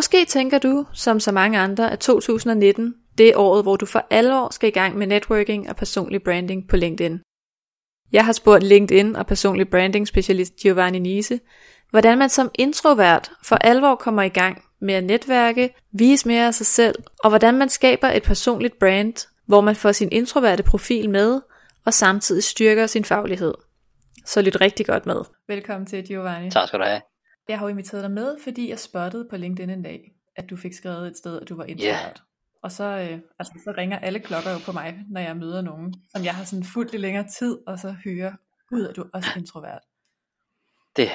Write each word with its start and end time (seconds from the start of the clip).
Måske 0.00 0.24
tænker 0.24 0.58
du, 0.58 0.86
som 0.92 1.20
så 1.20 1.32
mange 1.32 1.58
andre, 1.58 1.92
at 1.92 1.98
2019 1.98 2.94
det 3.18 3.28
er 3.28 3.36
året, 3.36 3.62
hvor 3.62 3.76
du 3.76 3.86
for 3.86 4.06
alvor 4.10 4.48
skal 4.52 4.68
i 4.68 4.72
gang 4.72 4.98
med 4.98 5.06
networking 5.06 5.68
og 5.70 5.76
personlig 5.76 6.22
branding 6.22 6.68
på 6.68 6.76
LinkedIn. 6.76 7.20
Jeg 8.12 8.24
har 8.24 8.32
spurgt 8.32 8.62
LinkedIn 8.62 9.16
og 9.16 9.26
personlig 9.26 9.68
branding 9.70 10.08
specialist 10.08 10.52
Giovanni 10.62 10.98
Nise, 10.98 11.40
hvordan 11.90 12.18
man 12.18 12.28
som 12.28 12.50
introvert 12.54 13.30
for 13.44 13.56
alvor 13.56 13.94
kommer 13.94 14.22
i 14.22 14.28
gang 14.28 14.62
med 14.80 14.94
at 14.94 15.04
netværke, 15.04 15.74
vise 15.92 16.28
mere 16.28 16.46
af 16.46 16.54
sig 16.54 16.66
selv, 16.66 16.94
og 17.24 17.30
hvordan 17.30 17.54
man 17.58 17.68
skaber 17.68 18.08
et 18.08 18.22
personligt 18.22 18.78
brand, 18.78 19.28
hvor 19.46 19.60
man 19.60 19.76
får 19.76 19.92
sin 19.92 20.08
introverte 20.12 20.62
profil 20.62 21.10
med, 21.10 21.40
og 21.86 21.94
samtidig 21.94 22.44
styrker 22.44 22.86
sin 22.86 23.04
faglighed. 23.04 23.54
Så 24.26 24.42
lyt 24.42 24.60
rigtig 24.60 24.86
godt 24.86 25.06
med. 25.06 25.22
Velkommen 25.48 25.86
til 25.86 26.06
Giovanni. 26.06 26.50
Tak 26.50 26.68
skal 26.68 26.80
du 26.80 26.84
have. 26.84 27.00
Jeg 27.50 27.58
har 27.58 27.66
jo 27.66 27.70
inviteret 27.70 28.02
dig 28.02 28.10
med, 28.10 28.36
fordi 28.44 28.70
jeg 28.70 28.78
spottede 28.78 29.26
på 29.30 29.36
LinkedIn 29.36 29.70
en 29.70 29.82
dag, 29.82 30.12
at 30.36 30.50
du 30.50 30.56
fik 30.56 30.74
skrevet 30.74 31.06
et 31.06 31.16
sted, 31.16 31.40
at 31.40 31.48
du 31.48 31.56
var 31.56 31.64
introvert. 31.64 32.16
Yeah. 32.16 32.16
Og 32.62 32.72
så, 32.72 32.84
øh, 32.84 33.18
altså, 33.38 33.52
så 33.64 33.74
ringer 33.78 33.98
alle 33.98 34.20
klokker 34.20 34.50
jo 34.50 34.58
på 34.66 34.72
mig, 34.72 34.98
når 35.10 35.20
jeg 35.20 35.36
møder 35.36 35.60
nogen, 35.60 35.94
som 36.14 36.24
jeg 36.24 36.34
har 36.34 36.44
sådan 36.44 36.64
fuldt 36.64 36.94
i 36.94 36.96
længere 36.96 37.28
tid, 37.28 37.58
og 37.66 37.78
så 37.78 37.94
hører, 38.04 38.32
ud 38.72 38.86
at 38.86 38.96
du 38.96 39.02
er 39.02 39.06
også 39.12 39.30
introvert. 39.36 39.82
Det. 40.96 41.10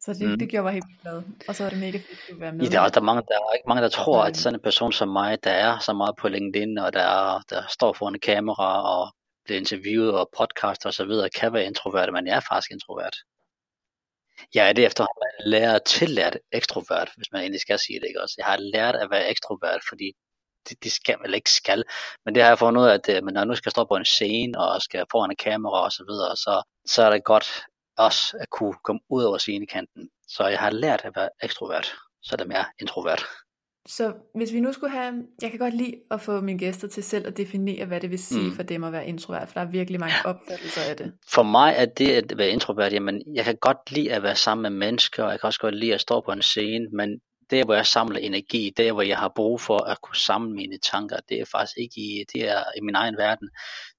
Så 0.00 0.12
det, 0.12 0.28
mm. 0.28 0.38
det 0.38 0.48
gjorde 0.48 0.64
mig 0.64 0.72
helt 0.72 1.00
glad. 1.02 1.22
Og 1.48 1.54
så 1.56 1.64
er 1.64 1.68
det 1.68 1.78
mega 1.78 1.98
fedt, 1.98 2.20
at 2.30 2.40
være 2.40 2.52
med. 2.52 2.64
Ja, 2.64 2.70
der, 2.70 2.80
er, 2.80 2.88
der, 2.88 3.00
er 3.00 3.04
mange, 3.04 3.22
der 3.28 3.34
er 3.34 3.54
ikke 3.54 3.68
mange, 3.68 3.82
der 3.82 3.88
tror, 3.88 4.24
at 4.24 4.36
sådan 4.36 4.58
en 4.58 4.62
person 4.62 4.92
som 4.92 5.08
mig, 5.08 5.44
der 5.44 5.50
er 5.50 5.78
så 5.78 5.92
meget 5.92 6.16
på 6.16 6.28
LinkedIn, 6.28 6.78
og 6.78 6.92
der, 6.92 7.42
der 7.50 7.62
står 7.68 7.92
foran 7.92 8.14
en 8.14 8.20
kamera, 8.20 8.98
og 8.98 9.14
bliver 9.44 9.58
interviewet 9.58 10.12
og 10.12 10.30
podcast 10.38 10.86
og 10.86 10.94
så 10.94 11.04
videre, 11.04 11.30
kan 11.30 11.52
være 11.52 11.64
introvert, 11.64 12.12
men 12.12 12.26
jeg 12.26 12.36
er 12.36 12.46
faktisk 12.50 12.70
introvert. 12.70 13.16
Jeg 14.54 14.68
er 14.68 14.72
det 14.72 14.86
efterhånden 14.86 15.50
lært 15.50 15.84
tillært 15.84 16.36
ekstrovert, 16.52 17.10
hvis 17.16 17.32
man 17.32 17.40
egentlig 17.40 17.60
skal 17.60 17.78
sige 17.78 18.00
det, 18.00 18.06
ikke 18.06 18.22
også? 18.22 18.34
Jeg 18.38 18.46
har 18.46 18.56
lært 18.56 18.94
at 18.94 19.10
være 19.10 19.30
ekstrovert, 19.30 19.80
fordi 19.88 20.12
det, 20.68 20.84
det 20.84 20.92
skal 20.92 21.16
man 21.20 21.34
ikke 21.34 21.50
skal. 21.50 21.84
Men 22.24 22.34
det 22.34 22.42
har 22.42 22.50
jeg 22.50 22.58
fundet 22.58 22.82
ud 22.82 22.86
af, 22.86 22.94
at 22.94 23.08
øh, 23.08 23.24
men 23.24 23.34
når 23.34 23.40
jeg 23.40 23.46
nu 23.46 23.54
skal 23.54 23.72
stå 23.72 23.84
på 23.84 23.96
en 23.96 24.04
scene, 24.04 24.58
og 24.58 24.82
skal 24.82 25.04
foran 25.10 25.30
en 25.30 25.36
kamera 25.36 25.84
og 25.84 25.92
så 25.92 26.04
videre, 26.08 26.36
så, 26.36 26.62
så 26.86 27.02
er 27.02 27.10
det 27.10 27.24
godt 27.24 27.64
også 27.96 28.36
at 28.40 28.50
kunne 28.50 28.74
komme 28.84 29.00
ud 29.08 29.22
over 29.22 29.38
scenekanten. 29.38 30.10
Så 30.28 30.46
jeg 30.46 30.58
har 30.58 30.70
lært 30.70 31.00
at 31.04 31.12
være 31.16 31.30
ekstrovert, 31.42 31.94
selvom 32.22 32.50
jeg 32.50 32.60
er 32.60 32.70
introvert. 32.80 33.22
Så 33.86 34.12
hvis 34.34 34.52
vi 34.52 34.60
nu 34.60 34.72
skulle 34.72 34.92
have, 34.92 35.14
jeg 35.42 35.50
kan 35.50 35.58
godt 35.58 35.74
lide 35.74 35.94
at 36.10 36.20
få 36.20 36.40
mine 36.40 36.58
gæster 36.58 36.88
til 36.88 37.02
selv 37.02 37.26
at 37.26 37.36
definere, 37.36 37.84
hvad 37.84 38.00
det 38.00 38.10
vil 38.10 38.18
sige 38.18 38.48
mm. 38.48 38.52
for 38.52 38.62
dem 38.62 38.84
at 38.84 38.92
være 38.92 39.06
introvert, 39.06 39.48
for 39.48 39.54
der 39.54 39.66
er 39.66 39.70
virkelig 39.70 40.00
mange 40.00 40.14
opfattelser 40.24 40.80
af 40.90 40.96
det. 40.96 41.12
For 41.28 41.42
mig 41.42 41.74
er 41.76 41.84
det 41.84 42.10
at 42.10 42.38
være 42.38 42.48
introvert, 42.48 42.92
jamen 42.92 43.22
jeg 43.34 43.44
kan 43.44 43.56
godt 43.60 43.90
lide 43.90 44.12
at 44.12 44.22
være 44.22 44.36
sammen 44.36 44.62
med 44.62 44.86
mennesker, 44.86 45.24
og 45.24 45.30
jeg 45.30 45.40
kan 45.40 45.46
også 45.46 45.60
godt 45.60 45.74
lide 45.74 45.94
at 45.94 46.00
stå 46.00 46.20
på 46.20 46.32
en 46.32 46.42
scene, 46.42 46.86
men 46.92 47.20
der 47.50 47.64
hvor 47.64 47.74
jeg 47.74 47.86
samler 47.86 48.18
energi, 48.18 48.72
der 48.76 48.92
hvor 48.92 49.02
jeg 49.02 49.18
har 49.18 49.32
brug 49.36 49.60
for 49.60 49.84
at 49.84 50.00
kunne 50.02 50.16
samle 50.16 50.54
mine 50.54 50.78
tanker, 50.78 51.16
det 51.28 51.40
er 51.40 51.44
faktisk 51.44 51.78
ikke 51.78 52.00
i, 52.00 52.24
det 52.32 52.48
er 52.48 52.64
i 52.76 52.80
min 52.80 52.94
egen 52.94 53.16
verden. 53.16 53.50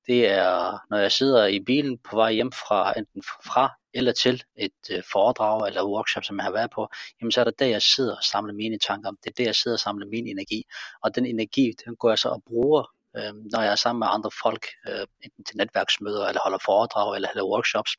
Det 0.07 0.29
er, 0.29 0.79
når 0.89 0.97
jeg 0.97 1.11
sidder 1.11 1.45
i 1.45 1.59
bilen 1.59 1.97
på 2.09 2.15
vej 2.15 2.31
hjem 2.33 2.51
fra, 2.51 2.93
enten 2.97 3.23
fra 3.23 3.80
eller 3.93 4.11
til 4.11 4.43
et 4.57 4.71
øh, 4.91 5.03
foredrag 5.11 5.67
eller 5.67 5.85
workshop, 5.85 6.23
som 6.23 6.37
jeg 6.37 6.43
har 6.43 6.51
været 6.51 6.71
på, 6.71 6.87
jamen 7.21 7.31
så 7.31 7.39
er 7.39 7.43
det 7.43 7.59
der, 7.59 7.65
jeg 7.65 7.81
sidder 7.81 8.15
og 8.15 8.23
samler 8.23 8.53
mine 8.53 8.77
tanker. 8.77 9.11
Det 9.11 9.29
er 9.29 9.33
der, 9.37 9.43
jeg 9.43 9.55
sidder 9.55 9.75
og 9.75 9.79
samler 9.79 10.07
min 10.07 10.27
energi. 10.27 10.63
Og 11.03 11.15
den 11.15 11.25
energi, 11.25 11.73
den 11.85 11.95
går 11.95 12.09
jeg 12.09 12.19
så 12.19 12.29
og 12.29 12.43
bruger 12.47 12.83
øh, 13.17 13.33
når 13.51 13.61
jeg 13.61 13.71
er 13.71 13.75
sammen 13.75 13.99
med 13.99 14.07
andre 14.11 14.31
folk, 14.43 14.65
øh, 14.89 15.05
enten 15.23 15.43
til 15.43 15.57
netværksmøder, 15.57 16.25
eller 16.27 16.41
holder 16.43 16.57
foredrag, 16.65 17.15
eller 17.15 17.29
holder 17.33 17.51
workshops, 17.53 17.91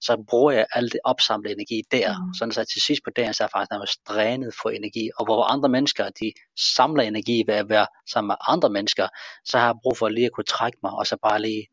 så 0.00 0.24
bruger 0.30 0.52
jeg 0.52 0.66
alt 0.74 0.92
det 0.92 1.00
opsamlede 1.04 1.54
energi 1.54 1.82
der, 1.90 2.18
mm. 2.18 2.34
sådan 2.34 2.52
så 2.52 2.64
til 2.64 2.82
sidst 2.82 3.02
på 3.04 3.10
dagen, 3.16 3.34
så 3.34 3.42
er 3.42 3.46
jeg 3.46 3.50
faktisk 3.50 3.70
nærmest 3.70 3.98
drænet 4.08 4.54
for 4.62 4.70
energi, 4.70 5.10
og 5.18 5.24
hvor 5.24 5.42
andre 5.44 5.68
mennesker, 5.68 6.10
de 6.20 6.32
samler 6.76 7.02
energi 7.02 7.44
ved 7.46 7.54
at 7.54 7.68
være 7.68 7.86
sammen 8.12 8.28
med 8.28 8.36
andre 8.48 8.70
mennesker, 8.70 9.08
så 9.44 9.58
har 9.58 9.66
jeg 9.66 9.74
brug 9.82 9.96
for 9.98 10.08
lige 10.08 10.26
at 10.26 10.32
kunne 10.32 10.52
trække 10.56 10.78
mig, 10.82 10.92
og 10.92 11.06
så 11.06 11.16
bare 11.22 11.40
lige 11.42 11.66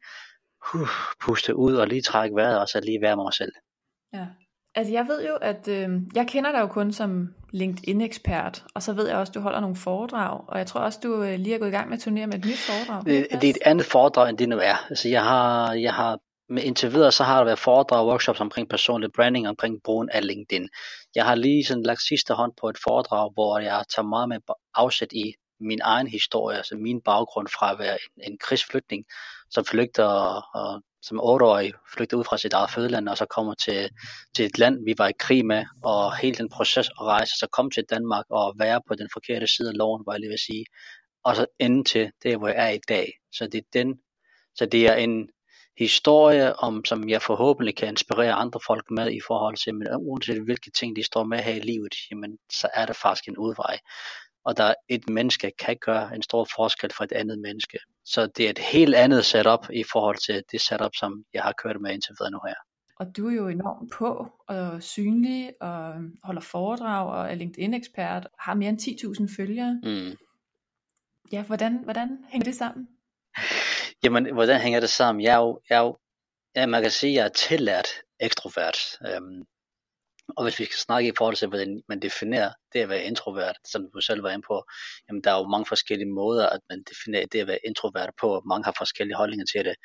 uh, 0.74 0.90
puste 1.22 1.56
ud, 1.56 1.76
og 1.76 1.88
lige 1.88 2.02
trække 2.02 2.36
vejret, 2.36 2.60
og 2.60 2.68
så 2.68 2.80
lige 2.80 3.02
være 3.02 3.16
med 3.16 3.24
mig 3.24 3.34
selv. 3.34 3.52
Ja. 4.14 4.26
Altså 4.76 4.94
jeg 4.94 5.08
ved 5.08 5.28
jo, 5.28 5.36
at 5.36 5.68
øh, 5.68 5.90
jeg 6.16 6.28
kender 6.28 6.52
dig 6.52 6.60
jo 6.60 6.68
kun 6.68 6.94
som 6.94 7.34
LinkedIn-ekspert, 7.52 8.64
og 8.76 8.84
så 8.84 8.94
ved 8.94 9.08
jeg 9.08 9.18
også, 9.18 9.32
at 9.32 9.36
du 9.36 9.40
holder 9.40 9.60
nogle 9.60 9.76
foredrag, 9.76 10.44
og 10.48 10.58
jeg 10.58 10.68
tror 10.68 10.80
også, 10.80 11.00
du 11.04 11.24
øh, 11.24 11.40
lige 11.40 11.56
er 11.56 11.60
gået 11.60 11.70
i 11.70 11.72
gang 11.72 11.90
med 11.90 11.98
at 11.98 12.04
turnere 12.04 12.28
med 12.28 12.34
et 12.40 12.46
nyt 12.46 12.58
foredrag. 12.58 13.06
Det, 13.06 13.28
det 13.32 13.44
er 13.44 13.50
et 13.50 13.58
andet 13.66 13.86
foredrag, 13.86 14.30
end 14.30 14.38
det 14.38 14.50
nu 14.50 14.58
er. 14.58 14.86
Altså 14.90 15.10
jeg 15.10 15.24
har, 15.24 15.74
jeg 15.74 15.94
har 15.94 16.20
med 16.50 16.64
indtil 16.64 16.94
videre, 16.94 17.12
så 17.12 17.24
har 17.24 17.38
der 17.38 17.46
været 17.46 17.60
foredrag 17.60 18.00
og 18.00 18.08
workshops 18.08 18.40
omkring 18.40 18.70
personlig 18.70 19.10
branding, 19.16 19.48
omkring 19.48 19.84
brugen 19.84 20.10
af 20.10 20.28
LinkedIn. 20.28 20.70
Jeg 21.16 21.26
har 21.26 21.36
lige 21.36 21.66
sådan 21.66 21.84
lagt 21.84 22.02
sidste 22.02 22.34
hånd 22.34 22.52
på 22.62 22.70
et 22.70 22.78
foredrag, 22.84 23.32
hvor 23.34 23.60
jeg 23.60 23.84
tager 23.96 24.08
meget 24.08 24.30
med 24.30 24.38
afsæt 24.76 25.14
i 25.14 25.34
min 25.60 25.80
egen 25.84 26.08
historie, 26.08 26.58
altså 26.58 26.76
min 26.76 27.02
baggrund 27.02 27.48
fra 27.48 27.72
at 27.72 27.80
være 27.80 27.94
en, 27.94 28.32
en 28.32 28.38
krigsflygtning, 28.38 29.06
som 29.52 29.66
flygter 29.66 30.06
og, 30.06 30.44
og 30.54 30.82
som 31.02 31.20
otteårig 31.24 31.74
flygter 31.94 32.18
ud 32.18 32.24
fra 32.24 32.38
sit 32.38 32.54
eget 32.54 32.72
fødeland, 32.72 33.10
og 33.10 33.18
så 33.18 33.26
kommer 33.26 33.54
til, 33.54 33.90
til 34.36 34.46
et 34.46 34.58
land, 34.60 34.86
vi 34.86 34.94
var 34.98 35.08
i 35.08 35.14
krig 35.20 35.46
med, 35.46 35.66
og 35.84 36.18
hele 36.18 36.36
den 36.36 36.50
proces 36.50 36.90
at 36.90 37.02
rejse, 37.02 37.34
så 37.40 37.48
komme 37.52 37.72
til 37.72 37.84
Danmark 37.90 38.26
og 38.30 38.56
være 38.60 38.82
på 38.88 38.96
den 38.96 39.10
forkerte 39.14 39.48
side 39.48 39.70
af 39.70 39.78
loven, 39.78 40.04
var 40.06 40.14
jeg 40.14 40.20
lige 40.20 40.30
vil 40.30 40.40
sige, 40.40 40.66
og 41.24 41.36
så 41.36 41.46
ende 41.60 41.84
til 41.84 42.12
det, 42.24 42.38
hvor 42.38 42.48
jeg 42.48 42.68
er 42.68 42.70
i 42.70 42.80
dag. 42.90 43.12
Så 43.32 43.48
det 43.48 43.58
er, 43.58 43.68
den, 43.74 44.00
så 44.56 44.66
det 44.66 44.88
er 44.88 44.96
en 44.96 45.30
historie, 45.78 46.60
om, 46.60 46.86
som 46.86 47.10
jeg 47.10 47.22
forhåbentlig 47.22 47.76
kan 47.76 47.88
inspirere 47.88 48.34
andre 48.34 48.60
folk 48.68 48.92
med 48.92 49.12
i 49.12 49.20
forhold 49.28 49.58
til, 49.58 49.76
men 49.76 49.88
uanset 50.00 50.44
hvilke 50.44 50.72
ting 50.72 50.96
de 50.96 51.04
står 51.04 51.24
med 51.24 51.40
her 51.40 51.54
i 51.54 51.60
livet, 51.60 51.96
jamen, 52.12 52.38
så 52.52 52.70
er 52.74 52.86
det 52.86 52.96
faktisk 52.96 53.28
en 53.28 53.38
udvej 53.38 53.80
og 54.46 54.58
der 54.58 54.74
et 54.90 55.10
menneske 55.10 55.52
kan 55.60 55.78
gøre 55.82 56.16
en 56.16 56.22
stor 56.22 56.48
forskel 56.56 56.92
for 56.98 57.04
et 57.04 57.12
andet 57.12 57.40
menneske. 57.40 57.80
Så 58.06 58.28
det 58.28 58.46
er 58.46 58.50
et 58.50 58.60
helt 58.60 58.96
andet 58.96 59.26
setup 59.26 59.68
i 59.74 59.84
forhold 59.92 60.18
til 60.26 60.44
det 60.52 60.62
setup, 60.62 60.96
som 60.96 61.24
jeg 61.34 61.44
har 61.44 61.54
kørt 61.64 61.82
med 61.82 61.92
indtil 61.92 62.16
videre 62.20 62.32
nu 62.32 62.40
her. 62.48 62.56
Og 63.00 63.18
du 63.18 63.28
er 63.28 63.34
jo 63.34 63.48
enormt 63.48 63.92
på 63.92 64.28
og 64.48 64.84
synlig 64.84 65.54
og 65.62 65.94
holder 66.24 66.42
foredrag 66.42 67.10
og 67.10 67.32
er 67.32 67.36
LinkedIn-ekspert 67.36 68.26
og 68.26 68.32
har 68.40 68.54
mere 68.54 68.70
end 68.70 68.82
10.000 69.30 69.36
følgere. 69.38 69.80
Mm. 69.84 70.18
Ja, 71.32 71.44
hvordan, 71.44 71.84
hvordan 71.84 72.26
hænger 72.30 72.46
det 72.46 72.56
sammen? 72.56 72.88
Jamen, 74.04 74.34
hvordan 74.34 74.62
hænger 74.62 74.80
det 74.80 74.90
sammen? 74.90 75.24
Jeg 75.24 75.34
er 75.34 75.40
jo, 75.40 75.60
jeg 75.70 75.78
er 75.78 75.82
jo 75.82 75.98
ja, 76.56 76.66
man 76.66 76.82
kan 76.82 76.92
sige, 76.92 77.12
at 77.12 77.16
jeg 77.16 77.26
er 77.26 77.30
tillært 77.30 77.88
ekstrovert. 78.20 78.78
Øhm, 79.08 79.46
og 80.38 80.44
hvis 80.44 80.60
vi 80.60 80.66
skal 80.66 80.78
snakke 80.78 81.10
i 81.10 81.14
forhold 81.18 81.36
til, 81.36 81.48
hvordan 81.48 81.82
man 81.90 82.00
definerer 82.00 82.52
det 82.74 82.80
at 82.80 82.90
være 82.90 83.04
introvert, 83.04 83.56
som 83.72 83.82
du 83.94 84.02
selv 84.02 84.24
var 84.24 84.30
inde 84.30 84.46
på, 84.48 84.64
jamen 85.08 85.24
der 85.24 85.32
er 85.32 85.38
jo 85.38 85.48
mange 85.48 85.66
forskellige 85.66 86.14
måder, 86.14 86.50
at 86.50 86.60
man 86.70 86.84
definerer 86.90 87.26
det 87.26 87.40
at 87.40 87.48
være 87.48 87.66
introvert 87.66 88.10
på, 88.22 88.36
og 88.36 88.48
mange 88.48 88.66
har 88.66 88.76
forskellige 88.78 89.18
holdninger 89.18 89.46
til 89.46 89.66
det. 89.66 89.76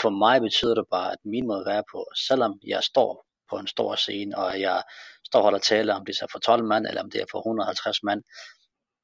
For 0.00 0.10
mig 0.10 0.40
betyder 0.40 0.74
det 0.74 0.84
bare, 0.90 1.12
at 1.12 1.18
min 1.24 1.46
måde 1.46 1.60
at 1.60 1.66
være 1.66 1.84
på, 1.92 2.06
selvom 2.26 2.52
jeg 2.66 2.82
står 2.82 3.26
på 3.50 3.56
en 3.58 3.66
stor 3.66 3.94
scene, 3.94 4.38
og 4.38 4.60
jeg 4.60 4.82
står 5.26 5.38
og 5.38 5.42
holder 5.42 5.58
tale, 5.58 5.94
om 5.94 6.04
det 6.04 6.16
er 6.22 6.26
for 6.32 6.38
12 6.38 6.64
mand, 6.64 6.86
eller 6.86 7.02
om 7.02 7.10
det 7.10 7.20
er 7.20 7.26
for 7.30 7.38
150 7.38 8.02
mand, 8.02 8.22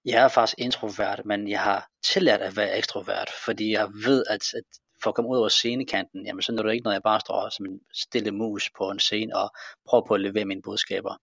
jeg 0.04 0.24
er 0.24 0.28
faktisk 0.28 0.58
introvert, 0.58 1.20
men 1.24 1.48
jeg 1.48 1.60
har 1.60 1.88
tillært 2.12 2.40
at 2.40 2.56
være 2.56 2.78
ekstrovert, 2.78 3.30
fordi 3.44 3.72
jeg 3.72 3.88
ved, 4.06 4.24
at, 4.30 4.42
at 4.54 4.64
for 5.02 5.10
at 5.10 5.14
komme 5.14 5.30
ud 5.30 5.38
over 5.38 5.48
scenekanten, 5.48 6.26
jamen 6.26 6.42
så 6.42 6.52
når 6.52 6.62
du 6.62 6.68
ikke, 6.68 6.84
når 6.84 6.92
jeg 6.92 7.02
bare 7.02 7.20
står 7.20 7.48
som 7.48 7.66
en 7.66 7.80
stille 7.94 8.30
mus 8.30 8.70
på 8.78 8.90
en 8.90 8.98
scene 8.98 9.36
og 9.36 9.50
prøver 9.88 10.04
på 10.08 10.14
at 10.14 10.20
levere 10.20 10.44
mine 10.44 10.62
budskaber. 10.62 11.14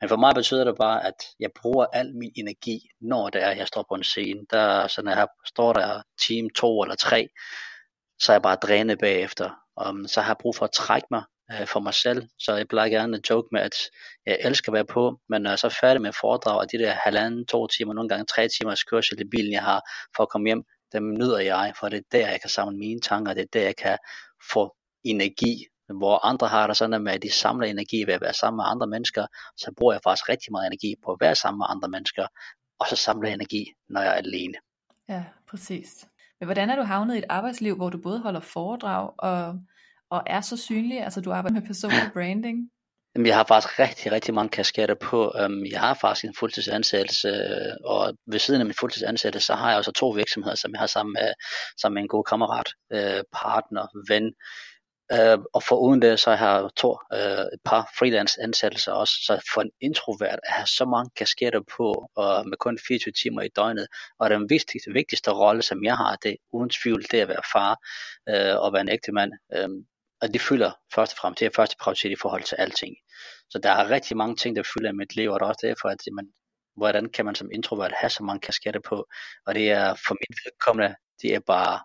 Men 0.00 0.08
for 0.08 0.16
mig 0.16 0.34
betyder 0.34 0.64
det 0.64 0.76
bare, 0.80 1.06
at 1.06 1.14
jeg 1.40 1.50
bruger 1.62 1.86
al 1.92 2.14
min 2.14 2.32
energi, 2.34 2.88
når 3.00 3.28
det 3.28 3.42
er, 3.42 3.50
jeg 3.50 3.66
står 3.68 3.84
på 3.88 3.94
en 3.94 4.04
scene. 4.04 4.40
Der, 4.50 4.86
så 4.86 5.02
når 5.02 5.10
jeg 5.10 5.26
står 5.46 5.72
der 5.72 6.02
team 6.28 6.50
to 6.50 6.82
eller 6.82 6.96
tre, 6.96 7.28
så 8.18 8.32
er 8.32 8.34
jeg 8.34 8.42
bare 8.42 8.56
drænet 8.56 8.98
bagefter. 8.98 9.50
Og 9.76 9.94
så 10.06 10.20
har 10.20 10.30
jeg 10.30 10.36
brug 10.40 10.56
for 10.56 10.64
at 10.64 10.72
trække 10.72 11.06
mig 11.10 11.22
øh, 11.52 11.66
for 11.66 11.80
mig 11.80 11.94
selv. 11.94 12.28
Så 12.38 12.54
jeg 12.54 12.68
plejer 12.68 12.88
gerne 12.88 13.16
at 13.16 13.30
joke 13.30 13.48
med, 13.52 13.60
at 13.60 13.74
jeg 14.26 14.38
elsker 14.40 14.72
at 14.72 14.74
være 14.74 14.86
på, 14.86 15.20
men 15.28 15.42
når 15.42 15.50
jeg 15.50 15.58
så 15.58 15.66
er 15.66 15.76
færdig 15.80 16.02
med 16.02 16.12
foredrag, 16.20 16.58
og 16.58 16.72
de 16.72 16.78
der 16.78 16.90
halvanden, 16.90 17.46
to 17.46 17.66
timer, 17.66 17.92
nogle 17.94 18.08
gange 18.08 18.24
tre 18.24 18.48
timers 18.48 18.82
kørsel 18.82 19.20
i 19.20 19.24
bilen, 19.24 19.52
jeg 19.52 19.62
har 19.62 19.80
for 20.16 20.22
at 20.22 20.28
komme 20.28 20.48
hjem, 20.48 20.64
dem 20.92 21.14
nyder 21.14 21.38
jeg, 21.38 21.72
for 21.80 21.88
det 21.88 21.98
er 21.98 22.02
der, 22.12 22.28
jeg 22.30 22.40
kan 22.40 22.50
samle 22.50 22.78
mine 22.78 23.00
tanker, 23.00 23.34
det 23.34 23.42
er 23.42 23.46
der, 23.52 23.62
jeg 23.62 23.76
kan 23.76 23.98
få 24.52 24.76
energi 25.04 25.66
hvor 25.88 26.26
andre 26.26 26.48
har 26.48 26.66
det 26.66 26.76
sådan, 26.76 27.08
at 27.08 27.22
de 27.22 27.30
samler 27.30 27.66
energi 27.66 28.04
ved 28.06 28.14
at 28.14 28.20
være 28.20 28.34
sammen 28.34 28.56
med 28.56 28.64
andre 28.68 28.86
mennesker, 28.86 29.26
så 29.56 29.72
bruger 29.76 29.92
jeg 29.92 30.00
faktisk 30.04 30.28
rigtig 30.28 30.52
meget 30.52 30.66
energi 30.66 30.94
på 31.04 31.12
at 31.12 31.20
være 31.20 31.34
sammen 31.34 31.58
med 31.58 31.66
andre 31.68 31.88
mennesker, 31.88 32.26
og 32.78 32.86
så 32.86 32.96
samler 32.96 33.28
jeg 33.28 33.34
energi, 33.34 33.72
når 33.88 34.00
jeg 34.00 34.10
er 34.10 34.14
alene. 34.14 34.54
Ja, 35.08 35.24
præcis. 35.48 36.06
Men 36.40 36.46
hvordan 36.46 36.70
er 36.70 36.76
du 36.76 36.82
havnet 36.82 37.14
i 37.14 37.18
et 37.18 37.24
arbejdsliv, 37.28 37.76
hvor 37.76 37.90
du 37.90 37.98
både 37.98 38.20
holder 38.20 38.40
foredrag 38.40 39.10
og, 39.18 39.58
og 40.10 40.22
er 40.26 40.40
så 40.40 40.56
synlig? 40.56 41.04
Altså 41.04 41.20
du 41.20 41.32
arbejder 41.32 41.60
med 41.60 41.66
personlig 41.66 42.10
branding. 42.12 42.70
Jamen, 43.14 43.26
jeg 43.26 43.36
har 43.36 43.44
faktisk 43.44 43.78
rigtig, 43.78 44.12
rigtig 44.12 44.34
mange 44.34 44.48
kasketter 44.50 44.94
på. 44.94 45.32
Um, 45.44 45.66
jeg 45.66 45.80
har 45.80 45.94
faktisk 45.94 46.24
en 46.24 46.34
fuldtidsansættelse, 46.38 47.28
øh, 47.28 47.74
og 47.84 48.14
ved 48.26 48.38
siden 48.38 48.60
af 48.60 48.66
min 48.66 48.74
fuldtidsansættelse, 48.74 49.46
så 49.46 49.54
har 49.54 49.68
jeg 49.68 49.78
også 49.78 49.92
to 49.92 50.08
virksomheder, 50.08 50.56
som 50.56 50.72
jeg 50.72 50.80
har 50.80 50.86
sammen 50.86 51.12
med, 51.12 51.32
sammen 51.80 51.94
med 51.94 52.02
en 52.02 52.08
god 52.08 52.24
kammerat, 52.24 52.68
øh, 52.92 53.22
partner, 53.32 53.86
ven. 54.08 54.34
Uh, 55.14 55.44
og 55.54 55.62
for 55.62 55.76
uden 55.76 56.02
det, 56.02 56.20
så 56.20 56.34
har 56.34 56.60
jeg 56.60 56.70
to, 56.76 56.98
et 57.54 57.60
par 57.64 57.92
freelance 57.98 58.42
ansættelser 58.42 58.92
også. 58.92 59.14
Så 59.26 59.50
for 59.54 59.60
en 59.62 59.70
introvert 59.80 60.40
at 60.42 60.52
have 60.56 60.66
så 60.66 60.84
mange 60.84 61.10
kasketter 61.16 61.60
på, 61.76 62.08
og 62.16 62.48
med 62.48 62.56
kun 62.56 62.78
24 62.88 63.12
timer 63.12 63.42
i 63.42 63.48
døgnet, 63.56 63.86
og 64.18 64.30
den 64.30 64.50
vigtigste, 64.50 64.92
vigtigste 64.92 65.30
rolle, 65.30 65.62
som 65.62 65.84
jeg 65.84 65.96
har, 65.96 66.16
det 66.16 66.30
er 66.30 66.36
uden 66.52 66.70
tvivl, 66.70 67.02
det 67.10 67.18
er 67.18 67.22
at 67.22 67.28
være 67.28 67.48
far 67.52 67.72
uh, 68.30 68.64
og 68.64 68.72
være 68.72 68.82
en 68.82 68.88
ægte 68.88 69.12
mand. 69.12 69.32
Øhm, 69.54 69.86
og 70.24 70.32
det 70.34 70.40
fylder 70.40 70.72
først 70.94 71.12
og 71.12 71.18
fremmest, 71.18 71.40
det 71.40 71.46
er 71.46 71.50
første 71.56 71.76
prioritet 71.80 72.12
i 72.12 72.16
forhold 72.22 72.42
til 72.42 72.56
alting. 72.56 72.96
Så 73.50 73.58
der 73.58 73.70
er 73.70 73.90
rigtig 73.90 74.16
mange 74.16 74.36
ting, 74.36 74.56
der 74.56 74.62
fylder 74.74 74.90
i 74.90 74.92
mit 74.92 75.16
liv, 75.16 75.30
og 75.30 75.40
det 75.40 75.44
er 75.44 75.48
også 75.48 75.66
derfor, 75.66 75.88
at 75.88 75.98
man, 76.12 76.28
hvordan 76.76 77.08
kan 77.08 77.24
man 77.24 77.34
som 77.34 77.50
introvert 77.52 77.92
have 78.00 78.10
så 78.10 78.22
mange 78.22 78.40
kasketter 78.40 78.80
på, 78.80 79.06
og 79.46 79.54
det 79.54 79.70
er 79.70 79.94
for 80.06 80.14
mit 80.14 80.38
vedkommende, 80.44 80.94
det 81.22 81.34
er 81.34 81.40
bare, 81.40 81.80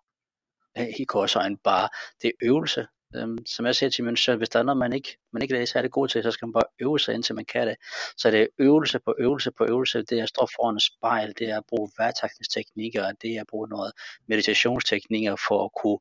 øh, 0.77 0.99
i 0.99 1.03
korsøjen 1.03 1.57
bare, 1.57 1.89
det 2.21 2.27
er 2.27 2.47
øvelse, 2.49 2.87
øhm, 3.15 3.45
som 3.45 3.65
jeg 3.65 3.75
siger 3.75 3.89
til 3.89 4.03
min 4.03 4.17
søn, 4.17 4.37
hvis 4.37 4.49
der 4.49 4.59
er 4.59 4.63
noget, 4.63 4.77
man 4.77 4.93
ikke, 4.93 5.17
man 5.33 5.41
ikke 5.41 5.57
er 5.57 5.65
særlig 5.65 5.91
god 5.91 6.07
til, 6.07 6.23
så 6.23 6.31
skal 6.31 6.45
man 6.45 6.53
bare 6.53 6.69
øve 6.79 6.99
sig, 6.99 7.13
indtil 7.15 7.35
man 7.35 7.45
kan 7.45 7.67
det. 7.67 7.75
Så 8.17 8.31
det 8.31 8.41
er 8.41 8.47
øvelse 8.59 8.99
på 8.99 9.15
øvelse 9.19 9.51
på 9.57 9.65
øvelse. 9.69 10.03
Det 10.03 10.19
er 10.19 10.23
at 10.23 10.29
stå 10.29 10.47
foran 10.55 10.75
et 10.75 10.83
spejl, 10.83 11.33
det 11.39 11.49
er 11.49 11.57
at 11.57 11.65
bruge 11.69 11.91
værtakningsteknikker, 11.99 13.11
det 13.11 13.35
er 13.35 13.41
at 13.41 13.47
bruge 13.47 13.67
noget 13.69 13.91
meditationsteknikker 14.27 15.35
for 15.47 15.65
at 15.65 15.71
kunne 15.81 15.99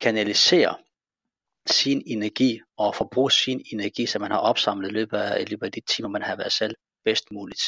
kanalisere 0.00 0.74
sin 1.70 2.02
energi 2.06 2.60
og 2.76 2.94
forbruge 2.94 3.30
sin 3.30 3.62
energi, 3.72 4.06
som 4.06 4.20
man 4.20 4.30
har 4.30 4.38
opsamlet 4.38 4.88
i 4.88 4.92
løbet 4.92 5.18
af, 5.18 5.40
i 5.40 5.44
løbet 5.44 5.66
af 5.66 5.72
de 5.72 5.80
timer, 5.80 6.08
man 6.08 6.22
har 6.22 6.36
været 6.36 6.52
selv 6.52 6.74
bedst 7.04 7.30
muligt. 7.32 7.62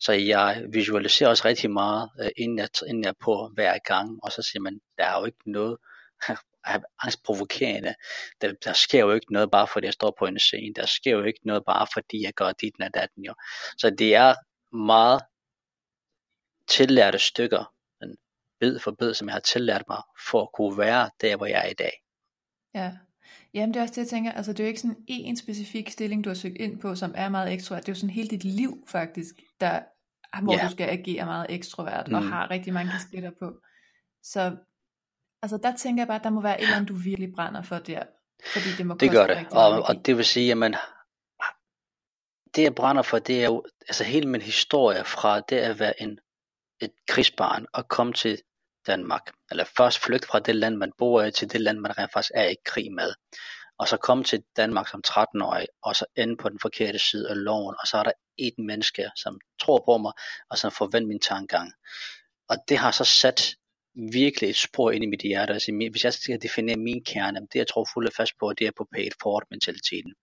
Så 0.00 0.12
jeg 0.12 0.64
visualiserer 0.72 1.30
også 1.30 1.44
rigtig 1.44 1.70
meget, 1.70 2.10
øh, 2.20 2.30
inden, 2.36 2.58
jeg, 2.58 2.68
inden 2.88 3.04
jeg 3.04 3.14
på 3.20 3.50
hver 3.54 3.78
gang, 3.78 4.18
og 4.22 4.32
så 4.32 4.42
siger 4.42 4.60
man, 4.60 4.80
der 4.98 5.04
er 5.04 5.18
jo 5.18 5.24
ikke 5.24 5.50
noget 5.50 5.76
angstprovokerende. 7.02 7.94
Der, 8.40 8.52
der 8.64 8.72
sker 8.72 9.00
jo 9.00 9.12
ikke 9.12 9.32
noget 9.32 9.50
bare 9.50 9.66
fordi 9.66 9.86
jeg 9.86 9.92
står 9.92 10.14
på 10.18 10.26
en 10.26 10.38
scene. 10.38 10.74
Der 10.74 10.86
sker 10.86 11.10
jo 11.10 11.22
ikke 11.22 11.40
noget 11.44 11.62
bare 11.66 11.86
fordi 11.92 12.22
jeg 12.22 12.32
gør 12.32 12.52
dit 12.52 12.74
og 12.80 12.94
datten 12.94 13.24
jo. 13.24 13.34
Så 13.78 13.90
det 13.90 14.14
er 14.14 14.34
meget 14.76 15.20
tillærte 16.68 17.18
stykker, 17.18 17.74
en 18.02 18.16
bid 18.60 18.78
for 18.78 18.90
bid, 18.98 19.14
som 19.14 19.28
jeg 19.28 19.34
har 19.34 19.40
tillært 19.40 19.84
mig, 19.88 20.02
for 20.30 20.42
at 20.42 20.48
kunne 20.54 20.78
være 20.78 21.10
der, 21.20 21.36
hvor 21.36 21.46
jeg 21.46 21.64
er 21.64 21.70
i 21.70 21.74
dag. 21.74 21.92
Ja, 22.74 22.92
Jamen 23.54 23.74
det 23.74 23.80
er 23.80 23.82
også 23.82 23.92
det, 23.94 23.98
jeg 23.98 24.08
tænker, 24.08 24.32
altså 24.32 24.52
det 24.52 24.60
er 24.60 24.64
jo 24.64 24.68
ikke 24.68 24.80
sådan 24.80 25.04
en 25.08 25.36
specifik 25.36 25.90
stilling, 25.90 26.24
du 26.24 26.30
har 26.30 26.34
søgt 26.34 26.56
ind 26.56 26.80
på, 26.80 26.94
som 26.94 27.12
er 27.14 27.28
meget 27.28 27.52
ekstrovert. 27.52 27.82
Det 27.82 27.88
er 27.88 27.92
jo 27.92 28.00
sådan 28.00 28.10
hele 28.10 28.28
dit 28.28 28.44
liv 28.44 28.84
faktisk, 28.88 29.34
der, 29.60 29.82
hvor 30.42 30.54
yeah. 30.54 30.66
du 30.66 30.72
skal 30.72 30.88
agere 30.88 31.24
meget 31.24 31.46
ekstrovert, 31.48 32.08
mm. 32.08 32.14
og 32.14 32.22
har 32.22 32.50
rigtig 32.50 32.72
mange 32.72 32.92
kasketter 32.92 33.30
på. 33.38 33.52
Så 34.22 34.56
altså 35.42 35.56
der 35.62 35.76
tænker 35.76 36.00
jeg 36.02 36.08
bare, 36.08 36.18
at 36.18 36.24
der 36.24 36.30
må 36.30 36.40
være 36.42 36.60
et 36.60 36.62
eller 36.62 36.76
andet, 36.76 36.88
du 36.88 36.94
virkelig 36.94 37.32
brænder 37.34 37.62
for 37.62 37.78
der. 37.78 38.02
Fordi 38.52 38.68
det 38.78 38.86
må 38.86 38.94
det 38.94 39.10
gør 39.10 39.26
det, 39.26 39.46
og, 39.52 39.82
og 39.82 40.06
det 40.06 40.16
vil 40.16 40.24
sige, 40.24 40.50
at 40.50 40.58
man, 40.58 40.74
det 42.54 42.62
jeg 42.62 42.74
brænder 42.74 43.02
for, 43.02 43.18
det 43.18 43.40
er 43.42 43.44
jo, 43.44 43.64
altså 43.88 44.04
hele 44.04 44.28
min 44.28 44.42
historie 44.42 45.04
fra 45.04 45.40
det 45.40 45.56
at 45.56 45.78
være 45.78 46.02
en, 46.02 46.18
et 46.80 46.92
krigsbarn 47.08 47.66
og 47.72 47.88
komme 47.88 48.12
til 48.12 48.42
Danmark, 48.86 49.30
eller 49.50 49.64
først 49.76 49.98
flygte 49.98 50.28
fra 50.28 50.40
det 50.40 50.56
land, 50.56 50.76
man 50.76 50.92
bor 50.98 51.22
i, 51.22 51.30
til 51.30 51.52
det 51.52 51.60
land, 51.60 51.78
man 51.78 51.98
rent 51.98 52.12
faktisk 52.12 52.32
er 52.34 52.48
i 52.48 52.56
krig 52.64 52.92
med, 52.92 53.12
og 53.78 53.88
så 53.88 53.96
komme 53.96 54.24
til 54.24 54.42
Danmark 54.56 54.88
som 54.88 55.02
13-årig, 55.08 55.66
og 55.82 55.96
så 55.96 56.04
ende 56.16 56.36
på 56.36 56.48
den 56.48 56.58
forkerte 56.62 56.98
side 56.98 57.30
af 57.30 57.44
loven, 57.44 57.74
og 57.80 57.86
så 57.86 57.96
er 57.96 58.02
der 58.02 58.12
et 58.38 58.54
menneske, 58.58 59.10
som 59.16 59.40
tror 59.60 59.82
på 59.84 59.98
mig, 59.98 60.12
og 60.50 60.58
som 60.58 60.70
forventer 60.70 61.08
min 61.08 61.20
tankegang. 61.20 61.72
Og 62.48 62.56
det 62.68 62.78
har 62.78 62.90
så 62.90 63.04
sat 63.04 63.56
virkelig 64.12 64.50
et 64.50 64.56
spor 64.56 64.90
ind 64.90 65.04
i 65.04 65.06
mit 65.06 65.20
hjerte. 65.20 65.52
Altså, 65.52 65.88
hvis 65.90 66.04
jeg 66.04 66.12
skal 66.12 66.42
definere 66.42 66.76
min 66.76 67.04
kerne, 67.04 67.40
det 67.40 67.58
jeg 67.58 67.68
tror 67.68 67.86
fuldt 67.94 68.16
fast 68.16 68.32
på, 68.40 68.52
det 68.58 68.66
er 68.66 68.70
på 68.76 68.86
paid 68.94 69.10
forward 69.22 69.46
mentaliteten. 69.50 70.14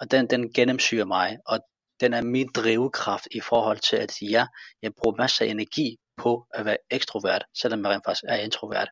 Og 0.00 0.10
den, 0.10 0.30
den 0.30 0.52
gennemsyrer 0.52 1.04
mig, 1.04 1.38
og 1.46 1.60
den 2.00 2.14
er 2.14 2.22
min 2.22 2.48
drivkraft 2.54 3.28
i 3.30 3.40
forhold 3.40 3.78
til, 3.78 3.96
at 3.96 4.22
ja, 4.22 4.46
jeg 4.82 4.92
bruger 4.94 5.16
masser 5.16 5.44
af 5.44 5.48
energi 5.48 5.96
på 6.16 6.46
at 6.54 6.64
være 6.64 6.76
ekstrovert, 6.90 7.44
selvom 7.54 7.80
man 7.80 7.92
rent 7.92 8.04
faktisk 8.04 8.24
er 8.28 8.36
introvert. 8.36 8.88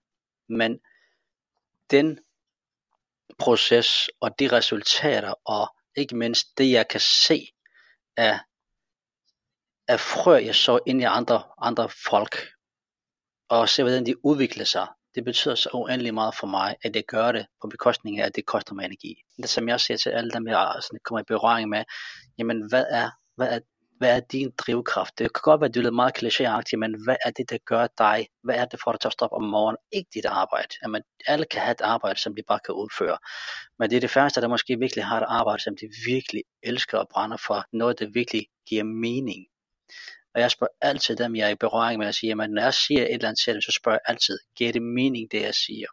Men 0.48 0.80
den 1.90 2.18
proces 3.38 4.10
og 4.20 4.38
de 4.38 4.52
resultater, 4.52 5.34
og 5.44 5.76
ikke 5.96 6.16
mindst 6.16 6.58
det, 6.58 6.70
jeg 6.72 6.88
kan 6.88 7.00
se 7.00 7.48
af, 8.16 8.40
af 9.88 10.00
frø, 10.00 10.44
jeg 10.44 10.54
så 10.54 10.78
ind 10.86 11.00
i 11.00 11.04
andre, 11.04 11.42
andre 11.58 11.88
folk, 12.08 12.36
og 13.48 13.68
se 13.68 13.82
hvordan 13.82 14.06
de 14.06 14.24
udvikler 14.26 14.64
sig, 14.64 14.86
det 15.14 15.24
betyder 15.24 15.54
så 15.54 15.70
uendelig 15.74 16.14
meget 16.14 16.34
for 16.34 16.46
mig, 16.46 16.76
at 16.84 16.94
det 16.94 17.06
gør 17.06 17.32
det 17.32 17.46
på 17.62 17.68
bekostning 17.68 18.20
af, 18.20 18.26
at 18.26 18.36
det 18.36 18.46
koster 18.46 18.74
mig 18.74 18.84
energi. 18.84 19.14
Det 19.36 19.50
som 19.50 19.68
jeg 19.68 19.80
siger 19.80 19.98
til 19.98 20.10
alle 20.10 20.30
dem, 20.30 20.48
jeg 20.48 20.74
sådan, 20.82 20.98
kommer 21.04 21.20
i 21.20 21.24
berøring 21.28 21.68
med, 21.68 21.84
jamen 22.38 22.68
hvad 22.68 22.84
er, 22.90 23.10
hvad 23.36 23.48
er 23.48 23.60
hvad 24.02 24.16
er 24.16 24.20
din 24.20 24.50
drivkraft? 24.58 25.18
Det 25.18 25.32
kan 25.34 25.40
godt 25.42 25.60
være, 25.60 25.68
at 25.68 25.74
du 25.74 25.80
er 25.80 25.90
meget 25.90 26.18
klichéagtigt, 26.18 26.76
men 26.76 27.04
hvad 27.04 27.16
er 27.26 27.30
det, 27.30 27.50
der 27.50 27.58
gør 27.64 27.86
dig? 27.98 28.28
Hvad 28.42 28.54
er 28.54 28.64
det 28.64 28.80
for 28.84 28.92
dig 28.92 29.00
til 29.00 29.08
at 29.08 29.12
stoppe 29.12 29.36
om 29.36 29.42
morgenen? 29.42 29.76
Ikke 29.92 30.10
dit 30.14 30.24
arbejde. 30.24 30.68
Jamen, 30.82 31.02
alle 31.26 31.44
kan 31.44 31.60
have 31.60 31.72
et 31.72 31.80
arbejde, 31.80 32.20
som 32.20 32.34
de 32.34 32.42
bare 32.48 32.60
kan 32.66 32.74
udføre. 32.74 33.18
Men 33.78 33.90
det 33.90 33.96
er 33.96 34.00
det 34.00 34.10
første, 34.10 34.40
der 34.40 34.48
måske 34.48 34.78
virkelig 34.78 35.04
har 35.04 35.20
et 35.20 35.26
arbejde, 35.28 35.62
som 35.62 35.76
de 35.76 35.86
virkelig 36.06 36.42
elsker 36.62 36.98
og 36.98 37.08
brænder 37.12 37.36
for. 37.36 37.64
Noget, 37.72 37.98
der 37.98 38.06
virkelig 38.14 38.46
giver 38.68 38.84
mening. 38.84 39.46
Og 40.34 40.40
jeg 40.40 40.50
spørger 40.50 40.72
altid 40.80 41.16
dem, 41.16 41.36
jeg 41.36 41.46
er 41.46 41.52
i 41.52 41.62
berøring 41.64 41.98
med 41.98 42.06
at 42.06 42.14
sige, 42.14 42.32
at 42.32 42.50
når 42.50 42.62
jeg 42.62 42.74
siger 42.74 43.02
et 43.02 43.14
eller 43.14 43.28
andet 43.28 43.42
til 43.44 43.52
dem, 43.52 43.60
så 43.60 43.72
spørger 43.80 43.98
jeg 43.98 44.12
altid, 44.12 44.38
giver 44.56 44.72
det 44.72 44.82
mening, 44.82 45.32
det 45.32 45.42
jeg 45.42 45.54
siger? 45.54 45.86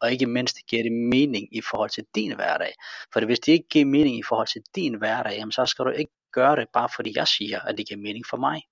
Og 0.00 0.12
ikke 0.12 0.26
mindst, 0.26 0.56
giver 0.68 0.82
det 0.82 0.92
mening 0.92 1.56
i 1.56 1.60
forhold 1.60 1.90
til 1.90 2.04
din 2.14 2.34
hverdag? 2.34 2.72
For 3.12 3.24
hvis 3.24 3.40
det 3.40 3.52
ikke 3.52 3.68
giver 3.68 3.84
mening 3.84 4.18
i 4.18 4.22
forhold 4.28 4.48
til 4.48 4.62
din 4.74 4.98
hverdag, 4.98 5.32
jamen 5.32 5.52
så 5.52 5.66
skal 5.66 5.84
du 5.84 5.90
ikke 5.90 6.12
gøre 6.32 6.56
det, 6.56 6.66
bare 6.72 6.88
fordi 6.96 7.12
jeg 7.16 7.28
siger, 7.28 7.60
at 7.60 7.78
det 7.78 7.88
giver 7.88 8.00
mening 8.00 8.26
for 8.26 8.36
mig. 8.36 8.62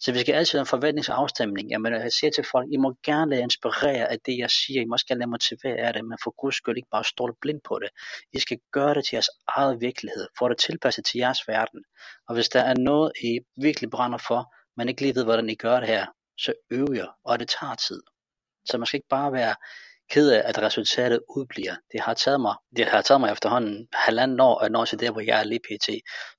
Så 0.00 0.12
vi 0.12 0.18
skal 0.18 0.34
altid 0.34 0.58
have 0.58 0.60
en 0.60 0.66
forventningsafstemning. 0.66 1.70
Jamen, 1.70 1.92
øh, 1.92 2.00
jeg 2.00 2.12
siger 2.12 2.30
til 2.30 2.44
folk, 2.52 2.68
I 2.72 2.76
må 2.76 2.94
gerne 3.04 3.30
lade 3.30 3.42
inspirere 3.42 4.10
af 4.12 4.18
det, 4.26 4.38
jeg 4.38 4.50
siger. 4.50 4.82
I 4.82 4.84
må 4.84 4.92
også 4.92 5.06
gerne 5.06 5.18
lade 5.18 5.30
motivere 5.30 5.76
af 5.76 5.92
det, 5.92 6.04
men 6.04 6.18
for 6.24 6.34
guds 6.40 6.56
skyld 6.56 6.76
ikke 6.76 6.88
bare 6.90 7.04
stå 7.04 7.36
blind 7.40 7.60
på 7.68 7.78
det. 7.82 7.90
I 8.32 8.38
skal 8.38 8.58
gøre 8.72 8.94
det 8.94 9.04
til 9.04 9.14
jeres 9.16 9.30
eget 9.48 9.80
virkelighed, 9.80 10.26
Få 10.38 10.48
det 10.48 10.58
tilpasset 10.58 11.04
til 11.04 11.18
jeres 11.18 11.48
verden. 11.48 11.84
Og 12.28 12.34
hvis 12.34 12.48
der 12.48 12.60
er 12.60 12.74
noget, 12.74 13.12
I 13.22 13.40
virkelig 13.56 13.90
brænder 13.90 14.18
for, 14.18 14.54
men 14.76 14.88
ikke 14.88 15.00
lige 15.00 15.14
ved, 15.14 15.24
hvordan 15.24 15.50
I 15.50 15.54
gør 15.54 15.80
det 15.80 15.88
her, 15.88 16.06
så 16.38 16.52
øv 16.70 16.86
jer, 16.94 17.10
og 17.24 17.38
det 17.38 17.48
tager 17.48 17.74
tid. 17.74 18.02
Så 18.64 18.78
man 18.78 18.86
skal 18.86 18.98
ikke 18.98 19.08
bare 19.08 19.32
være 19.32 19.54
ked 20.10 20.30
af, 20.30 20.42
at 20.44 20.58
resultatet 20.62 21.20
udbliver. 21.36 21.76
Det 21.92 22.00
har 22.00 22.14
taget 22.14 22.40
mig, 22.40 22.54
det 22.76 22.84
har 22.84 23.02
taget 23.02 23.20
mig 23.20 23.32
efterhånden 23.32 23.88
halvanden 23.92 24.40
år 24.40 24.58
at 24.58 24.72
nå 24.72 24.84
til 24.84 25.00
der, 25.00 25.10
hvor 25.10 25.20
jeg 25.20 25.40
er 25.40 25.44
lige 25.44 25.60
pt. 25.68 25.86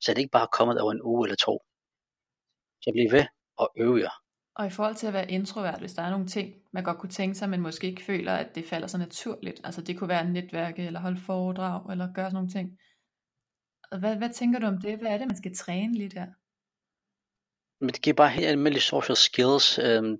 Så 0.02 0.12
det 0.12 0.18
er 0.18 0.26
ikke 0.26 0.32
bare 0.32 0.48
kommet 0.52 0.82
over 0.82 0.92
en 0.92 1.02
uge 1.02 1.28
eller 1.28 1.36
to. 1.36 1.60
Så 2.82 2.92
bliv 2.94 3.12
ved 3.12 3.26
og 3.58 3.72
øv 3.78 3.96
jer. 3.98 4.16
Og 4.56 4.68
i 4.68 4.70
forhold 4.70 4.96
til 4.96 5.08
at 5.08 5.14
være 5.14 5.32
introvert, 5.32 5.80
hvis 5.80 5.94
der 5.94 6.02
er 6.02 6.10
nogle 6.10 6.28
ting, 6.28 6.54
man 6.74 6.84
godt 6.84 6.98
kunne 6.98 7.10
tænke 7.10 7.36
sig, 7.36 7.50
men 7.50 7.62
måske 7.62 7.88
ikke 7.88 8.04
føler, 8.04 8.34
at 8.34 8.56
det 8.56 8.66
falder 8.66 8.88
så 8.88 8.98
naturligt. 8.98 9.62
Altså 9.64 9.82
det 9.82 9.98
kunne 9.98 10.10
være 10.10 10.30
netværke, 10.30 10.86
eller 10.86 11.00
holde 11.00 11.22
foredrag, 11.22 11.92
eller 11.92 12.14
gøre 12.14 12.26
sådan 12.26 12.34
nogle 12.34 12.50
ting. 12.50 12.80
Hvad, 14.00 14.16
hvad 14.16 14.30
tænker 14.30 14.60
du 14.60 14.66
om 14.66 14.82
det? 14.82 15.00
Hvad 15.00 15.12
er 15.12 15.18
det, 15.18 15.28
man 15.28 15.38
skal 15.38 15.56
træne 15.56 15.94
lidt 15.94 16.14
der? 16.14 16.26
Men 17.80 17.90
det 17.90 18.02
giver 18.02 18.16
bare 18.16 18.30
helt 18.30 18.48
almindelige 18.48 18.82
social 18.82 19.16
skills. 19.16 19.80
Øhm, 19.80 20.18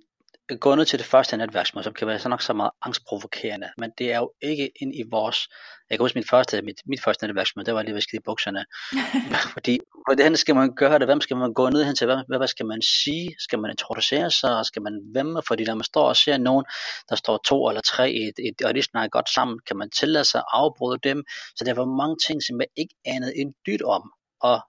ned 0.50 0.86
til 0.86 0.98
det 0.98 1.06
første 1.06 1.36
netværksmøde, 1.36 1.84
som 1.84 1.94
kan 1.94 2.06
være 2.06 2.18
så 2.18 2.28
nok 2.28 2.42
så 2.42 2.52
meget 2.52 2.70
angstprovokerende, 2.82 3.68
men 3.78 3.90
det 3.98 4.12
er 4.12 4.18
jo 4.18 4.32
ikke 4.42 4.70
ind 4.80 4.94
i 4.94 5.02
vores, 5.10 5.48
jeg 5.90 5.98
kan 5.98 6.04
huske 6.04 6.18
mit 6.18 6.28
første, 6.30 6.62
mit, 6.62 6.80
mit 6.86 7.02
første 7.02 7.26
netværksmøde, 7.26 7.66
det 7.66 7.74
var 7.74 7.82
lige 7.82 7.94
ved 7.94 8.00
skide 8.00 8.22
bukserne, 8.24 8.64
fordi 9.54 9.78
hvordan 10.06 10.36
skal 10.36 10.54
man 10.54 10.74
gøre 10.74 10.98
det, 10.98 11.08
hvem 11.08 11.20
skal 11.20 11.36
man 11.36 11.54
gå 11.54 11.70
ned 11.70 11.84
hen 11.84 11.96
til, 11.96 12.06
hvad, 12.06 12.38
hvad 12.38 12.48
skal 12.48 12.66
man 12.66 12.82
sige, 12.82 13.34
skal 13.38 13.58
man 13.58 13.70
introducere 13.70 14.30
sig, 14.30 14.66
skal 14.66 14.82
man 14.82 15.00
hvem, 15.12 15.36
fordi 15.48 15.64
når 15.64 15.74
man 15.74 15.84
står 15.84 16.08
og 16.08 16.16
ser 16.16 16.38
nogen, 16.38 16.64
der 17.08 17.16
står 17.16 17.40
to 17.46 17.68
eller 17.68 17.80
tre 17.80 18.12
i 18.12 18.22
et, 18.28 18.38
et 18.38 18.66
og 18.66 18.74
de 18.74 18.82
snakker 18.82 19.08
godt 19.08 19.28
sammen, 19.34 19.58
kan 19.66 19.76
man 19.76 19.90
tillade 19.90 20.24
sig 20.24 20.38
at 20.38 20.44
afbryde 20.52 20.98
dem, 21.02 21.24
så 21.56 21.64
der 21.64 21.74
var 21.74 21.84
mange 21.84 22.16
ting, 22.26 22.42
som 22.42 22.60
jeg 22.60 22.68
ikke 22.76 22.94
anede 23.04 23.38
en 23.38 23.54
dyt 23.66 23.82
om, 23.82 24.02
og 24.40 24.60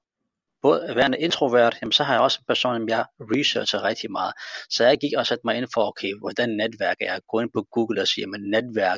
både 0.68 0.96
værende 0.96 1.20
introvert, 1.20 1.78
jamen, 1.82 1.92
så 1.92 2.04
har 2.04 2.14
jeg 2.14 2.22
også 2.22 2.40
en 2.42 2.46
person, 2.48 2.76
som 2.76 2.90
jeg 2.90 3.06
researcher 3.20 3.84
rigtig 3.84 4.12
meget. 4.12 4.34
Så 4.70 4.84
jeg 4.84 4.98
gik 4.98 5.14
og 5.18 5.28
satte 5.28 5.42
mig 5.46 5.58
ind 5.58 5.68
for, 5.74 5.88
okay, 5.88 6.12
hvordan 6.20 6.50
netværker 6.50 7.06
jeg? 7.06 7.22
Gå 7.28 7.40
ind 7.40 7.52
på 7.54 7.62
Google 7.72 8.02
og 8.02 8.08
sige, 8.08 8.28
man 8.28 8.42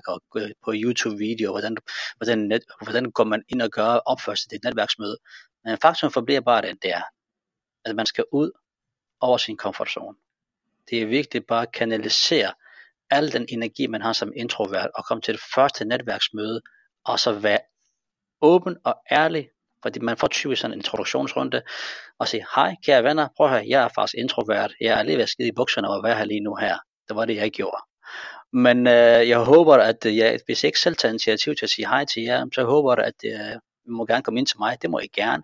og 0.08 0.22
øh, 0.38 0.52
på 0.66 0.72
YouTube-video, 0.76 1.52
hvordan, 1.52 1.78
hvordan, 2.18 2.40
net, 2.40 2.64
hvordan 2.84 3.12
går 3.12 3.24
man 3.24 3.44
ind 3.50 3.62
og 3.62 3.70
gør 3.70 3.90
opførsel 4.12 4.50
til 4.50 4.56
et 4.56 4.64
netværksmøde. 4.64 5.18
Men 5.64 5.78
faktum 5.82 6.12
forbliver 6.12 6.42
bare 6.42 6.62
den 6.62 6.78
der, 6.82 7.02
at 7.86 7.96
man 7.96 8.06
skal 8.06 8.26
ud 8.32 8.52
over 9.22 9.38
sin 9.38 9.58
komfortzone. 9.58 10.18
Det 10.90 11.02
er 11.02 11.06
vigtigt 11.06 11.48
bare 11.48 11.62
at 11.62 11.72
kanalisere 11.72 12.54
al 13.10 13.32
den 13.32 13.46
energi, 13.50 13.88
man 13.88 14.02
har 14.02 14.14
som 14.14 14.32
introvert, 14.36 14.90
og 14.96 15.06
komme 15.06 15.22
til 15.22 15.34
det 15.34 15.44
første 15.56 15.86
netværksmøde, 15.86 16.62
og 17.06 17.20
så 17.20 17.32
være 17.32 17.60
åben 18.42 18.78
og 18.84 18.96
ærlig, 19.12 19.50
fordi 19.82 20.00
man 20.00 20.18
får 20.18 20.28
typisk 20.28 20.62
sådan 20.62 20.74
en 20.74 20.80
introduktionsrunde, 20.80 21.62
og 22.20 22.28
sige, 22.28 22.46
hej 22.56 22.76
kære 22.86 23.04
venner, 23.04 23.28
prøv 23.38 23.48
at 23.48 23.52
høre, 23.52 23.66
jeg 23.68 23.84
er 23.84 23.90
faktisk 23.96 24.16
introvert, 24.18 24.74
jeg 24.82 25.00
er 25.00 25.04
lige 25.04 25.16
ved 25.16 25.24
at 25.24 25.30
skide 25.30 25.48
i 25.48 25.52
bukserne 25.52 25.90
og 25.90 26.04
være 26.04 26.18
her 26.18 26.26
lige 26.26 26.40
nu 26.40 26.56
her. 26.56 26.78
Det 27.08 27.16
var 27.16 27.26
det, 27.26 27.36
jeg 27.36 27.52
gjorde. 27.52 27.82
Men 28.54 28.88
øh, 28.88 29.30
jeg 29.30 29.40
håber, 29.40 29.76
at 29.76 30.06
øh, 30.06 30.18
jeg, 30.18 30.40
hvis 30.46 30.64
jeg 30.64 30.68
ikke 30.68 30.80
selv 30.80 30.96
tager 30.96 31.12
initiativ 31.12 31.56
til 31.56 31.66
at 31.66 31.70
sige 31.70 31.88
hej 31.88 32.06
til 32.06 32.24
jer, 32.24 32.46
så 32.54 32.64
håber 32.64 32.96
jeg, 32.98 33.06
at 33.06 33.16
øh, 33.26 33.60
I 33.86 33.90
må 33.90 34.06
gerne 34.06 34.24
komme 34.24 34.40
ind 34.40 34.48
til 34.48 34.60
mig. 34.60 34.82
Det 34.82 34.90
må 34.90 35.00
I 35.00 35.08
gerne. 35.08 35.44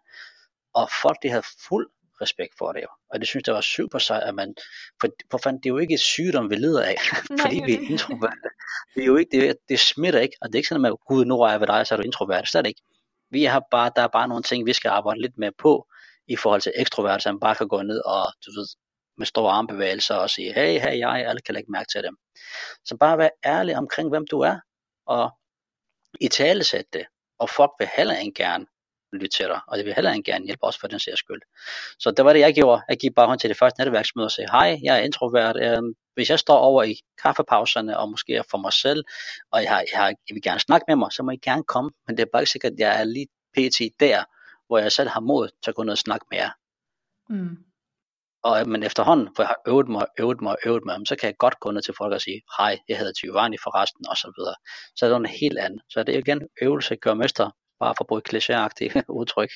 Og 0.73 0.89
folk, 1.01 1.17
de 1.23 1.29
havde 1.29 1.43
fuld 1.67 1.89
respekt 2.21 2.53
for 2.57 2.71
det 2.71 2.81
jo. 2.81 2.87
Og 3.09 3.19
det 3.19 3.27
synes 3.27 3.43
jeg 3.47 3.55
var 3.55 3.61
super 3.61 3.99
sejt, 3.99 4.23
at 4.23 4.35
man, 4.35 4.55
for, 5.01 5.07
for 5.31 5.37
fanden, 5.37 5.61
det 5.63 5.69
er 5.69 5.73
jo 5.73 5.77
ikke 5.77 5.93
et 5.93 5.99
sygdom, 5.99 6.49
vi 6.49 6.55
lider 6.55 6.83
af, 6.83 6.95
Nej, 7.29 7.37
fordi 7.41 7.61
vi 7.65 7.73
er 7.73 7.89
introverte. 7.89 8.49
Det 8.95 9.01
er 9.01 9.05
jo 9.05 9.15
ikke, 9.15 9.39
det, 9.39 9.57
det 9.69 9.79
smitter 9.79 10.19
ikke, 10.19 10.37
og 10.41 10.47
det 10.47 10.55
er 10.55 10.59
ikke 10.59 10.67
sådan, 10.67 10.85
at 10.85 10.95
gud, 11.07 11.25
nu 11.25 11.41
er 11.41 11.49
jeg 11.49 11.59
ved 11.59 11.67
dig, 11.67 11.87
så 11.87 11.95
er 11.95 11.97
du 11.97 12.03
introvert. 12.03 12.55
Er 12.55 12.61
det 12.61 12.69
ikke. 12.69 12.81
Vi 13.35 13.43
har 13.43 13.63
bare, 13.71 13.91
der 13.95 14.01
er 14.01 14.07
bare 14.17 14.27
nogle 14.27 14.43
ting, 14.43 14.65
vi 14.65 14.73
skal 14.73 14.89
arbejde 14.89 15.21
lidt 15.21 15.37
mere 15.37 15.51
på, 15.65 15.73
i 16.27 16.35
forhold 16.35 16.61
til 16.61 16.71
ekstrovert, 16.75 17.23
så 17.23 17.31
man 17.31 17.39
bare 17.39 17.55
kan 17.55 17.67
gå 17.67 17.81
ned 17.81 17.99
og, 18.05 18.23
du 18.45 18.51
ved, 18.57 18.67
med 19.17 19.25
store 19.25 19.51
armbevægelser 19.51 20.15
og 20.15 20.29
sige, 20.29 20.53
hey, 20.53 20.79
hey, 20.79 20.99
jeg, 20.99 21.25
alle 21.27 21.41
kan 21.41 21.55
lægge 21.55 21.71
mærke 21.71 21.89
til 21.91 22.03
dem. 22.03 22.15
Så 22.85 22.97
bare 22.97 23.17
vær 23.17 23.29
ærlig 23.45 23.77
omkring, 23.77 24.09
hvem 24.09 24.25
du 24.31 24.39
er, 24.39 24.57
og 25.05 25.29
i 26.21 26.27
tale 26.27 26.63
det, 26.93 27.05
og 27.39 27.49
folk 27.49 27.71
vil 27.79 27.89
heller 27.97 28.17
ikke 28.17 28.43
gerne 28.43 28.65
lytte 29.13 29.37
til 29.37 29.45
dig, 29.45 29.59
og 29.67 29.77
det 29.77 29.85
vil 29.85 29.93
heller 29.93 30.13
ikke 30.13 30.31
gerne 30.31 30.45
hjælpe 30.45 30.63
os 30.63 30.77
for 30.77 30.87
den 30.87 30.99
sags 30.99 31.19
skyld. 31.19 31.41
Så 31.99 32.11
det 32.11 32.25
var 32.25 32.33
det, 32.33 32.39
jeg 32.39 32.55
gjorde. 32.55 32.81
Jeg 32.89 32.97
gik 32.97 33.15
bare 33.15 33.27
hånd 33.27 33.39
til 33.39 33.49
det 33.49 33.57
første 33.57 33.81
netværksmøde 33.81 34.25
og 34.25 34.31
sagde, 34.31 34.49
hej, 34.51 34.79
jeg 34.83 34.99
er 34.99 35.03
introvert. 35.03 35.57
Øhm, 35.61 35.93
hvis 36.15 36.29
jeg 36.29 36.39
står 36.39 36.57
over 36.57 36.83
i 36.83 36.95
kaffepauserne, 37.23 37.99
og 37.99 38.09
måske 38.09 38.35
er 38.35 38.43
for 38.51 38.57
mig 38.57 38.73
selv, 38.73 39.03
og 39.51 39.61
jeg, 39.61 39.69
har, 39.69 39.83
jeg, 39.93 39.99
har, 39.99 40.07
jeg 40.07 40.33
vil 40.33 40.41
gerne 40.41 40.59
snakke 40.59 40.85
med 40.87 40.95
mig, 40.95 41.11
så 41.11 41.23
må 41.23 41.31
I 41.31 41.37
gerne 41.37 41.63
komme. 41.63 41.91
Men 42.07 42.17
det 42.17 42.23
er 42.23 42.29
bare 42.31 42.41
ikke 42.41 42.51
sikkert, 42.51 42.73
at 42.73 42.79
jeg 42.79 42.99
er 42.99 43.03
lige 43.03 43.27
pt. 43.53 43.99
der, 43.99 44.23
hvor 44.67 44.77
jeg 44.77 44.91
selv 44.91 45.09
har 45.09 45.19
mod 45.19 45.49
til 45.63 45.71
at 45.71 45.75
gå 45.75 45.83
ned 45.83 45.91
og 45.91 45.97
snakke 45.97 46.25
med 46.31 46.37
jer. 46.37 46.51
Mm. 47.29 47.57
Og, 48.43 48.69
men 48.69 48.83
efterhånden, 48.83 49.27
hvor 49.35 49.43
jeg 49.43 49.47
har 49.47 49.61
øvet 49.67 49.87
mig, 49.87 50.05
øvet 50.19 50.41
mig, 50.41 50.55
øvet 50.65 50.85
mig, 50.85 51.07
så 51.07 51.15
kan 51.15 51.27
jeg 51.27 51.37
godt 51.37 51.59
gå 51.59 51.71
ned 51.71 51.81
til 51.81 51.93
folk 51.97 52.13
og 52.13 52.21
sige, 52.21 52.41
hej, 52.57 52.79
jeg 52.89 52.97
hedder 52.97 53.13
Giovanni 53.21 53.57
forresten, 53.63 54.07
og 54.09 54.17
så 54.17 54.31
videre. 54.37 54.55
Så 54.95 55.05
er 55.05 55.09
det 55.09 55.21
noget 55.21 55.37
helt 55.39 55.57
andet. 55.57 55.81
Så 55.89 56.03
det 56.03 56.15
er 56.15 56.19
igen 56.19 56.41
øvelse 56.61 56.95
gør 56.95 57.13
mester, 57.13 57.49
bare 57.79 57.93
for 57.97 58.03
at 58.03 58.07
bruge 58.07 58.21
klichéagtigt 58.29 59.01
udtryk. 59.19 59.49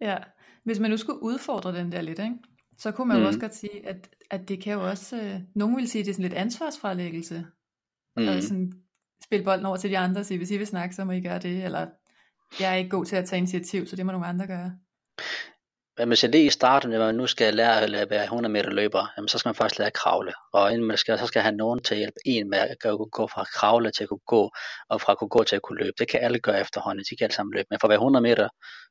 Ja, 0.00 0.18
hvis 0.64 0.78
man 0.78 0.90
nu 0.90 0.96
skulle 0.96 1.22
udfordre 1.22 1.72
den 1.72 1.92
der 1.92 2.00
lidt, 2.00 2.18
ikke? 2.18 2.36
Så 2.82 2.92
kunne 2.92 3.08
man 3.08 3.16
mm. 3.16 3.22
jo 3.22 3.26
også 3.26 3.40
godt 3.40 3.54
sige, 3.54 3.88
at, 3.88 4.08
at 4.30 4.48
det 4.48 4.62
kan 4.62 4.72
jo 4.72 4.88
også, 4.88 5.16
øh, 5.16 5.40
nogen 5.54 5.76
vil 5.76 5.88
sige, 5.90 6.00
at 6.00 6.06
det 6.06 6.10
er 6.10 6.14
sådan 6.14 6.22
lidt 6.22 6.34
ansvarsfralæggelse. 6.34 7.46
Mm. 8.16 8.28
Og 8.28 8.42
sådan 8.42 8.72
spille 9.24 9.44
bolden 9.44 9.66
over 9.66 9.76
til 9.76 9.90
de 9.90 9.98
andre 9.98 10.20
og 10.20 10.26
sige, 10.26 10.38
hvis 10.38 10.50
I 10.50 10.56
vil 10.56 10.66
snakke, 10.66 10.94
så 10.94 11.04
må 11.04 11.12
I 11.12 11.20
gøre 11.20 11.38
det, 11.38 11.64
eller 11.64 11.86
jeg 12.60 12.72
er 12.72 12.76
ikke 12.76 12.90
god 12.90 13.04
til 13.04 13.16
at 13.16 13.24
tage 13.24 13.38
initiativ, 13.38 13.86
så 13.86 13.96
det 13.96 14.06
må 14.06 14.12
nogle 14.12 14.26
andre 14.26 14.46
gøre. 14.46 14.72
Men 15.98 16.08
hvis 16.08 16.22
jeg 16.22 16.30
lige 16.30 16.46
i 16.46 16.50
starten, 16.50 16.90
når 16.90 17.12
nu 17.12 17.26
skal 17.26 17.54
lære 17.54 17.82
at 17.82 18.10
være 18.10 18.24
100 18.24 18.52
meter 18.52 18.70
løber, 18.70 19.12
jamen, 19.16 19.28
så 19.28 19.38
skal 19.38 19.48
man 19.48 19.54
først 19.54 19.78
lære 19.78 19.86
at 19.86 19.92
kravle. 19.92 20.32
Og 20.52 20.72
inden 20.72 20.86
man 20.86 20.96
skal, 20.96 21.18
så 21.18 21.26
skal 21.26 21.42
have 21.42 21.56
nogen 21.56 21.82
til 21.82 21.94
at 21.94 21.98
hjælpe 21.98 22.18
en 22.24 22.50
med 22.50 22.58
at 22.58 22.76
gå 23.12 23.26
fra 23.26 23.44
kravle 23.44 23.90
til 23.90 24.02
at 24.02 24.08
kunne 24.08 24.26
gå, 24.26 24.50
og 24.88 25.00
fra 25.00 25.12
at 25.12 25.18
kunne 25.18 25.28
gå 25.28 25.44
til 25.44 25.56
at 25.56 25.62
kunne 25.62 25.78
løbe. 25.78 25.94
Det 25.98 26.08
kan 26.08 26.20
alle 26.20 26.38
gøre 26.38 26.60
efterhånden, 26.60 27.04
de 27.10 27.16
kan 27.16 27.24
alle 27.24 27.34
sammen 27.34 27.54
løbe. 27.54 27.66
Men 27.70 27.78
for 27.80 27.86
at 27.86 27.90
være 27.90 27.96
100 27.96 28.22
meter 28.22 28.48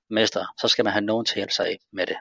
mester, 0.09 0.45
så 0.61 0.67
skal 0.67 0.85
man 0.85 0.93
have 0.93 1.05
nogen 1.05 1.25
til 1.25 1.33
at 1.33 1.37
hjælpe 1.37 1.53
sig 1.53 1.77
med 1.93 2.05
det. 2.05 2.15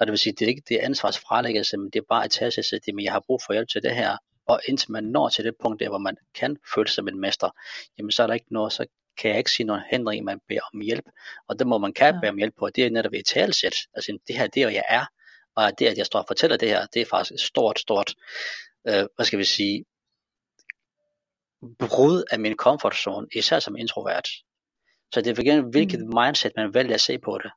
Og 0.00 0.06
det 0.06 0.10
vil 0.10 0.18
sige, 0.18 0.32
det 0.32 0.42
er 0.42 0.48
ikke 0.48 0.62
det 0.68 0.78
ansvarsfralæggelse, 0.78 1.76
men 1.76 1.90
det 1.90 1.98
er 1.98 2.04
bare 2.08 2.24
at 2.24 2.30
tage 2.30 2.50
sig 2.50 2.64
til, 2.64 2.94
men 2.94 3.04
jeg 3.04 3.12
har 3.12 3.20
brug 3.26 3.40
for 3.46 3.52
hjælp 3.52 3.68
til 3.68 3.82
det 3.82 3.94
her. 3.94 4.16
Og 4.46 4.60
indtil 4.68 4.92
man 4.92 5.04
når 5.04 5.28
til 5.28 5.44
det 5.44 5.54
punkt 5.62 5.80
der, 5.80 5.88
hvor 5.88 5.98
man 5.98 6.16
kan 6.34 6.56
føle 6.74 6.88
sig 6.88 6.94
som 6.94 7.08
en 7.08 7.20
mester, 7.20 7.50
jamen 7.98 8.10
så 8.10 8.22
er 8.22 8.26
der 8.26 8.34
ikke 8.34 8.52
noget, 8.52 8.72
så 8.72 8.86
kan 9.18 9.30
jeg 9.30 9.38
ikke 9.38 9.50
sige 9.50 9.66
noget 9.66 9.82
hindring, 9.90 10.24
man 10.24 10.40
beder 10.48 10.60
om 10.74 10.80
hjælp. 10.80 11.04
Og 11.48 11.58
det 11.58 11.66
må 11.66 11.78
man 11.78 11.92
kan 11.92 12.14
ja. 12.14 12.20
bede 12.20 12.30
om 12.30 12.36
hjælp 12.36 12.54
på, 12.58 12.70
det 12.70 12.86
er 12.86 12.90
netop 12.90 13.12
et 13.12 13.26
talsæt. 13.26 13.74
Altså 13.94 14.18
det 14.28 14.36
her, 14.36 14.46
det 14.46 14.62
er 14.62 14.68
jeg 14.68 14.84
er, 14.88 15.06
og 15.56 15.78
det 15.78 15.86
at 15.86 15.98
jeg 15.98 16.06
står 16.06 16.18
og 16.18 16.24
fortæller 16.28 16.56
det 16.56 16.68
her, 16.68 16.86
det 16.86 17.02
er 17.02 17.06
faktisk 17.06 17.32
et 17.34 17.40
stort, 17.40 17.78
stort, 17.78 18.14
øh, 18.88 19.06
hvad 19.16 19.26
skal 19.26 19.38
vi 19.38 19.44
sige, 19.44 19.84
brud 21.78 22.24
af 22.30 22.40
min 22.40 22.56
comfort 22.56 22.94
zone, 22.94 23.26
især 23.34 23.58
som 23.58 23.76
introvert. 23.76 24.28
Så 25.12 25.20
det 25.20 25.38
er 25.38 25.42
igen, 25.42 25.70
hvilket 25.70 26.00
mm. 26.00 26.14
mindset 26.14 26.52
man 26.56 26.74
vælger 26.74 26.94
at 26.94 27.00
se 27.00 27.18
på 27.18 27.38
det. 27.42 27.50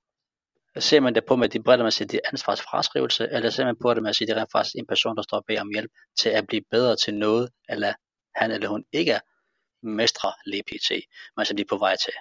Ser 0.79 0.99
man 0.99 1.15
det 1.15 1.25
på 1.25 1.35
med 1.35 1.49
de 1.49 1.63
briller, 1.63 1.83
man 1.83 1.91
siger, 1.91 2.07
det 2.07 2.21
er 2.23 2.29
ansvarsfraskrivelse, 2.33 3.27
eller 3.31 3.49
ser 3.49 3.65
man 3.65 3.75
på 3.81 3.93
det 3.93 4.03
med 4.03 4.09
at 4.09 4.15
sige, 4.15 4.27
det 4.27 4.37
er 4.37 4.45
faktisk 4.51 4.75
en 4.75 4.87
person, 4.87 5.15
der 5.15 5.21
står 5.21 5.37
og 5.37 5.45
beder 5.47 5.61
om 5.61 5.69
hjælp 5.69 5.91
til 6.19 6.29
at 6.29 6.47
blive 6.47 6.61
bedre 6.71 6.95
til 6.95 7.15
noget, 7.15 7.49
eller 7.69 7.93
han 8.35 8.51
eller 8.51 8.67
hun 8.67 8.83
ikke 8.91 9.11
er 9.11 9.19
mestre 9.83 10.33
lige 10.45 10.63
pt, 10.63 10.91
men 11.37 11.45
som 11.45 11.57
de 11.57 11.61
er 11.61 11.67
på 11.69 11.77
vej 11.77 11.95
til. 11.95 12.13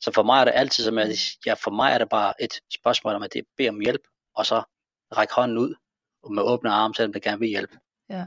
Så 0.00 0.12
for 0.14 0.22
mig 0.22 0.40
er 0.40 0.44
det 0.44 0.52
altid 0.54 0.84
som, 0.84 0.98
at 0.98 1.08
ja, 1.46 1.54
for 1.54 1.70
mig 1.70 1.92
er 1.92 1.98
det 1.98 2.08
bare 2.08 2.42
et 2.42 2.52
spørgsmål 2.74 3.14
om, 3.14 3.22
at 3.22 3.32
det 3.32 3.44
beder 3.56 3.70
om 3.70 3.80
hjælp, 3.80 4.02
og 4.34 4.46
så 4.46 4.62
række 5.16 5.34
hånden 5.34 5.58
ud 5.58 5.74
med 6.30 6.42
åbne 6.42 6.70
arme, 6.70 6.94
selvom 6.94 7.12
det 7.12 7.22
gerne 7.22 7.38
vil 7.38 7.48
hjælpe. 7.48 7.78
Ja. 8.08 8.24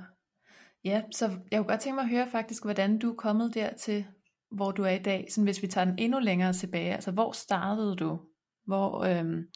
ja, 0.84 1.02
så 1.12 1.26
jeg 1.52 1.60
kunne 1.60 1.68
godt 1.68 1.82
tænke 1.82 1.96
mig 1.96 2.04
at 2.04 2.10
høre 2.10 2.30
faktisk, 2.32 2.64
hvordan 2.64 3.00
du 3.00 3.12
er 3.12 3.16
kommet 3.16 3.54
dertil, 3.54 4.06
hvor 4.52 4.72
du 4.72 4.84
er 4.84 4.90
i 4.90 5.00
dag, 5.00 5.28
sådan 5.30 5.44
hvis 5.44 5.62
vi 5.62 5.68
tager 5.68 5.86
den 5.86 6.00
endnu 6.00 6.20
længere 6.20 6.54
tilbage, 6.54 6.94
altså 6.94 7.12
hvor 7.12 7.32
startede 7.32 7.96
du? 7.96 8.20
Hvor, 8.66 9.04
øhm, 9.04 9.48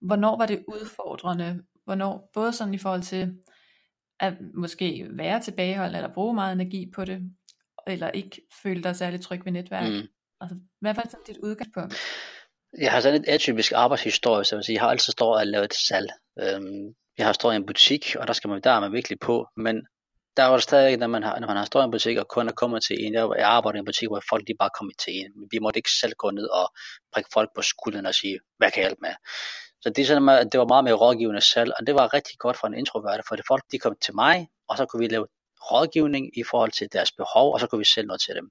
hvornår 0.00 0.36
var 0.38 0.46
det 0.46 0.64
udfordrende? 0.68 1.62
Hvornår, 1.84 2.30
både 2.34 2.52
sådan 2.52 2.74
i 2.74 2.78
forhold 2.78 3.02
til 3.02 3.34
at 4.20 4.34
måske 4.54 5.06
være 5.10 5.40
tilbageholdende, 5.40 5.98
eller 5.98 6.14
bruge 6.14 6.34
meget 6.34 6.52
energi 6.52 6.90
på 6.94 7.04
det, 7.04 7.30
eller 7.86 8.10
ikke 8.10 8.42
føle 8.62 8.82
dig 8.82 8.96
særlig 8.96 9.20
tryg 9.20 9.44
ved 9.44 9.52
netværk? 9.52 9.92
Mm. 9.92 10.08
Altså, 10.40 10.56
hvad 10.80 10.94
var 10.94 11.02
sådan 11.02 11.24
dit 11.26 11.38
udgangspunkt? 11.42 11.94
Jeg 12.78 12.92
har 12.92 13.00
sådan 13.00 13.20
et 13.20 13.28
atypisk 13.28 13.72
arbejdshistorie, 13.72 14.44
så 14.44 14.66
jeg 14.68 14.80
har 14.80 14.88
altid 14.88 15.12
stået 15.12 15.38
og 15.38 15.46
lavet 15.46 15.64
et 15.64 15.74
salg. 15.74 16.10
Øhm, 16.38 16.94
jeg 17.18 17.26
har 17.26 17.32
stået 17.32 17.54
i 17.54 17.56
en 17.56 17.66
butik, 17.66 18.16
og 18.18 18.26
der 18.26 18.32
skal 18.32 18.48
man, 18.48 18.60
der 18.64 18.70
er 18.70 18.80
man 18.80 18.92
virkelig 18.92 19.20
på, 19.20 19.48
men 19.56 19.86
der 20.36 20.44
var 20.44 20.56
det 20.56 20.62
stadig, 20.62 20.96
når 20.96 21.06
man 21.06 21.22
har, 21.22 21.38
når 21.40 21.46
man 21.46 21.56
har 21.56 21.64
stået 21.64 21.82
i 21.82 21.84
en 21.84 21.90
butik, 21.90 22.18
og 22.18 22.28
kunder 22.28 22.52
kommer 22.52 22.78
til 22.78 23.04
en, 23.04 23.14
jeg, 23.14 23.28
jeg 23.38 23.48
arbejder 23.48 23.76
i 23.76 23.78
en 23.78 23.84
butik, 23.84 24.08
hvor 24.08 24.22
folk 24.30 24.46
de 24.48 24.54
bare 24.58 24.70
kommer 24.78 24.92
til 24.98 25.12
en. 25.20 25.30
Vi 25.50 25.58
måtte 25.58 25.78
ikke 25.78 25.90
selv 26.00 26.12
gå 26.18 26.30
ned 26.30 26.48
og 26.48 26.72
prikke 27.12 27.30
folk 27.32 27.50
på 27.56 27.62
skulderen 27.62 28.06
og 28.06 28.14
sige, 28.14 28.38
hvad 28.58 28.70
kan 28.70 28.82
jeg 28.82 28.88
hjælpe 28.88 29.00
med? 29.02 29.14
Så 29.80 29.90
det, 29.90 30.06
sådan, 30.06 30.28
at 30.28 30.52
det 30.52 30.60
var 30.60 30.66
meget 30.66 30.84
mere 30.84 30.94
rådgivende 30.94 31.40
selv, 31.40 31.72
og 31.78 31.86
det 31.86 31.94
var 31.94 32.14
rigtig 32.14 32.38
godt 32.38 32.56
for 32.56 32.66
en 32.66 32.74
introvert, 32.74 33.20
for 33.28 33.36
det 33.36 33.44
folk 33.48 33.62
de 33.72 33.78
kom 33.78 33.94
til 34.02 34.14
mig, 34.14 34.48
og 34.68 34.76
så 34.76 34.86
kunne 34.86 35.00
vi 35.00 35.08
lave 35.08 35.26
rådgivning 35.70 36.38
i 36.38 36.42
forhold 36.42 36.72
til 36.72 36.88
deres 36.92 37.12
behov, 37.12 37.52
og 37.54 37.60
så 37.60 37.66
kunne 37.66 37.78
vi 37.78 37.84
sælge 37.84 38.06
noget 38.06 38.20
til 38.20 38.34
dem. 38.34 38.50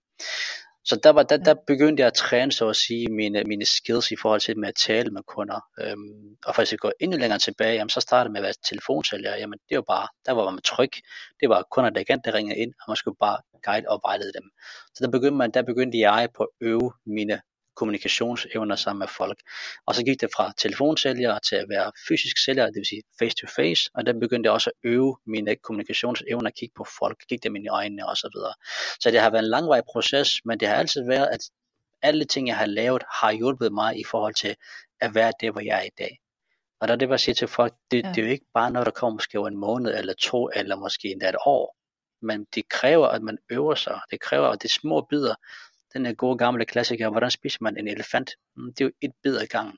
Så 0.86 1.00
der, 1.04 1.10
var, 1.10 1.24
der, 1.24 1.38
der 1.38 1.56
begyndte 1.68 2.02
jeg 2.02 2.08
at 2.08 2.14
træne, 2.14 2.52
så 2.52 2.70
at 2.70 2.76
sige, 2.76 3.08
mine, 3.08 3.44
mine 3.44 3.66
skills 3.66 4.12
i 4.12 4.16
forhold 4.22 4.42
til 4.42 4.60
med 4.60 4.68
at 4.68 4.76
tale 4.76 5.12
med 5.12 5.22
kunder. 5.28 5.60
Øhm, 5.82 6.38
og 6.46 6.60
at 6.62 6.74
gå 6.80 6.92
endnu 7.00 7.18
længere 7.18 7.40
tilbage, 7.40 7.74
jamen, 7.74 7.90
så 7.90 8.00
startede 8.02 8.32
med 8.32 8.40
at 8.40 8.44
være 8.44 8.54
telefonsælger. 8.70 9.36
Jamen, 9.36 9.60
det 9.70 9.76
var 9.76 9.84
bare, 9.88 10.08
der 10.26 10.32
var 10.32 10.52
man 10.52 10.62
tryg. 10.62 10.92
Det 11.40 11.50
var 11.50 11.68
kunder, 11.72 11.90
der 11.90 12.02
igen, 12.02 12.22
der 12.26 12.34
ringede 12.34 12.58
ind, 12.60 12.74
og 12.82 12.86
man 12.88 12.96
skulle 12.96 13.18
bare 13.20 13.38
guide 13.66 13.90
og 13.90 14.02
vejlede 14.04 14.34
dem. 14.34 14.50
Så 14.96 15.04
der 15.04 15.12
begyndte, 15.12 15.38
man, 15.38 15.52
der 15.52 15.62
begyndte 15.62 16.00
jeg 16.00 16.30
på 16.38 16.44
at 16.44 16.50
øve 16.62 16.94
mine 17.06 17.42
kommunikationsevner 17.76 18.76
sammen 18.76 19.00
med 19.00 19.08
folk. 19.08 19.40
Og 19.86 19.96
så 19.96 20.06
gik 20.06 20.22
det 20.22 20.30
fra 20.36 20.54
telefonsælger 20.58 21.40
til 21.40 21.56
at 21.56 21.70
være 21.70 21.92
fysisk 22.08 22.38
sælger, 22.46 22.66
det 22.66 22.76
vil 22.76 22.86
sige 22.86 23.04
face 23.20 23.36
to 23.36 23.48
face, 23.48 23.90
og 23.94 24.06
der 24.06 24.14
begyndte 24.14 24.48
jeg 24.48 24.54
også 24.54 24.70
at 24.70 24.90
øve 24.90 25.18
mine 25.26 25.56
kommunikationsevner, 25.56 26.48
at 26.48 26.56
kigge 26.56 26.74
på 26.78 26.86
folk, 27.00 27.18
kigge 27.30 27.44
dem 27.44 27.56
ind 27.56 27.66
i 27.66 27.68
øjnene 27.68 28.10
og 28.10 28.18
så 28.18 28.30
videre. 28.36 28.54
Så 29.00 29.12
det 29.12 29.20
har 29.20 29.30
været 29.30 29.44
en 29.44 29.50
langvarig 29.50 29.84
proces, 29.92 30.46
men 30.46 30.60
det 30.60 30.68
har 30.68 30.76
altid 30.76 31.06
været, 31.08 31.28
at 31.28 31.40
alle 32.02 32.26
ting, 32.26 32.48
jeg 32.48 32.58
har 32.58 32.66
lavet, 32.66 33.04
har 33.22 33.32
hjulpet 33.32 33.74
mig 33.74 34.00
i 34.00 34.04
forhold 34.04 34.34
til 34.34 34.56
at 35.02 35.16
være 35.16 35.32
det, 35.40 35.52
hvor 35.52 35.62
jeg 35.62 35.78
er 35.78 35.84
i 35.84 35.96
dag. 35.98 36.20
Og 36.80 36.88
der 36.88 36.94
er 36.94 36.98
det, 36.98 37.10
jeg 37.10 37.20
siger 37.20 37.36
til 37.36 37.48
folk, 37.48 37.74
det, 37.92 38.04
ja. 38.04 38.10
det 38.10 38.18
er 38.18 38.26
jo 38.26 38.32
ikke 38.32 38.46
bare 38.54 38.72
noget, 38.72 38.86
der 38.86 38.92
kommer 38.92 39.14
måske 39.14 39.40
over 39.40 39.48
en 39.48 39.58
måned 39.58 39.98
eller 39.98 40.14
to, 40.14 40.50
eller 40.56 40.76
måske 40.76 41.08
endda 41.08 41.30
et 41.30 41.36
år. 41.46 41.76
Men 42.22 42.46
det 42.56 42.70
kræver, 42.70 43.08
at 43.08 43.22
man 43.22 43.38
øver 43.50 43.76
sig. 43.76 44.00
Det 44.12 44.20
kræver, 44.22 44.48
at 44.48 44.62
det 44.62 44.68
er 44.68 44.80
små 44.82 45.02
bidder, 45.10 45.36
den 45.96 46.06
er 46.06 46.14
gode 46.14 46.38
gamle 46.38 46.66
klassiker, 46.66 47.10
hvordan 47.10 47.32
spiser 47.32 47.58
man 47.62 47.78
en 47.78 47.88
elefant? 47.88 48.32
Mm, 48.58 48.74
det 48.74 48.82
er 48.82 48.86
jo 48.86 48.92
et 49.02 49.12
bid 49.24 49.38
ad 49.38 49.48
gangen. 49.48 49.78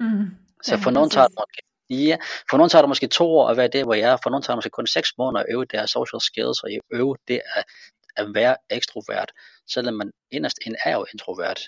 Mm. 0.00 0.26
Så 0.62 0.76
for 0.76 0.90
nogen 0.90 1.10
tager 1.10 1.28
det 1.28 1.36
måske 1.38 1.62
Ja, 1.90 2.16
for 2.50 2.56
nogen 2.56 2.70
tager 2.70 2.82
det 2.82 2.88
måske 2.88 3.06
to 3.06 3.26
år 3.30 3.48
at 3.48 3.56
være 3.56 3.68
der, 3.68 3.84
hvor 3.84 3.94
jeg 3.94 4.12
er. 4.12 4.16
For 4.22 4.30
nogen 4.30 4.42
tager 4.42 4.54
det 4.54 4.58
måske 4.58 4.70
kun 4.70 4.86
seks 4.86 5.08
måneder 5.18 5.40
at 5.40 5.46
øve 5.50 5.64
deres 5.64 5.90
social 5.90 6.20
skills, 6.20 6.62
og 6.62 6.70
øve 6.92 7.16
det 7.28 7.40
at, 7.54 7.64
at 8.16 8.34
være 8.34 8.56
ekstrovert, 8.70 9.32
selvom 9.70 9.94
man 9.94 10.10
inderst 10.30 10.58
ind 10.66 10.74
er 10.84 10.92
jo 10.96 11.06
introvert. 11.12 11.60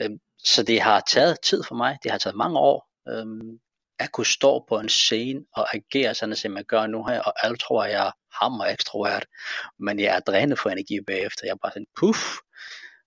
Øhm, 0.00 0.18
så 0.44 0.62
det 0.62 0.80
har 0.80 1.00
taget 1.00 1.36
tid 1.40 1.62
for 1.68 1.74
mig, 1.74 1.98
det 2.02 2.10
har 2.10 2.18
taget 2.18 2.36
mange 2.36 2.58
år, 2.58 2.86
Øhm, 3.08 3.58
at 3.98 4.12
kunne 4.12 4.26
stå 4.26 4.64
på 4.68 4.78
en 4.78 4.88
scene 4.88 5.44
og 5.54 5.74
agere 5.74 6.14
sådan, 6.14 6.36
som 6.36 6.56
jeg 6.56 6.64
gør 6.64 6.86
nu 6.86 7.04
her, 7.04 7.20
og 7.20 7.44
alle 7.44 7.56
tror, 7.56 7.84
at 7.84 7.90
jeg 7.92 8.06
er 8.06 8.12
hammer 8.42 8.64
ekstrovert, 8.64 9.26
men 9.78 10.00
jeg 10.00 10.16
er 10.16 10.20
drænet 10.20 10.58
for 10.58 10.70
energi 10.70 11.00
bagefter. 11.00 11.40
Jeg 11.44 11.52
er 11.52 11.56
bare 11.62 11.72
sådan, 11.72 11.86
puff, 12.00 12.18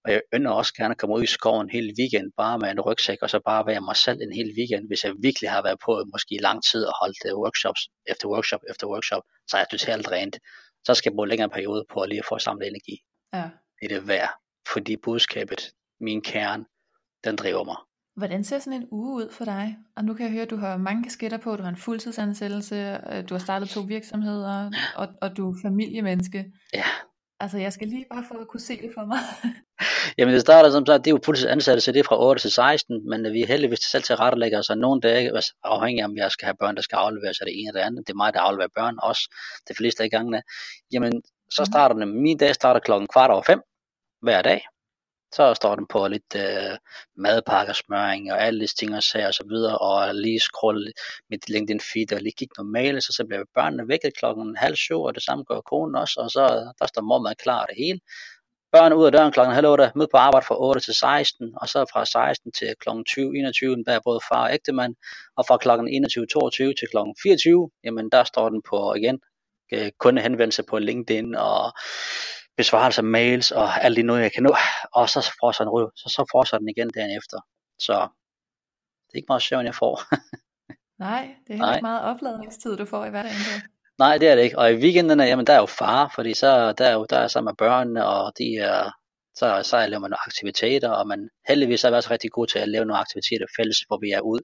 og 0.06 0.12
jeg 0.12 0.22
ønsker 0.34 0.52
også 0.52 0.74
gerne 0.74 0.92
at 0.92 0.98
komme 0.98 1.16
ud 1.16 1.24
i 1.24 1.34
skoven 1.38 1.70
hele 1.70 1.94
weekend, 2.00 2.32
bare 2.38 2.60
med 2.60 2.70
en 2.72 2.82
rygsæk, 2.82 3.18
og 3.22 3.30
så 3.30 3.40
bare 3.46 3.66
være 3.66 3.82
mig 3.82 3.96
selv 3.96 4.20
en 4.22 4.34
hel 4.34 4.50
weekend. 4.58 4.88
Hvis 4.88 5.04
jeg 5.04 5.14
virkelig 5.22 5.50
har 5.50 5.62
været 5.64 5.80
på 5.86 5.92
måske 6.14 6.36
i 6.36 6.44
lang 6.48 6.60
tid 6.72 6.84
og 6.86 6.94
holdt 7.02 7.18
øh, 7.26 7.38
workshops 7.44 7.82
efter 8.12 8.28
workshop 8.30 8.62
efter 8.70 8.88
workshop, 8.88 9.24
så 9.48 9.58
er 9.58 9.62
jeg 9.62 9.68
totalt 9.72 10.06
drænet. 10.06 10.38
Så 10.86 10.94
skal 10.94 11.10
jeg 11.10 11.16
bruge 11.16 11.28
længere 11.28 11.50
periode 11.50 11.86
på 11.94 12.00
at 12.02 12.10
lige 12.10 12.24
få 12.30 12.38
samlet 12.38 12.68
energi. 12.68 12.96
Ja. 13.34 13.50
Det 13.80 13.92
er 13.92 13.96
det 13.96 14.08
værd, 14.08 14.30
fordi 14.74 14.98
budskabet, 14.98 15.62
min 16.02 16.22
kerne, 16.22 16.66
den 17.24 17.36
driver 17.36 17.64
mig. 17.64 17.76
Hvordan 18.18 18.44
ser 18.44 18.60
sådan 18.60 18.82
en 18.82 18.88
uge 18.92 19.14
ud 19.16 19.32
for 19.32 19.46
dig? 19.46 19.78
Og 19.96 20.06
nu 20.06 20.14
kan 20.14 20.26
jeg 20.26 20.32
høre, 20.32 20.44
at 20.44 20.50
du 20.50 20.56
har 20.56 20.78
mange 20.78 21.04
kasketter 21.04 21.38
på, 21.38 21.56
du 21.56 21.64
har 21.64 21.70
en 21.70 21.78
fuldtidsansættelse, 21.78 23.02
øh, 23.12 23.30
du 23.30 23.34
har 23.34 23.40
startet 23.40 23.70
to 23.70 23.82
virksomheder, 23.82 24.72
og, 24.96 25.08
og 25.22 25.38
du 25.38 25.52
er 25.52 25.56
familiemenneske. 25.62 26.46
Ja. 26.74 26.84
Altså, 27.42 27.58
jeg 27.58 27.74
skal 27.74 27.88
lige 27.88 28.06
bare 28.14 28.24
få 28.32 28.34
at 28.42 28.48
kunne 28.48 28.60
se 28.60 28.82
det 28.82 28.92
for 28.94 29.06
mig. 29.06 29.20
Jamen 30.18 30.34
det 30.34 30.42
starter 30.42 30.70
som 30.72 30.86
sagt, 30.86 31.06
det 31.06 31.12
er 31.12 31.16
jo 31.16 31.20
fuldtidsansatte, 31.26 31.82
så 31.82 31.92
det 31.92 32.00
er 32.00 32.04
fra 32.04 32.26
8 32.28 32.42
til 32.42 32.52
16, 32.52 33.10
men 33.10 33.34
vi 33.34 33.42
er 33.42 33.48
heldigvis 33.48 33.80
selv 33.80 34.04
til 34.04 34.16
rettelægger, 34.16 34.62
så 34.62 34.76
nogle 34.76 35.02
dage, 35.02 35.36
altså, 35.36 35.54
afhængig 35.64 36.02
af 36.02 36.06
om 36.08 36.18
jeg 36.18 36.32
skal 36.32 36.46
have 36.46 36.56
børn, 36.60 36.76
der 36.76 36.82
skal 36.82 36.96
afleveres, 36.96 37.40
er 37.40 37.46
det 37.46 37.60
ene 37.60 37.68
eller 37.68 37.82
det 37.82 37.88
andet. 37.88 38.08
Det 38.08 38.14
er 38.14 38.18
mig, 38.18 38.34
der 38.34 38.40
afleverer 38.40 38.70
børn 38.76 38.96
også, 39.04 39.36
det 39.68 39.78
fleste 39.78 40.04
af 40.04 40.10
gangene. 40.10 40.42
Jamen, 40.94 41.22
så 41.52 41.62
mhm. 41.62 41.72
starter 41.72 41.96
den, 41.96 42.22
min 42.22 42.38
dag 42.38 42.56
starter 42.56 42.80
klokken 42.80 43.08
kvart 43.08 43.32
over 43.32 43.44
fem 43.44 43.62
hver 44.22 44.42
dag, 44.42 44.66
så 45.32 45.54
står 45.54 45.76
den 45.76 45.88
på 45.88 46.08
lidt 46.08 46.36
øh, 46.36 46.78
madpakker, 47.18 47.74
smøring 47.74 48.32
og 48.32 48.42
alle 48.46 48.60
de 48.60 48.68
ting 48.68 48.96
og 48.96 49.04
sager 49.04 49.28
og 49.28 49.34
så 49.34 49.44
videre, 49.50 49.78
og 49.78 50.16
lige 50.16 50.40
scrolle 50.40 50.92
mit 51.30 51.50
LinkedIn 51.50 51.80
feed 51.80 52.14
og 52.14 52.22
lige 52.22 52.34
kigge 52.38 52.54
normalt, 52.58 53.04
så, 53.04 53.14
så 53.14 53.26
bliver 53.26 53.44
børnene 53.56 53.88
vækket 53.88 54.18
klokken 54.18 54.56
halv 54.56 54.76
syv, 54.76 55.02
og 55.02 55.16
det 55.16 55.24
samme 55.24 55.44
gør 55.44 55.62
konen 55.62 55.96
også, 55.96 56.20
og 56.20 56.30
så 56.32 56.74
der 56.80 56.88
står 56.88 57.02
mormad 57.02 57.36
klar 57.36 57.66
det 57.66 57.76
hele. 57.78 58.00
Børn 58.72 58.94
ud 58.94 59.06
af 59.06 59.12
døren 59.12 59.32
klokken 59.32 59.56
halv 59.56 59.68
otte, 59.68 59.92
mød 59.96 60.08
på 60.12 60.18
arbejde 60.18 60.46
fra 60.46 60.56
8 60.60 60.82
til 60.82 60.94
16, 60.94 61.54
og 61.62 61.68
så 61.70 61.86
fra 61.94 62.06
16 62.06 62.52
til 62.52 62.76
klokken 62.80 63.06
20, 63.06 63.38
21, 63.38 63.84
der 63.88 63.94
er 63.94 64.00
både 64.04 64.20
far 64.30 64.44
og 64.44 64.54
ægtemand, 64.54 64.96
og 65.38 65.46
fra 65.48 65.58
klokken 65.58 65.88
21, 65.88 66.26
22 66.26 66.74
til 66.74 66.88
klokken 66.92 67.16
24, 67.24 67.70
jamen 67.84 68.10
der 68.12 68.24
står 68.24 68.50
den 68.50 68.62
på 68.70 68.94
igen, 68.94 69.20
øh, 69.74 69.92
kundehenvendelse 70.00 70.64
på 70.64 70.80
LinkedIn 70.80 71.36
og 71.36 71.74
besvarelse 72.62 73.02
af 73.02 73.10
mails 73.18 73.52
og 73.52 73.68
alt 73.86 73.96
det 73.98 74.06
noget, 74.06 74.22
jeg 74.22 74.34
kan 74.34 74.44
nå, 74.44 74.54
og 74.94 75.10
så 75.10 75.20
fortsætter 75.42 75.72
den, 75.74 75.90
så, 76.02 76.08
så 76.16 76.22
fortsætter 76.32 76.62
den 76.64 76.70
igen 76.70 76.90
dagen 76.96 77.18
efter. 77.20 77.38
Så 77.80 77.96
det 79.06 79.14
er 79.14 79.20
ikke 79.22 79.32
meget 79.34 79.42
søvn, 79.48 79.66
jeg 79.66 79.76
får. 79.76 79.96
Nej, 81.08 81.24
det 81.44 81.54
er 81.54 81.58
heller 81.58 81.74
ikke 81.76 81.90
meget 81.92 82.04
opladningstid, 82.12 82.78
du 82.78 82.86
får 82.86 83.06
i 83.06 83.10
hverdagen. 83.10 83.62
Nej, 84.04 84.18
det 84.18 84.28
er 84.30 84.36
det 84.36 84.44
ikke. 84.44 84.60
Og 84.60 84.72
i 84.72 84.76
weekenderne, 84.76 85.24
jamen 85.24 85.48
der 85.48 85.54
er 85.54 85.60
jo 85.60 85.66
far, 85.66 86.12
fordi 86.16 86.34
så 86.34 86.74
der 86.78 86.86
er 86.86 86.94
jo 86.94 87.06
der 87.10 87.20
er 87.20 87.28
sammen 87.28 87.50
med 87.52 87.58
børnene, 87.66 88.06
og 88.06 88.34
de 88.38 88.48
er, 88.58 88.92
så, 89.40 89.48
så 89.70 89.76
laver 89.78 90.04
man 90.04 90.12
nogle 90.12 90.26
aktiviteter, 90.28 90.90
og 90.90 91.08
man 91.08 91.30
heldigvis 91.48 91.84
er 91.84 91.96
også 91.96 92.12
rigtig 92.12 92.32
god 92.32 92.48
til 92.48 92.60
at 92.60 92.70
lave 92.70 92.86
nogle 92.86 93.00
aktiviteter 93.00 93.46
fælles, 93.58 93.78
hvor 93.88 94.00
vi 94.04 94.10
er 94.12 94.22
ude 94.22 94.42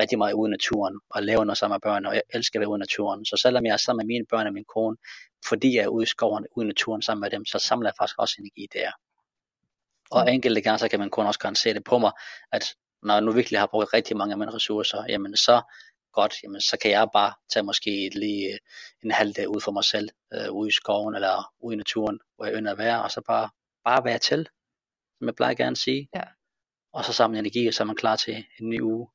rigtig 0.00 0.18
meget 0.18 0.32
ude 0.32 0.48
i 0.50 0.54
naturen, 0.56 0.94
og 1.14 1.22
laver 1.22 1.44
noget 1.44 1.58
sammen 1.58 1.74
med 1.74 1.84
børn, 1.88 2.06
og 2.06 2.14
jeg 2.14 2.22
elsker 2.34 2.58
at 2.58 2.60
være 2.60 2.72
ude 2.72 2.80
i 2.80 2.86
naturen. 2.86 3.24
Så 3.24 3.36
selvom 3.42 3.66
jeg 3.66 3.72
er 3.72 3.82
sammen 3.84 4.00
med 4.00 4.08
mine 4.12 4.26
børn 4.30 4.46
og 4.46 4.52
min 4.52 4.68
kone, 4.74 4.96
fordi 5.48 5.76
jeg 5.76 5.82
er 5.82 5.88
ude 5.88 6.02
i 6.02 6.06
skoven, 6.06 6.46
ude 6.56 6.64
i 6.64 6.66
naturen 6.66 7.02
sammen 7.02 7.20
med 7.20 7.30
dem, 7.30 7.44
så 7.46 7.58
samler 7.58 7.88
jeg 7.88 7.94
faktisk 7.98 8.18
også 8.18 8.34
energi 8.38 8.68
der. 8.72 8.90
Og 10.10 10.32
enkelte 10.34 10.60
gange, 10.60 10.78
så 10.78 10.88
kan 10.88 10.98
man 10.98 11.10
kun 11.10 11.26
også 11.26 11.40
gerne 11.40 11.56
se 11.56 11.74
det 11.74 11.84
på 11.84 11.98
mig, 11.98 12.12
at 12.52 12.74
når 13.02 13.14
jeg 13.14 13.22
nu 13.22 13.32
virkelig 13.32 13.60
har 13.60 13.66
brugt 13.66 13.92
rigtig 13.92 14.16
mange 14.16 14.32
af 14.32 14.38
mine 14.38 14.54
ressourcer, 14.54 15.04
jamen 15.08 15.36
så 15.36 15.62
godt, 16.12 16.34
jamen 16.42 16.60
så 16.60 16.76
kan 16.82 16.90
jeg 16.90 17.08
bare 17.12 17.32
tage 17.52 17.62
måske 17.62 18.10
lige 18.14 18.58
en 19.02 19.10
halv 19.10 19.32
dag 19.32 19.48
ud 19.48 19.60
for 19.60 19.72
mig 19.72 19.84
selv, 19.84 20.08
øh, 20.34 20.52
ude 20.52 20.68
i 20.68 20.72
skoven 20.72 21.14
eller 21.14 21.52
ude 21.60 21.74
i 21.74 21.76
naturen, 21.76 22.20
hvor 22.36 22.44
jeg 22.44 22.54
ønsker 22.54 22.72
at 22.72 22.78
være, 22.78 23.02
og 23.02 23.10
så 23.10 23.20
bare, 23.26 23.50
bare 23.84 24.04
være 24.04 24.18
til, 24.18 24.48
som 25.18 25.26
jeg 25.26 25.34
plejer 25.34 25.54
gerne 25.54 25.70
at 25.70 25.78
sige. 25.78 26.08
Ja. 26.14 26.22
Og 26.92 27.04
så 27.04 27.12
samle 27.12 27.38
energi, 27.38 27.66
og 27.66 27.74
så 27.74 27.82
er 27.82 27.86
man 27.86 27.96
klar 27.96 28.16
til 28.16 28.44
en 28.60 28.68
ny 28.68 28.80
uge. 28.80 29.08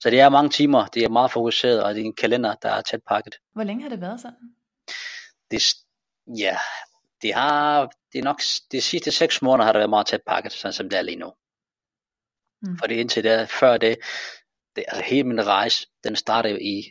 Så 0.00 0.10
det 0.10 0.20
er 0.20 0.28
mange 0.28 0.50
timer, 0.50 0.86
det 0.86 1.04
er 1.04 1.08
meget 1.08 1.30
fokuseret, 1.30 1.82
og 1.82 1.94
det 1.94 2.00
er 2.00 2.04
en 2.04 2.14
kalender, 2.14 2.54
der 2.54 2.70
er 2.70 2.80
tæt 2.80 3.00
pakket. 3.08 3.34
Hvor 3.52 3.64
længe 3.64 3.82
har 3.82 3.90
det 3.90 4.00
været 4.00 4.20
sådan? 4.20 4.54
Det, 5.50 5.62
ja, 6.38 6.58
det 7.22 7.34
har, 7.34 7.92
det 8.12 8.18
er 8.18 8.22
nok, 8.22 8.40
de 8.72 8.80
sidste 8.80 9.10
seks 9.10 9.42
måneder 9.42 9.64
har 9.64 9.72
det 9.72 9.78
været 9.78 9.90
meget 9.90 10.06
tæt 10.06 10.22
pakket, 10.26 10.52
sådan 10.52 10.72
som 10.72 10.90
det 10.90 10.98
er 10.98 11.02
lige 11.02 11.16
nu. 11.16 11.32
Mm. 12.62 12.78
Fordi 12.78 12.94
indtil 12.94 13.24
det, 13.24 13.50
før 13.50 13.76
det, 13.76 13.98
det 14.76 14.84
altså 14.88 15.04
hele 15.04 15.28
min 15.28 15.46
rejse, 15.46 15.86
den 16.04 16.16
startede 16.16 16.62
i 16.62 16.84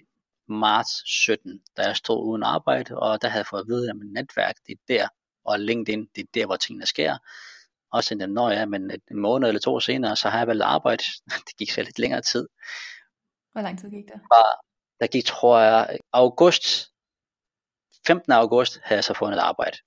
marts 0.47 1.03
17, 1.05 1.61
da 1.77 1.81
jeg 1.81 1.95
stod 1.95 2.25
uden 2.25 2.43
arbejde, 2.43 2.97
og 2.97 3.21
der 3.21 3.27
havde 3.27 3.39
jeg 3.39 3.47
fået 3.47 3.61
at 3.61 3.67
vide, 3.67 3.89
at 3.89 3.95
mit 3.95 4.13
netværk, 4.13 4.55
det 4.67 4.71
er 4.71 4.83
der, 4.87 5.07
og 5.45 5.59
LinkedIn, 5.59 6.07
det 6.15 6.21
er 6.21 6.27
der, 6.33 6.45
hvor 6.45 6.55
tingene 6.55 6.85
sker. 6.85 7.17
Også 7.91 8.15
den, 8.15 8.29
når 8.29 8.49
jeg, 8.49 8.69
men 8.69 8.91
en 9.11 9.19
måned 9.19 9.47
eller 9.47 9.59
to 9.59 9.79
senere, 9.79 10.15
så 10.15 10.29
har 10.29 10.37
jeg 10.37 10.47
vel 10.47 10.61
arbejde. 10.61 11.03
Det 11.47 11.57
gik 11.57 11.71
så 11.71 11.81
lidt 11.81 11.99
længere 11.99 12.21
tid. 12.21 12.47
Hvor 13.51 13.61
lang 13.61 13.79
tid 13.79 13.89
gik 13.89 14.05
det? 14.05 14.13
Bare, 14.13 14.53
der 14.99 15.07
gik, 15.07 15.25
tror 15.25 15.59
jeg, 15.59 15.97
august 16.13 16.91
15. 18.07 18.31
august 18.31 18.79
havde 18.83 18.97
jeg 18.97 19.03
så 19.03 19.13
fundet 19.13 19.37
et 19.37 19.41
arbejde. 19.41 19.77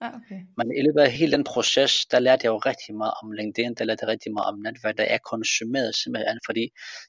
Ah, 0.00 0.14
okay. 0.14 0.40
Men 0.56 0.66
i 0.78 0.82
løbet 0.82 1.00
af 1.00 1.10
hele 1.12 1.32
den 1.32 1.44
proces, 1.44 2.06
der 2.06 2.18
lærte 2.18 2.44
jeg 2.44 2.50
jo 2.50 2.58
rigtig 2.58 2.94
meget 2.94 3.14
om 3.22 3.32
LinkedIn, 3.32 3.74
der 3.74 3.84
lærte 3.84 4.02
jeg 4.02 4.08
rigtig 4.08 4.32
meget 4.32 4.48
om 4.48 4.58
netværk, 4.58 4.96
der 4.98 5.04
er 5.04 5.18
konsumeret 5.32 5.94
simpelthen, 5.94 6.38
fordi 6.46 6.64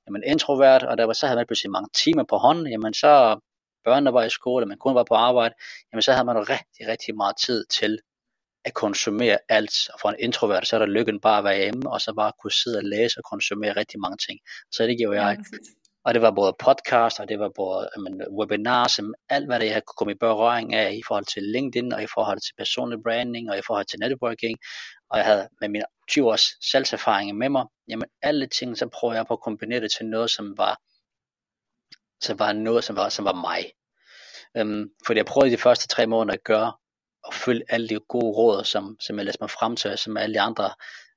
jamen, 0.08 0.24
introvert, 0.24 0.84
og 0.84 0.98
der 0.98 1.06
var 1.06 1.14
så 1.14 1.26
havde 1.28 1.38
man 1.38 1.48
pludselig 1.48 1.72
mange 1.72 1.90
timer 1.94 2.24
på 2.30 2.38
hånden, 2.38 2.68
jamen 2.68 2.94
så 2.94 3.40
børnene 3.86 4.14
var 4.14 4.24
i 4.24 4.30
skole, 4.30 4.66
man 4.66 4.78
kun 4.78 4.96
var 4.96 5.04
på 5.04 5.16
arbejde, 5.16 5.56
jamen 5.92 6.02
så 6.02 6.12
havde 6.12 6.26
man 6.26 6.50
rigtig, 6.50 6.84
rigtig 6.88 7.16
meget 7.16 7.36
tid 7.46 7.66
til 7.66 8.00
at 8.66 8.74
konsumere 8.74 9.38
alt. 9.50 9.76
Og 9.94 10.00
for 10.02 10.10
en 10.10 10.16
introvert, 10.20 10.68
så 10.68 10.76
er 10.76 10.80
der 10.80 10.86
lykken 10.86 11.20
bare 11.20 11.38
at 11.38 11.44
være 11.44 11.58
hjemme, 11.58 11.92
og 11.94 12.02
så 12.02 12.14
bare 12.14 12.32
kunne 12.42 12.52
sidde 12.52 12.78
og 12.78 12.84
læse 12.84 13.20
og 13.20 13.24
konsumere 13.24 13.74
rigtig 13.82 14.00
mange 14.00 14.18
ting. 14.28 14.40
Så 14.72 14.84
det 14.84 14.98
gjorde 14.98 15.22
jeg. 15.22 15.38
Ja, 15.38 15.58
og 16.06 16.14
det 16.14 16.22
var 16.22 16.32
både 16.32 16.56
podcast, 16.60 17.20
og 17.20 17.30
det 17.30 17.40
var 17.40 17.50
både 17.56 17.90
men, 17.98 18.22
webinars, 18.40 19.00
alt 19.30 19.46
hvad 19.46 19.60
det 19.60 19.66
jeg 19.66 19.84
kunne 19.86 19.98
komme 19.98 20.12
i 20.12 20.18
berøring 20.20 20.74
af 20.74 20.94
i 20.94 21.02
forhold 21.08 21.26
til 21.26 21.44
LinkedIn, 21.44 21.94
og 21.94 22.04
i 22.04 22.08
forhold 22.14 22.40
til 22.40 22.54
personlig 22.58 23.00
branding, 23.04 23.50
og 23.50 23.58
i 23.58 23.62
forhold 23.68 23.86
til 23.86 24.00
networking. 24.00 24.58
Og 25.10 25.18
jeg 25.18 25.26
havde 25.26 25.48
med 25.62 25.70
mine 25.70 25.86
20 26.10 26.28
års 26.28 26.72
salgserfaring 26.72 27.38
med 27.38 27.50
mig, 27.50 27.66
jamen 27.88 28.08
alle 28.22 28.48
ting, 28.48 28.78
så 28.78 28.88
prøver 28.88 29.14
jeg 29.14 29.26
på 29.28 29.34
at 29.34 29.42
kombinere 29.42 29.80
det 29.80 29.92
til 29.92 30.06
noget, 30.06 30.30
som 30.30 30.58
var, 30.58 30.78
som 32.22 32.40
var 32.40 32.54
noget, 32.54 32.84
som 32.84 32.96
var, 32.96 33.10
som 33.10 33.26
var 33.26 33.36
mig. 33.36 33.72
Øhm, 34.58 34.90
fordi 35.06 35.18
jeg 35.18 35.26
prøvede 35.26 35.52
de 35.52 35.58
første 35.58 35.88
tre 35.88 36.08
måneder 36.08 36.34
at 36.34 36.44
gøre, 36.44 36.74
og 37.24 37.34
følge 37.34 37.64
alle 37.70 37.90
de 37.90 38.00
gode 38.10 38.38
råd, 38.38 38.64
som, 38.64 38.98
som 39.00 39.18
jeg 39.18 39.26
læste 39.26 39.42
mig 39.42 39.50
frem 39.50 39.76
til, 39.76 39.98
som 39.98 40.18
alle 40.18 40.34
de 40.34 40.42
andre 40.42 40.74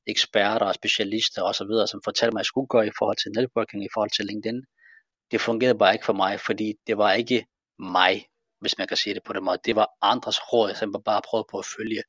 eksperter 0.07 0.67
og 0.67 0.75
specialister 0.75 1.43
osv., 1.43 1.73
som 1.87 2.01
fortalte 2.05 2.35
mig, 2.35 2.41
at 2.41 2.45
jeg 2.45 2.47
skulle 2.47 2.69
gøre 2.69 2.87
i 2.87 2.97
forhold 2.99 3.17
til 3.17 3.33
networking, 3.37 3.85
i 3.85 3.89
forhold 3.95 4.11
til 4.11 4.25
LinkedIn 4.25 4.63
det 5.31 5.41
fungerede 5.41 5.79
bare 5.79 5.93
ikke 5.93 6.05
for 6.05 6.13
mig, 6.13 6.41
fordi 6.41 6.75
det 6.87 6.99
var 6.99 7.13
ikke 7.13 7.47
mig, 7.79 8.27
hvis 8.61 8.79
man 8.79 8.89
kan 8.89 8.97
sige 8.97 9.15
det 9.15 9.23
på 9.23 9.33
den 9.33 9.45
måde. 9.45 9.59
Det 9.65 9.77
var 9.77 9.89
andres 10.03 10.53
råd, 10.53 10.75
som 10.75 10.93
jeg 10.95 11.05
bare 11.05 11.23
prøvede 11.23 11.47
på 11.51 11.59
at 11.59 11.67
følge. 11.77 12.03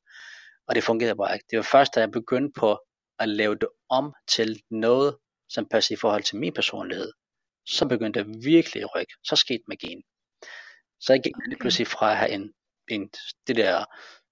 Og 0.68 0.74
det 0.74 0.84
fungerede 0.84 1.16
bare 1.16 1.34
ikke. 1.34 1.46
Det 1.50 1.56
var 1.56 1.62
først, 1.62 1.94
da 1.94 2.00
jeg 2.00 2.10
begyndte 2.10 2.60
på 2.60 2.78
at 3.18 3.28
lave 3.28 3.54
det 3.54 3.68
om 3.88 4.14
til 4.28 4.62
noget, 4.70 5.16
som 5.48 5.68
passer 5.68 5.94
i 5.94 5.96
forhold 5.96 6.22
til 6.22 6.36
min 6.36 6.52
personlighed. 6.52 7.12
Så 7.66 7.86
begyndte 7.88 8.24
det 8.24 8.44
virkelig 8.44 8.82
at 8.82 8.94
rykke. 8.94 9.14
Så 9.24 9.36
skete 9.36 9.62
magien. 9.68 10.02
Så 11.00 11.12
jeg 11.12 11.22
gik 11.22 11.32
okay. 11.36 11.56
pludselig 11.60 11.86
fra 11.86 12.10
at 12.10 12.16
have 12.16 12.30
en, 12.30 12.52
en, 12.88 13.10
det 13.46 13.56
der 13.56 13.84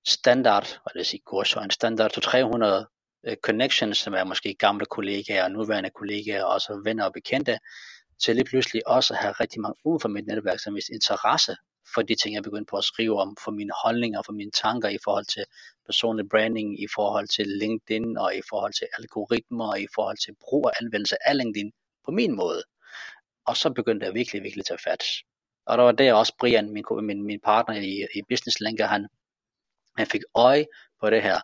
standard, 0.06 0.66
hvad 0.66 0.98
det 0.98 1.06
sige, 1.06 1.22
kurs, 1.26 1.52
en 1.52 1.70
standard 1.70 2.10
til 2.10 2.22
300 2.22 2.86
uh, 3.28 3.34
connections, 3.42 3.98
som 3.98 4.14
er 4.14 4.24
måske 4.24 4.54
gamle 4.54 4.86
kollegaer, 4.86 5.48
nuværende 5.48 5.90
kollegaer, 5.90 6.44
og 6.44 6.60
så 6.60 6.80
venner 6.84 7.04
og 7.04 7.12
bekendte, 7.12 7.58
til 8.22 8.36
lige 8.36 8.44
pludselig 8.44 8.88
også 8.88 9.14
at 9.14 9.20
have 9.20 9.32
rigtig 9.32 9.60
mange 9.60 9.76
uden 9.84 10.00
for 10.00 10.08
mit 10.08 10.26
netværk, 10.26 10.60
som 10.60 10.74
vist 10.74 10.88
interesse 10.88 11.56
for 11.94 12.02
de 12.02 12.14
ting, 12.14 12.34
jeg 12.34 12.42
begyndte 12.42 12.70
på 12.70 12.76
at 12.76 12.84
skrive 12.84 13.20
om, 13.20 13.36
for 13.44 13.50
mine 13.50 13.72
holdninger, 13.84 14.22
for 14.22 14.32
mine 14.32 14.50
tanker 14.50 14.88
i 14.88 14.98
forhold 15.04 15.24
til 15.24 15.44
personlig 15.86 16.28
branding, 16.28 16.82
i 16.82 16.86
forhold 16.94 17.28
til 17.28 17.46
LinkedIn, 17.48 18.18
og 18.18 18.36
i 18.36 18.42
forhold 18.50 18.72
til 18.72 18.86
algoritmer, 18.98 19.68
og 19.68 19.80
i 19.80 19.86
forhold 19.94 20.18
til 20.24 20.34
brug 20.40 20.64
og 20.64 20.72
anvendelse 20.80 21.16
af 21.28 21.36
LinkedIn 21.36 21.72
på 22.04 22.10
min 22.10 22.36
måde. 22.36 22.62
Og 23.46 23.56
så 23.56 23.70
begyndte 23.70 24.06
jeg 24.06 24.14
virkelig, 24.14 24.42
virkelig 24.42 24.62
at 24.62 24.66
tage 24.66 24.90
fat. 24.90 25.04
Og 25.66 25.78
der 25.78 25.84
var 25.84 25.92
der 25.92 26.14
også 26.14 26.34
Brian, 26.40 26.70
min, 26.70 26.84
min, 27.02 27.22
min 27.22 27.40
partner 27.40 27.74
i, 27.74 28.06
i 28.14 28.22
Business 28.28 28.60
Linker, 28.60 28.86
han, 28.86 29.06
han 29.96 30.06
fik 30.06 30.22
øje 30.34 30.66
på 31.00 31.10
det 31.10 31.22
her. 31.22 31.40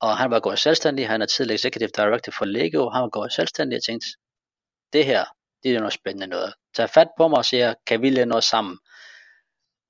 Og 0.00 0.16
han 0.16 0.30
var 0.30 0.40
gået 0.40 0.58
selvstændig, 0.58 1.08
han 1.08 1.22
er 1.22 1.26
tidligere 1.26 1.54
executive 1.54 1.90
director 1.96 2.32
for 2.38 2.44
Lego, 2.44 2.90
han 2.90 3.02
var 3.02 3.08
gået 3.08 3.32
selvstændig 3.32 3.76
og 3.76 3.82
tænkte, 3.82 4.06
det 4.92 5.04
her, 5.04 5.24
det 5.62 5.74
er 5.74 5.78
noget 5.78 5.92
spændende 5.92 6.26
noget. 6.26 6.54
Tag 6.74 6.90
fat 6.90 7.08
på 7.16 7.28
mig 7.28 7.38
og 7.38 7.44
siger, 7.44 7.74
kan 7.86 8.02
vi 8.02 8.10
lade 8.10 8.26
noget 8.26 8.44
sammen? 8.44 8.78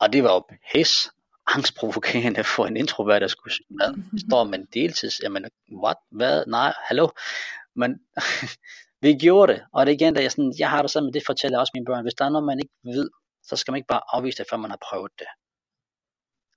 Og 0.01 0.13
det 0.13 0.25
var 0.25 0.33
jo 0.33 0.45
pis 0.73 1.11
angstprovokerende 1.47 2.45
for 2.45 2.67
en 2.67 2.77
introvert, 2.77 3.23
der 3.23 3.29
skulle 3.29 3.55
med. 3.71 4.21
Står 4.27 4.45
med 4.45 4.59
en 4.59 4.67
deltids, 4.75 5.21
jamen, 5.23 5.45
what, 5.83 5.97
hvad, 6.11 6.45
nej, 6.47 6.75
hallo. 6.89 7.09
Men 7.77 8.01
vi 9.03 9.15
gjorde 9.15 9.53
det, 9.53 9.63
og 9.73 9.87
det 9.87 9.93
er 9.93 9.97
igen, 9.97 10.15
der 10.15 10.21
jeg, 10.21 10.33
sådan, 10.33 10.55
jeg 10.59 10.71
har 10.71 10.83
det 10.83 10.91
sådan, 10.91 11.07
men 11.07 11.15
det 11.15 11.23
fortæller 11.27 11.57
jeg 11.57 11.61
også 11.61 11.71
mine 11.75 11.87
børn, 11.87 12.03
hvis 12.05 12.15
der 12.15 12.25
er 12.25 12.29
noget, 12.29 12.47
man 12.47 12.59
ikke 12.59 12.75
ved, 12.85 13.11
så 13.43 13.57
skal 13.57 13.73
man 13.73 13.77
ikke 13.77 13.87
bare 13.87 14.03
afvise 14.13 14.39
det, 14.39 14.47
før 14.51 14.57
man 14.57 14.71
har 14.71 14.79
prøvet 14.91 15.13
det. 15.19 15.27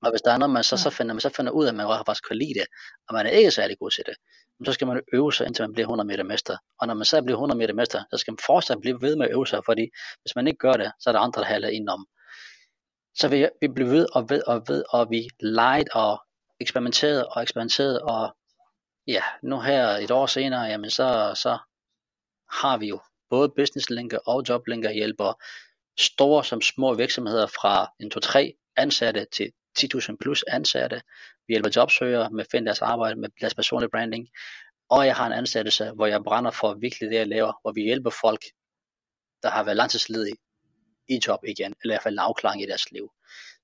Og 0.02 0.12
hvis 0.12 0.22
der 0.22 0.32
er 0.34 0.38
noget, 0.38 0.54
man 0.54 0.64
så, 0.64 0.78
så, 0.78 0.90
finder, 0.90 1.14
man 1.14 1.22
så 1.22 1.30
finder 1.30 1.52
ud 1.52 1.66
af, 1.66 1.70
at 1.70 1.76
man 1.76 1.88
faktisk 2.06 2.28
kan 2.28 2.38
lide 2.38 2.54
det, 2.60 2.68
og 3.08 3.14
man 3.14 3.26
er 3.26 3.30
ikke 3.30 3.52
særlig 3.52 3.78
god 3.80 3.92
til 3.92 4.04
det, 4.06 4.16
så 4.66 4.74
skal 4.74 4.88
man 4.88 5.02
øve 5.14 5.34
sig, 5.34 5.48
indtil 5.48 5.64
man 5.64 5.74
bliver 5.74 5.86
100 5.86 6.08
meter 6.08 6.24
mester. 6.24 6.58
Og 6.80 6.88
når 6.88 6.94
man 6.94 7.06
så 7.06 7.22
bliver 7.22 7.38
100 7.38 7.58
meter 7.58 7.74
mester, 7.74 8.04
så 8.12 8.18
skal 8.18 8.32
man 8.32 8.40
fortsat 8.46 8.78
blive 8.82 9.02
ved 9.02 9.16
med 9.16 9.26
at 9.26 9.32
øve 9.32 9.48
sig, 9.48 9.62
fordi 9.66 9.90
hvis 10.22 10.36
man 10.36 10.48
ikke 10.48 10.58
gør 10.58 10.74
det, 10.74 10.92
så 11.00 11.10
er 11.10 11.12
der 11.12 11.20
andre, 11.20 11.42
der 11.42 11.48
halder 11.48 11.70
indenom. 11.70 12.06
Så 13.16 13.28
vi, 13.28 13.48
vi 13.62 13.68
blev 13.68 13.88
ved 13.88 14.08
og 14.14 14.30
ved 14.30 14.42
og 14.48 14.64
ved, 14.68 14.84
og 14.90 15.10
vi 15.10 15.30
legede 15.40 15.90
og 15.94 16.24
eksperimenterede 16.60 17.28
og 17.28 17.42
eksperimenterede, 17.44 18.02
og 18.02 18.36
ja, 19.08 19.22
nu 19.44 19.60
her 19.60 19.88
et 19.88 20.12
år 20.12 20.26
senere, 20.26 20.62
jamen 20.62 20.90
så, 20.90 21.32
så 21.36 21.58
har 22.52 22.78
vi 22.78 22.88
jo 22.88 23.00
både 23.30 23.50
businesslinker 23.50 24.18
og 24.18 24.44
joblinker 24.50 24.92
hjælper 24.92 25.44
store 26.00 26.44
som 26.44 26.62
små 26.62 26.94
virksomheder 26.94 27.48
fra 27.48 27.92
en 28.00 28.12
2-3 28.16 28.74
ansatte 28.78 29.26
til 29.32 29.52
10.000 29.80 30.16
plus 30.22 30.44
ansatte. 30.48 31.02
Vi 31.48 31.52
hjælper 31.54 31.70
jobsøgere 31.76 32.30
med 32.30 32.44
at 32.44 32.52
finde 32.52 32.66
deres 32.66 32.82
arbejde 32.82 33.20
med 33.20 33.30
deres 33.42 33.56
personlige 33.56 33.90
branding. 33.90 34.30
Og 34.90 35.06
jeg 35.06 35.16
har 35.16 35.28
en 35.28 35.34
ansættelse, 35.34 35.92
hvor 35.92 36.06
jeg 36.06 36.24
brænder 36.24 36.52
for 36.52 36.74
virkelig 36.74 37.10
det, 37.10 37.16
jeg 37.16 37.28
laver, 37.28 37.54
hvor 37.62 37.72
vi 37.72 37.82
hjælper 37.82 38.10
folk, 38.10 38.42
der 39.44 39.50
har 39.50 39.64
været 39.64 39.78
langtidsledige 39.78 40.36
i 41.08 41.20
job 41.28 41.40
igen, 41.48 41.74
eller 41.82 41.94
i 41.94 41.96
hvert 41.96 42.04
fald 42.04 42.14
en 42.14 42.20
afklaring 42.20 42.62
i 42.62 42.66
deres 42.66 42.92
liv. 42.92 43.12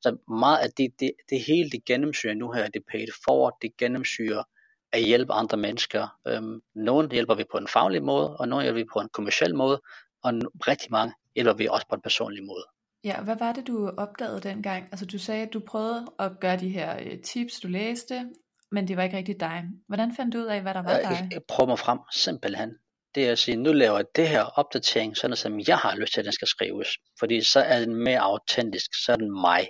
Så 0.02 0.17
meget 0.28 0.58
af 0.58 0.71
det, 0.78 1.00
det, 1.00 1.12
det 1.30 1.43
hele, 1.43 1.69
det 1.69 1.86
gennemsyrer 1.86 2.34
nu 2.34 2.52
her, 2.52 2.67
det 2.67 2.84
paid 2.91 3.08
forward, 3.26 3.58
det 3.62 3.78
gennemsyrer 3.78 4.43
at 4.91 5.04
hjælpe 5.04 5.34
andre 5.34 5.58
mennesker. 5.58 6.19
Øhm, 6.28 6.62
nogle 6.76 7.10
hjælper 7.12 7.36
vi 7.36 7.43
på 7.52 7.58
en 7.58 7.67
faglig 7.67 8.04
måde, 8.04 8.38
og 8.38 8.47
nogle 8.47 8.63
hjælper 8.63 8.82
vi 8.82 8.88
på 8.93 9.00
en 9.00 9.10
kommersiel 9.10 9.56
måde, 9.56 9.82
og 10.24 10.34
rigtig 10.67 10.91
mange 10.91 11.13
hjælper 11.36 11.54
vi 11.54 11.67
også 11.67 11.88
på 11.89 11.95
en 11.95 12.02
personlig 12.02 12.43
måde. 12.43 12.65
Ja, 13.04 13.22
hvad 13.22 13.36
var 13.36 13.54
det, 13.54 13.68
du 13.68 13.90
opdagede 13.98 14.42
dengang? 14.42 14.84
Altså 14.92 15.06
du 15.06 15.20
sagde, 15.20 15.44
at 15.44 15.54
du 15.54 15.60
prøvede 15.60 16.06
at 16.20 16.32
gøre 16.40 16.58
de 16.60 16.70
her 16.70 17.00
øh, 17.00 17.22
tips, 17.22 17.60
du 17.60 17.68
læste, 17.68 18.30
men 18.72 18.88
det 18.88 18.98
var 18.98 19.04
ikke 19.04 19.18
rigtig 19.18 19.40
dig. 19.40 19.64
Hvordan 19.88 20.16
fandt 20.16 20.34
du 20.34 20.40
ud 20.40 20.46
af, 20.46 20.62
hvad 20.62 20.74
der 20.74 20.82
var 20.82 21.00
dig? 21.00 21.28
Jeg, 21.32 21.42
prøver 21.48 21.68
mig 21.68 21.80
frem 21.80 22.00
simpelthen. 22.12 22.70
Det 23.16 23.28
er 23.28 23.32
at 23.32 23.40
sige, 23.40 23.58
nu 23.58 23.74
laver 23.74 23.96
jeg 23.96 24.06
det 24.16 24.28
her 24.28 24.44
opdatering, 24.44 25.18
sådan 25.18 25.38
som 25.38 25.60
jeg 25.68 25.78
har 25.78 25.96
lyst 25.96 26.14
til, 26.14 26.22
at 26.22 26.26
den 26.26 26.34
skal 26.34 26.48
skrives. 26.48 26.88
Fordi 27.20 27.42
så 27.42 27.60
er 27.60 27.80
den 27.80 27.96
mere 27.96 28.20
autentisk, 28.20 28.92
så 29.06 29.12
er 29.12 29.16
den 29.16 29.32
mig. 29.42 29.68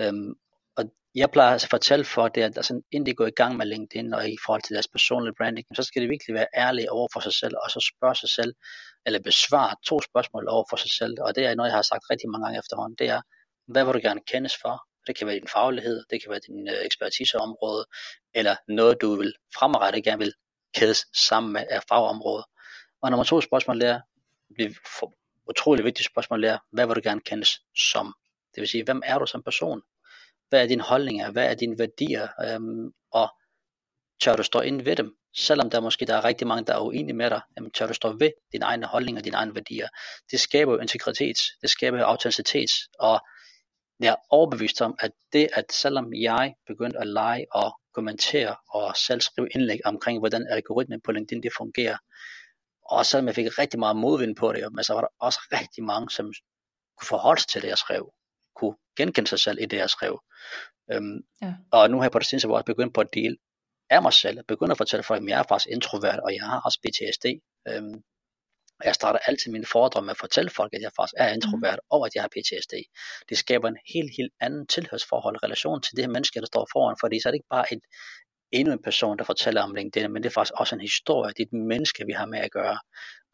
Øhm, 0.00 0.34
jeg 1.14 1.30
plejer 1.30 1.52
altså 1.52 1.66
at 1.66 1.70
fortælle 1.70 2.04
for 2.04 2.28
det, 2.28 2.42
at 2.42 2.56
altså, 2.56 2.82
inden 2.92 3.06
de 3.06 3.14
går 3.14 3.26
i 3.26 3.30
gang 3.30 3.56
med 3.56 3.66
LinkedIn 3.66 4.14
og 4.14 4.28
i 4.28 4.36
forhold 4.44 4.62
til 4.62 4.74
deres 4.74 4.88
personlige 4.88 5.34
branding, 5.34 5.66
så 5.76 5.82
skal 5.82 6.02
de 6.02 6.08
virkelig 6.08 6.34
være 6.34 6.46
ærlige 6.56 6.92
over 6.92 7.08
for 7.12 7.20
sig 7.20 7.32
selv, 7.32 7.54
og 7.64 7.70
så 7.70 7.92
spørge 7.96 8.14
sig 8.14 8.28
selv, 8.28 8.54
eller 9.06 9.20
besvare 9.20 9.76
to 9.86 10.00
spørgsmål 10.00 10.48
over 10.48 10.64
for 10.70 10.76
sig 10.76 10.90
selv. 10.90 11.14
Og 11.20 11.34
det 11.34 11.46
er 11.46 11.54
noget, 11.54 11.70
jeg 11.70 11.76
har 11.76 11.82
sagt 11.82 12.10
rigtig 12.10 12.30
mange 12.30 12.46
gange 12.46 12.58
efterhånden, 12.58 12.96
det 12.98 13.08
er, 13.08 13.20
hvad 13.66 13.84
vil 13.84 13.94
du 13.94 14.00
gerne 14.02 14.20
kendes 14.26 14.56
for? 14.62 14.86
Det 15.06 15.16
kan 15.16 15.26
være 15.26 15.36
din 15.36 15.48
faglighed, 15.48 16.04
det 16.10 16.22
kan 16.22 16.30
være 16.30 16.40
din 16.46 16.68
øh, 16.68 16.84
ekspertiseområde, 16.84 17.86
eller 18.34 18.56
noget, 18.68 19.00
du 19.00 19.16
vil 19.16 19.34
fremadrettet 19.58 20.04
gerne 20.04 20.18
vil 20.18 20.32
kædes 20.74 21.06
sammen 21.14 21.52
med 21.52 21.64
af 21.70 21.82
fagområdet. 21.88 22.44
Og 23.02 23.10
nummer 23.10 23.24
to 23.24 23.40
spørgsmål 23.40 23.82
er, 23.82 24.00
det 24.58 24.66
er 24.66 25.06
utrolig 25.48 25.84
vigtigt 25.84 26.06
spørgsmål 26.06 26.44
er, 26.44 26.58
hvad 26.72 26.86
vil 26.86 26.96
du 26.96 27.00
gerne 27.04 27.20
kendes 27.20 27.60
som? 27.76 28.14
Det 28.54 28.60
vil 28.60 28.68
sige, 28.68 28.84
hvem 28.84 29.02
er 29.04 29.18
du 29.18 29.26
som 29.26 29.42
person? 29.42 29.82
Hvad 30.48 30.62
er 30.62 30.66
dine 30.66 30.82
holdninger? 30.82 31.30
Hvad 31.30 31.50
er 31.50 31.54
dine 31.54 31.78
værdier? 31.78 32.28
Øhm, 32.44 32.92
og 33.12 33.28
tør 34.22 34.36
du 34.36 34.42
stå 34.42 34.60
ind 34.60 34.82
ved 34.82 34.96
dem? 34.96 35.16
Selvom 35.36 35.70
der 35.70 35.80
måske 35.80 36.06
der 36.06 36.16
er 36.16 36.24
rigtig 36.24 36.46
mange, 36.46 36.64
der 36.64 36.74
er 36.74 36.80
uenige 36.80 37.16
med 37.16 37.30
dig, 37.30 37.40
jamen 37.56 37.70
tør 37.70 37.86
du 37.86 37.94
stå 37.94 38.16
ved 38.18 38.30
dine 38.52 38.64
egne 38.64 38.86
holdninger, 38.86 39.22
dine 39.22 39.36
egne 39.36 39.54
værdier. 39.54 39.88
Det 40.30 40.40
skaber 40.40 40.72
jo 40.72 40.78
integritet, 40.78 41.36
det 41.62 41.70
skaber 41.70 41.98
jo 41.98 42.04
autenticitet, 42.04 42.70
og 42.98 43.20
jeg 44.00 44.08
er 44.08 44.16
overbevist 44.30 44.82
om, 44.82 44.94
at 45.00 45.10
det, 45.32 45.48
at 45.52 45.72
selvom 45.72 46.14
jeg 46.14 46.54
begyndte 46.66 46.98
at 46.98 47.06
lege 47.06 47.46
og 47.52 47.80
kommentere 47.94 48.56
og 48.68 48.96
selv 48.96 49.20
skrive 49.20 49.48
indlæg 49.54 49.80
omkring, 49.84 50.18
hvordan 50.18 50.46
algoritmen 50.50 51.00
på 51.00 51.12
LinkedIn 51.12 51.42
det 51.42 51.52
fungerer, 51.56 51.96
og 52.90 53.06
selvom 53.06 53.26
jeg 53.26 53.34
fik 53.34 53.58
rigtig 53.58 53.78
meget 53.78 53.96
modvind 53.96 54.36
på 54.36 54.52
det, 54.52 54.72
men 54.72 54.84
så 54.84 54.94
var 54.94 55.00
der 55.00 55.08
også 55.20 55.38
rigtig 55.52 55.84
mange, 55.84 56.10
som 56.10 56.32
kunne 56.98 57.08
forholde 57.08 57.40
sig 57.40 57.48
til 57.48 57.62
det, 57.62 57.68
jeg 57.68 57.78
skrev, 57.78 58.12
kunne 58.56 58.76
genkende 58.96 59.28
sig 59.28 59.40
selv 59.40 59.58
i 59.60 59.66
det, 59.66 59.76
jeg 59.76 59.90
skrev. 59.90 60.22
Øhm, 60.92 61.20
ja. 61.42 61.54
Og 61.72 61.90
nu 61.90 61.96
har 61.96 62.04
jeg 62.04 62.12
på 62.12 62.18
det 62.18 62.26
seneste, 62.26 62.48
jeg 62.48 62.64
begyndt 62.64 62.94
på 62.94 63.00
at 63.00 63.14
dele 63.14 63.36
af 63.90 64.02
mig 64.02 64.12
selv, 64.12 64.44
begynder 64.48 64.72
at 64.72 64.78
fortælle 64.78 65.04
folk, 65.04 65.22
at 65.22 65.28
jeg 65.28 65.38
er 65.38 65.42
faktisk 65.48 65.72
introvert, 65.72 66.18
og 66.18 66.34
jeg 66.34 66.42
har 66.42 66.60
også 66.64 66.78
PTSD. 66.84 67.26
Øhm, 67.68 68.02
og 68.80 68.86
jeg 68.86 68.94
starter 68.94 69.18
altid 69.18 69.52
mine 69.52 69.66
foredrag 69.66 70.04
med 70.04 70.10
at 70.10 70.18
fortælle 70.18 70.50
folk, 70.50 70.74
at 70.74 70.82
jeg 70.82 70.92
faktisk 70.96 71.14
er 71.16 71.28
introvert, 71.28 71.78
mm. 71.82 71.90
og 71.94 72.06
at 72.06 72.14
jeg 72.14 72.22
har 72.22 72.28
PTSD. 72.28 72.74
Det 73.28 73.38
skaber 73.38 73.68
en 73.68 73.78
helt, 73.94 74.12
helt 74.18 74.32
anden 74.40 74.66
tilhørsforhold, 74.66 75.42
relation 75.42 75.82
til 75.82 75.96
det 75.96 76.04
her 76.04 76.10
menneske, 76.10 76.40
der 76.40 76.46
står 76.46 76.68
foran, 76.72 76.96
fordi 77.00 77.20
så 77.20 77.28
er 77.28 77.30
det 77.30 77.36
ikke 77.36 77.54
bare 77.56 77.72
et, 77.72 77.80
endnu 78.52 78.72
en 78.72 78.82
person, 78.82 79.18
der 79.18 79.24
fortæller 79.24 79.62
om 79.62 79.74
LinkedIn, 79.74 80.12
men 80.12 80.22
det 80.22 80.28
er 80.28 80.34
faktisk 80.34 80.54
også 80.56 80.74
en 80.74 80.80
historie, 80.80 81.32
det 81.36 81.42
er 81.42 81.46
et 81.46 81.66
menneske, 81.72 82.06
vi 82.06 82.12
har 82.12 82.26
med 82.26 82.38
at 82.38 82.50
gøre. 82.50 82.78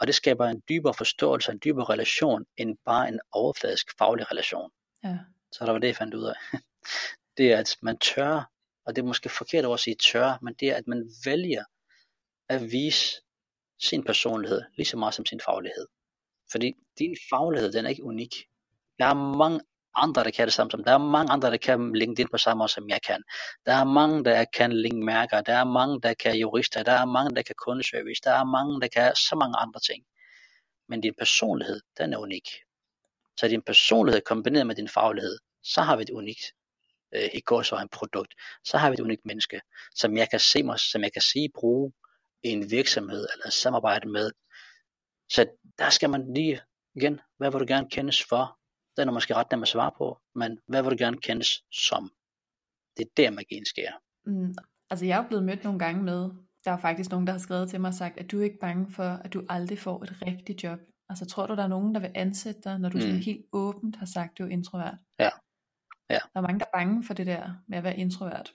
Og 0.01 0.07
det 0.07 0.15
skaber 0.15 0.47
en 0.47 0.63
dybere 0.69 0.95
forståelse, 0.95 1.53
en 1.53 1.61
dybere 1.65 1.85
relation, 1.85 2.45
end 2.57 2.77
bare 2.85 3.09
en 3.09 3.21
overfladisk 3.33 3.87
faglig 3.99 4.31
relation. 4.33 4.71
Ja. 5.05 5.19
Så 5.53 5.65
der 5.65 5.73
var 5.73 5.79
det, 5.79 5.89
jeg 5.89 5.97
fandt 5.97 6.15
ud 6.15 6.25
af. 6.25 6.35
Det 7.37 7.53
er, 7.53 7.59
at 7.59 7.77
man 7.83 7.99
tør 7.99 8.51
og 8.91 8.97
det 8.97 9.03
er 9.03 9.07
måske 9.07 9.29
forkert 9.29 9.65
at 9.65 9.81
sige 9.81 9.97
tør, 9.97 10.39
men 10.43 10.55
det 10.55 10.69
er, 10.69 10.77
at 10.77 10.87
man 10.87 11.11
vælger 11.25 11.65
at 12.49 12.63
vise 12.63 13.21
sin 13.83 14.05
personlighed 14.05 14.63
lige 14.77 14.87
så 14.87 14.97
meget 14.97 15.15
som 15.15 15.27
sin 15.27 15.41
faglighed. 15.45 15.87
Fordi 16.53 16.73
din 16.99 17.17
faglighed, 17.31 17.73
den 17.73 17.85
er 17.85 17.89
ikke 17.89 18.05
unik. 18.05 18.35
Der 18.99 19.07
er 19.07 19.15
mange 19.15 19.61
andre, 19.95 20.25
der 20.25 20.31
kan 20.31 20.47
det 20.47 20.53
samme 20.53 20.71
som. 20.71 20.85
Der 20.85 20.93
er 20.93 20.99
mange 20.99 21.33
andre, 21.33 21.51
der 21.51 21.57
kan 21.57 21.93
LinkedIn 21.93 22.29
på 22.29 22.39
samme 22.39 22.59
måde, 22.59 22.69
som 22.69 22.89
jeg 22.89 23.03
kan. 23.07 23.23
Der 23.67 23.73
er 23.73 23.85
mange, 23.85 24.25
der 24.25 24.45
kan 24.45 24.73
linkmærker. 24.73 25.41
Der 25.41 25.55
er 25.55 25.65
mange, 25.65 26.01
der 26.01 26.15
kan 26.15 26.37
jurister. 26.37 26.83
Der 26.83 26.93
er 26.93 27.05
mange, 27.05 27.37
der 27.37 27.43
kan 27.43 27.55
kundeservice. 27.59 28.21
Der 28.25 28.31
er 28.31 28.45
mange, 28.45 28.81
der 28.81 28.89
kan 28.89 29.15
så 29.17 29.37
mange 29.37 29.57
andre 29.59 29.81
ting. 29.81 30.05
Men 30.89 31.01
din 31.01 31.15
personlighed, 31.19 31.81
den 31.99 32.13
er 32.13 32.19
unik. 32.19 32.49
Så 33.41 33.49
din 33.49 33.63
personlighed 33.63 34.21
kombineret 34.21 34.67
med 34.67 34.75
din 34.75 34.89
faglighed, 34.89 35.39
så 35.63 35.83
har 35.83 35.97
vi 35.97 36.03
et 36.03 36.11
unikt 36.11 36.45
øh, 37.15 37.29
i 37.35 37.41
går 37.41 37.63
så 37.63 37.77
en 37.77 37.89
produkt, 37.89 38.35
så 38.65 38.79
har 38.79 38.91
vi 38.91 38.95
et 38.95 39.01
unikt 39.01 39.27
menneske, 39.27 39.61
som 39.95 40.17
jeg 40.17 40.31
kan 40.31 40.41
se 40.41 40.63
mig, 40.63 40.79
som 40.79 41.03
jeg 41.03 41.13
kan 41.13 41.23
sige 41.23 41.49
bruge 41.55 41.93
i 42.43 42.49
en 42.49 42.71
virksomhed 42.71 43.27
eller 43.33 43.51
samarbejde 43.51 44.09
med. 44.09 44.31
Så 45.31 45.47
der 45.79 45.91
skal 45.91 46.11
man 46.11 46.35
lige 46.35 46.61
igen, 46.95 47.21
hvad 47.39 47.51
vil 47.51 47.61
du 47.61 47.65
gerne 47.69 47.91
kendes 47.91 48.25
for? 48.25 48.59
Den 48.97 49.09
er 49.09 49.13
måske 49.13 49.35
ret 49.35 49.51
nem 49.51 49.63
at 49.63 49.69
svare 49.69 49.93
på, 49.99 50.19
men 50.35 50.59
hvad 50.67 50.83
vil 50.83 50.91
du 50.91 50.97
gerne 50.99 51.19
kendes 51.19 51.65
som? 51.73 52.11
Det 52.97 53.05
er 53.05 53.11
der 53.17 53.31
magien 53.31 53.67
sker. 53.67 53.93
Mm, 54.27 54.55
altså 54.91 55.07
jeg 55.07 55.19
er 55.19 55.29
blevet 55.29 55.45
mødt 55.45 55.65
nogle 55.65 55.79
gange 55.79 56.03
med, 56.03 56.31
der 56.65 56.71
er 56.71 56.79
faktisk 56.79 57.11
nogen, 57.11 57.27
der 57.27 57.33
har 57.33 57.41
skrevet 57.41 57.71
til 57.71 57.81
mig 57.81 57.89
og 57.89 57.95
sagt, 57.95 58.19
at 58.19 58.31
du 58.31 58.41
er 58.41 58.45
ikke 58.45 58.59
bange 58.59 58.93
for, 58.93 59.03
at 59.25 59.33
du 59.33 59.47
aldrig 59.49 59.79
får 59.79 60.03
et 60.03 60.23
rigtigt 60.27 60.65
job. 60.65 60.79
Altså 61.11 61.27
tror 61.27 61.47
du, 61.47 61.55
der 61.55 61.63
er 61.63 61.69
nogen, 61.69 61.95
der 61.95 62.01
vil 62.01 62.13
ansætte 62.15 62.61
dig, 62.65 62.79
når 62.79 62.89
du 62.89 62.97
mm. 62.97 63.01
sådan 63.01 63.17
helt 63.17 63.47
åbent 63.53 63.97
har 63.97 64.07
sagt, 64.07 64.39
du 64.39 64.45
er 64.45 64.49
introvert? 64.49 64.95
Ja, 65.19 65.31
Ja. 66.11 66.19
Der 66.35 66.41
er 66.41 66.41
mange, 66.41 66.59
der 66.59 66.67
er 66.67 66.79
bange 66.79 67.05
for 67.05 67.15
det 67.15 67.27
der 67.27 67.51
med 67.69 67.79
at 67.79 67.85
være 67.85 67.97
introvert. 67.97 68.55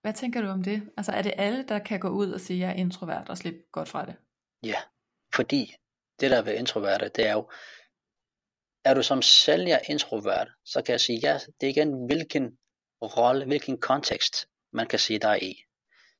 Hvad 0.00 0.12
tænker 0.12 0.42
du 0.42 0.48
om 0.48 0.62
det? 0.62 0.90
Altså 0.96 1.12
er 1.12 1.22
det 1.22 1.32
alle, 1.36 1.64
der 1.68 1.78
kan 1.78 2.00
gå 2.00 2.08
ud 2.08 2.30
og 2.30 2.40
sige, 2.40 2.56
at 2.56 2.60
jeg 2.60 2.76
er 2.76 2.80
introvert 2.80 3.28
og 3.28 3.38
slippe 3.38 3.60
godt 3.72 3.88
fra 3.88 4.06
det? 4.06 4.16
Ja, 4.62 4.76
fordi 5.34 5.74
det 6.20 6.30
der 6.30 6.42
ved 6.42 6.54
introvert, 6.54 7.00
det 7.16 7.28
er 7.28 7.32
jo, 7.32 7.50
er 8.84 8.94
du 8.94 9.02
som 9.02 9.22
sælger 9.22 9.78
introvert, 9.90 10.48
så 10.64 10.82
kan 10.82 10.92
jeg 10.92 11.00
sige, 11.00 11.20
ja, 11.22 11.38
det 11.60 11.66
er 11.66 11.70
igen, 11.70 12.06
hvilken 12.06 12.58
rolle, 13.02 13.44
hvilken 13.44 13.80
kontekst, 13.80 14.48
man 14.72 14.86
kan 14.86 14.98
sige 14.98 15.18
dig 15.18 15.42
i. 15.42 15.54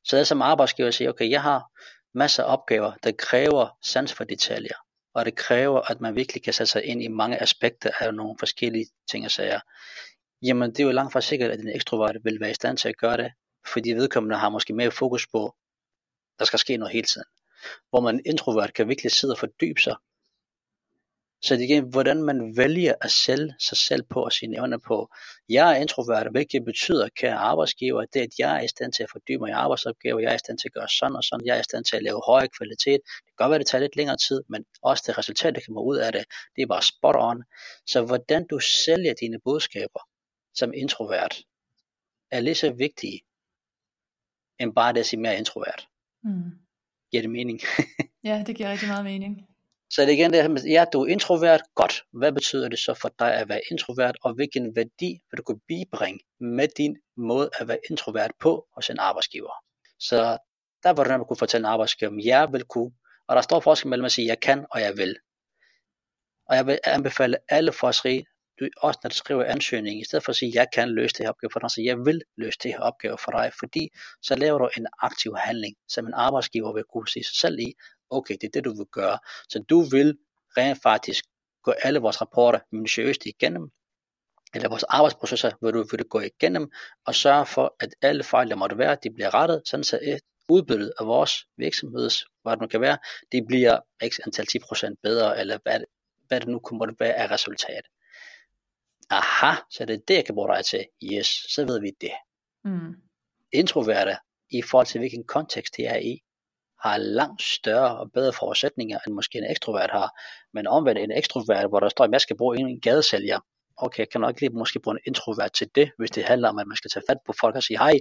Så 0.05 0.17
jeg 0.17 0.27
som 0.27 0.43
arbejdsgiver 0.43 0.91
siger, 0.91 1.11
okay, 1.11 1.31
jeg 1.31 1.43
har 1.43 1.71
masser 2.15 2.45
af 2.45 2.53
opgaver, 2.53 2.93
der 3.03 3.13
kræver 3.19 3.79
sans 3.83 4.13
for 4.13 4.25
detaljer, 4.25 4.77
og 5.15 5.25
det 5.25 5.37
kræver, 5.37 5.81
at 5.91 6.01
man 6.01 6.17
virkelig 6.17 6.43
kan 6.43 6.53
sætte 6.53 6.73
sig 6.73 6.85
ind 6.85 7.03
i 7.03 7.09
mange 7.09 7.43
aspekter 7.43 7.91
af 8.01 8.15
nogle 8.15 8.37
forskellige 8.39 8.87
ting 9.11 9.25
og 9.25 9.31
sager 9.31 9.61
jamen 10.45 10.71
det 10.71 10.81
er 10.81 10.85
jo 10.85 10.91
langt 10.91 11.13
fra 11.13 11.21
sikkert, 11.21 11.51
at 11.51 11.61
en 11.61 11.69
ekstrovert 11.69 12.17
vil 12.25 12.41
være 12.41 12.51
i 12.51 12.55
stand 12.55 12.77
til 12.77 12.89
at 12.89 12.97
gøre 12.97 13.17
det, 13.17 13.33
fordi 13.73 13.91
vedkommende 13.91 14.37
har 14.37 14.49
måske 14.49 14.75
mere 14.75 14.91
fokus 14.91 15.27
på, 15.27 15.55
der 16.39 16.45
skal 16.45 16.59
ske 16.59 16.77
noget 16.77 16.93
hele 16.93 17.07
tiden. 17.07 17.27
Hvor 17.91 18.01
man 18.01 18.21
introvert 18.27 18.75
kan 18.75 18.89
virkelig 18.89 19.13
sidde 19.13 19.33
og 19.33 19.39
fordybe 19.39 19.81
sig. 19.81 19.97
Så 21.47 21.57
det 21.57 21.77
er 21.77 21.83
hvordan 21.83 22.23
man 22.23 22.57
vælger 22.57 22.95
at 23.01 23.11
sælge 23.11 23.55
sig 23.59 23.79
selv 23.79 24.03
på 24.03 24.25
og 24.25 24.33
sine 24.33 24.57
evner 24.57 24.79
på. 24.79 25.09
Jeg 25.49 25.73
er 25.73 25.77
introvert, 25.77 26.31
hvilket 26.31 26.65
betyder, 26.65 27.09
kære 27.09 27.35
arbejdsgiver, 27.35 28.05
det 28.05 28.21
at 28.21 28.39
jeg 28.39 28.57
er 28.59 28.63
i 28.63 28.69
stand 28.69 28.93
til 28.93 29.03
at 29.03 29.11
fordybe 29.11 29.41
mig 29.41 29.49
i 29.49 29.53
arbejdsopgaver, 29.53 30.21
jeg 30.21 30.31
er 30.31 30.35
i 30.35 30.39
stand 30.39 30.59
til 30.59 30.69
at 30.69 30.73
gøre 30.73 30.89
sådan 30.89 31.17
og 31.17 31.25
sådan, 31.25 31.47
jeg 31.47 31.57
er 31.57 31.61
i 31.61 31.63
stand 31.71 31.85
til 31.85 31.97
at 31.97 32.03
lave 32.03 32.23
høj 32.27 32.49
kvalitet. 32.59 33.01
Det 33.25 33.31
kan 33.31 33.37
godt 33.37 33.51
være, 33.51 33.59
det 33.59 33.67
tager 33.67 33.83
lidt 33.83 33.97
længere 33.97 34.17
tid, 34.29 34.43
men 34.49 34.65
også 34.83 35.05
det 35.07 35.19
resultat, 35.19 35.55
der 35.55 35.61
kommer 35.67 35.83
ud 35.83 35.97
af 35.97 36.13
det, 36.13 36.25
det 36.57 36.63
er 36.63 36.67
bare 36.67 36.83
spot 36.83 37.17
on. 37.19 37.45
Så 37.87 38.05
hvordan 38.07 38.47
du 38.51 38.59
sælger 38.59 39.15
dine 39.15 39.39
budskaber, 39.45 40.01
som 40.55 40.73
introvert 40.75 41.35
er 42.31 42.41
lige 42.41 42.55
så 42.55 42.73
vigtige, 42.73 43.21
end 44.61 44.75
bare 44.75 44.93
det 44.93 45.01
at 45.01 45.07
sige 45.07 45.21
mere 45.21 45.39
introvert. 45.39 45.89
Mm. 46.23 46.51
Giver 47.11 47.23
det 47.23 47.31
mening? 47.31 47.61
ja, 48.29 48.45
det 48.47 48.57
giver 48.57 48.71
rigtig 48.71 48.89
meget 48.89 49.05
mening. 49.05 49.54
Så 49.95 50.03
det 50.03 50.09
er 50.09 50.13
igen 50.13 50.33
det 50.33 50.43
her 50.43 50.49
med, 50.49 50.63
ja, 50.63 50.85
du 50.93 51.03
er 51.03 51.07
introvert, 51.07 51.61
godt. 51.75 52.03
Hvad 52.13 52.33
betyder 52.33 52.69
det 52.69 52.79
så 52.79 52.95
for 52.95 53.11
dig 53.19 53.35
at 53.35 53.49
være 53.49 53.61
introvert, 53.71 54.17
og 54.23 54.35
hvilken 54.35 54.77
værdi 54.77 55.21
vil 55.31 55.39
du 55.39 55.43
kunne 55.43 55.61
bibringe 55.69 56.21
med 56.41 56.69
din 56.77 56.97
måde 57.17 57.51
at 57.61 57.69
være 57.69 57.79
introvert 57.91 58.31
på 58.41 58.67
hos 58.75 58.91
en 58.91 58.99
arbejdsgiver? 58.99 59.53
Så 59.99 60.39
der 60.83 60.91
var 60.91 61.05
det, 61.05 61.11
man 61.11 61.25
kunne 61.25 61.37
fortælle 61.37 61.67
en 61.67 61.73
arbejdsgiver, 61.73 62.11
om 62.11 62.21
jeg 62.21 62.53
vil 62.53 62.65
kunne, 62.65 62.93
og 63.29 63.37
der 63.37 63.43
står 63.43 63.61
forskel 63.61 63.89
mellem 63.89 64.05
at 64.05 64.13
sige, 64.13 64.27
jeg 64.27 64.41
kan 64.41 64.67
og 64.71 64.81
jeg 64.81 64.97
vil. 64.97 65.17
Og 66.49 66.57
jeg 66.57 66.67
vil 66.67 66.79
anbefale 66.85 67.37
alle 67.49 67.73
for 67.73 67.89
at 67.89 67.95
skrive, 67.95 68.25
du, 68.61 68.69
også 68.77 69.01
når 69.03 69.09
du 69.09 69.17
skriver 69.17 69.45
ansøgning, 69.45 70.01
i 70.01 70.05
stedet 70.05 70.25
for 70.25 70.31
at 70.31 70.37
sige, 70.37 70.53
jeg 70.55 70.67
kan 70.75 70.89
løse 70.89 71.15
det 71.15 71.25
her 71.25 71.31
opgave 71.31 71.51
for 71.53 71.61
dig, 71.61 71.71
så 71.71 71.83
jeg 71.83 71.99
vil 71.99 72.23
løse 72.37 72.59
det 72.63 72.71
her 72.71 72.81
opgave 72.81 73.19
for 73.19 73.31
dig, 73.31 73.53
fordi 73.59 73.89
så 74.23 74.35
laver 74.37 74.59
du 74.59 74.69
en 74.77 74.87
aktiv 75.03 75.37
handling, 75.37 75.77
som 75.89 76.07
en 76.07 76.15
arbejdsgiver 76.15 76.73
vil 76.73 76.85
kunne 76.93 77.09
se 77.09 77.23
sig 77.23 77.37
selv 77.37 77.59
i, 77.59 77.75
okay, 78.15 78.35
det 78.41 78.45
er 78.45 78.51
det, 78.51 78.65
du 78.65 78.77
vil 78.77 78.87
gøre. 78.87 79.19
Så 79.49 79.59
du 79.59 79.81
vil 79.81 80.19
rent 80.57 80.83
faktisk 80.83 81.25
gå 81.63 81.71
alle 81.71 81.99
vores 81.99 82.21
rapporter 82.21 82.59
minutiøst 82.73 83.27
igennem, 83.27 83.71
eller 84.55 84.69
vores 84.69 84.83
arbejdsprocesser, 84.83 85.51
hvor 85.61 85.71
du 85.71 85.85
vil 85.91 86.05
gå 86.05 86.21
igennem, 86.21 86.71
og 87.07 87.15
sørge 87.15 87.47
for, 87.47 87.77
at 87.81 87.95
alle 88.03 88.25
fejl, 88.25 88.51
der 88.51 88.57
måtte 88.57 88.79
være, 88.79 88.97
de 89.03 89.11
bliver 89.11 89.35
rettet, 89.35 89.63
sådan 89.65 89.85
så 89.85 90.19
udbyttet 90.49 90.93
af 91.01 91.07
vores 91.07 91.33
virksomheds, 91.57 92.25
hvad 92.43 92.53
det 92.53 92.61
nu 92.61 92.67
kan 92.67 92.81
være, 92.81 92.99
det 93.33 93.47
bliver 93.47 93.79
x 94.09 94.19
antal 94.27 94.47
10% 94.53 94.95
bedre, 95.03 95.41
eller 95.41 95.59
hvad, 95.63 95.81
hvad 96.29 96.41
det 96.41 96.49
nu 96.49 96.59
kunne 96.59 96.79
måtte 96.79 96.95
være 97.01 97.15
af 97.15 97.31
resultat. 97.31 97.85
Aha, 99.11 99.57
så 99.71 99.85
det 99.85 99.95
er 99.95 100.01
det, 100.09 100.15
jeg 100.15 100.25
kan 100.25 100.35
bruge 100.35 100.57
dig 100.57 100.65
til. 100.65 100.87
Yes, 101.03 101.27
så 101.27 101.65
ved 101.65 101.81
vi 101.81 101.91
det. 102.01 102.13
Mm. 102.65 102.95
Introverte, 103.53 104.17
i 104.51 104.63
forhold 104.63 104.87
til 104.87 104.99
hvilken 104.99 105.25
kontekst 105.25 105.77
det 105.77 105.87
er 105.87 105.97
i, 105.97 106.23
har 106.85 106.97
langt 106.97 107.43
større 107.43 107.99
og 107.99 108.13
bedre 108.13 108.33
forudsætninger, 108.33 108.99
end 109.07 109.15
måske 109.15 109.39
en 109.39 109.51
ekstrovert 109.51 109.91
har. 109.91 110.09
Men 110.55 110.67
omvendt 110.67 111.01
en 111.01 111.13
ekstrovert, 111.13 111.69
hvor 111.69 111.81
der 111.81 111.89
står, 111.89 112.05
at 112.05 112.13
jeg 112.13 112.21
skal 112.21 112.37
bruge 112.37 112.59
en 112.59 112.81
gadesælger, 112.81 113.39
okay, 113.77 113.99
jeg 113.99 114.09
kan 114.11 114.21
nok 114.21 114.41
lige 114.41 114.51
måske 114.51 114.81
bruge 114.81 114.97
en 114.97 115.03
introvert 115.07 115.53
til 115.53 115.69
det, 115.75 115.91
hvis 115.99 116.11
det 116.11 116.25
handler 116.25 116.49
om, 116.49 116.59
at 116.59 116.67
man 116.67 116.77
skal 116.77 116.91
tage 116.91 117.05
fat 117.09 117.19
på 117.27 117.33
folk 117.41 117.57
og 117.57 117.63
sige, 117.63 117.79
hej, 117.79 117.95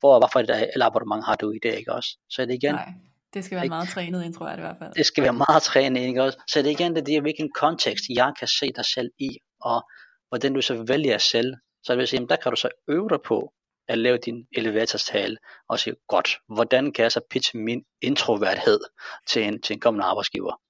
hvor, 0.00 0.18
hvorfor 0.18 0.38
det 0.38 0.48
der, 0.48 0.66
eller 0.72 0.86
abonnement 0.86 1.26
har 1.26 1.36
du 1.36 1.50
i 1.50 1.58
det, 1.62 1.74
ikke 1.74 1.92
også? 1.92 2.18
Så 2.30 2.42
er 2.42 2.46
det 2.46 2.54
igen, 2.54 2.74
Nej, 2.74 2.92
det 3.34 3.44
skal 3.44 3.56
være 3.56 3.64
ikke, 3.64 3.72
meget 3.72 3.88
trænet 3.88 4.24
introvert 4.24 4.58
i 4.58 4.60
hvert 4.60 4.76
fald. 4.78 4.92
Det 4.94 5.06
skal 5.06 5.24
være 5.24 5.32
meget 5.32 5.62
trænet, 5.62 6.00
ikke 6.00 6.22
også? 6.22 6.38
Så 6.48 6.58
er 6.58 6.62
det 6.62 6.70
igen, 6.70 6.96
det 6.96 7.08
er, 7.08 7.20
hvilken 7.20 7.50
kontekst 7.52 8.04
jeg 8.08 8.32
kan 8.38 8.48
se 8.48 8.72
dig 8.76 8.84
selv 8.84 9.10
i, 9.18 9.30
og 9.60 9.90
hvordan 10.28 10.52
du 10.54 10.62
så 10.62 10.84
vælger 10.88 11.18
selv. 11.18 11.54
Så 11.84 11.92
det 11.92 11.98
vil 11.98 12.08
sige, 12.08 12.26
der 12.28 12.36
kan 12.36 12.52
du 12.52 12.56
så 12.56 12.68
øve 12.88 13.08
dig 13.08 13.18
på, 13.24 13.52
at 13.88 13.98
lave 13.98 14.18
din 14.18 14.46
elevatorstale 14.52 15.36
og 15.68 15.78
sige, 15.78 15.96
godt, 16.08 16.38
hvordan 16.48 16.92
kan 16.92 17.02
jeg 17.02 17.12
så 17.12 17.20
pitche 17.30 17.58
min 17.58 17.84
introverthed 18.00 18.80
til 19.28 19.42
en, 19.42 19.62
til 19.62 19.74
en 19.74 19.80
kommende 19.80 20.04
arbejdsgiver? 20.04 20.60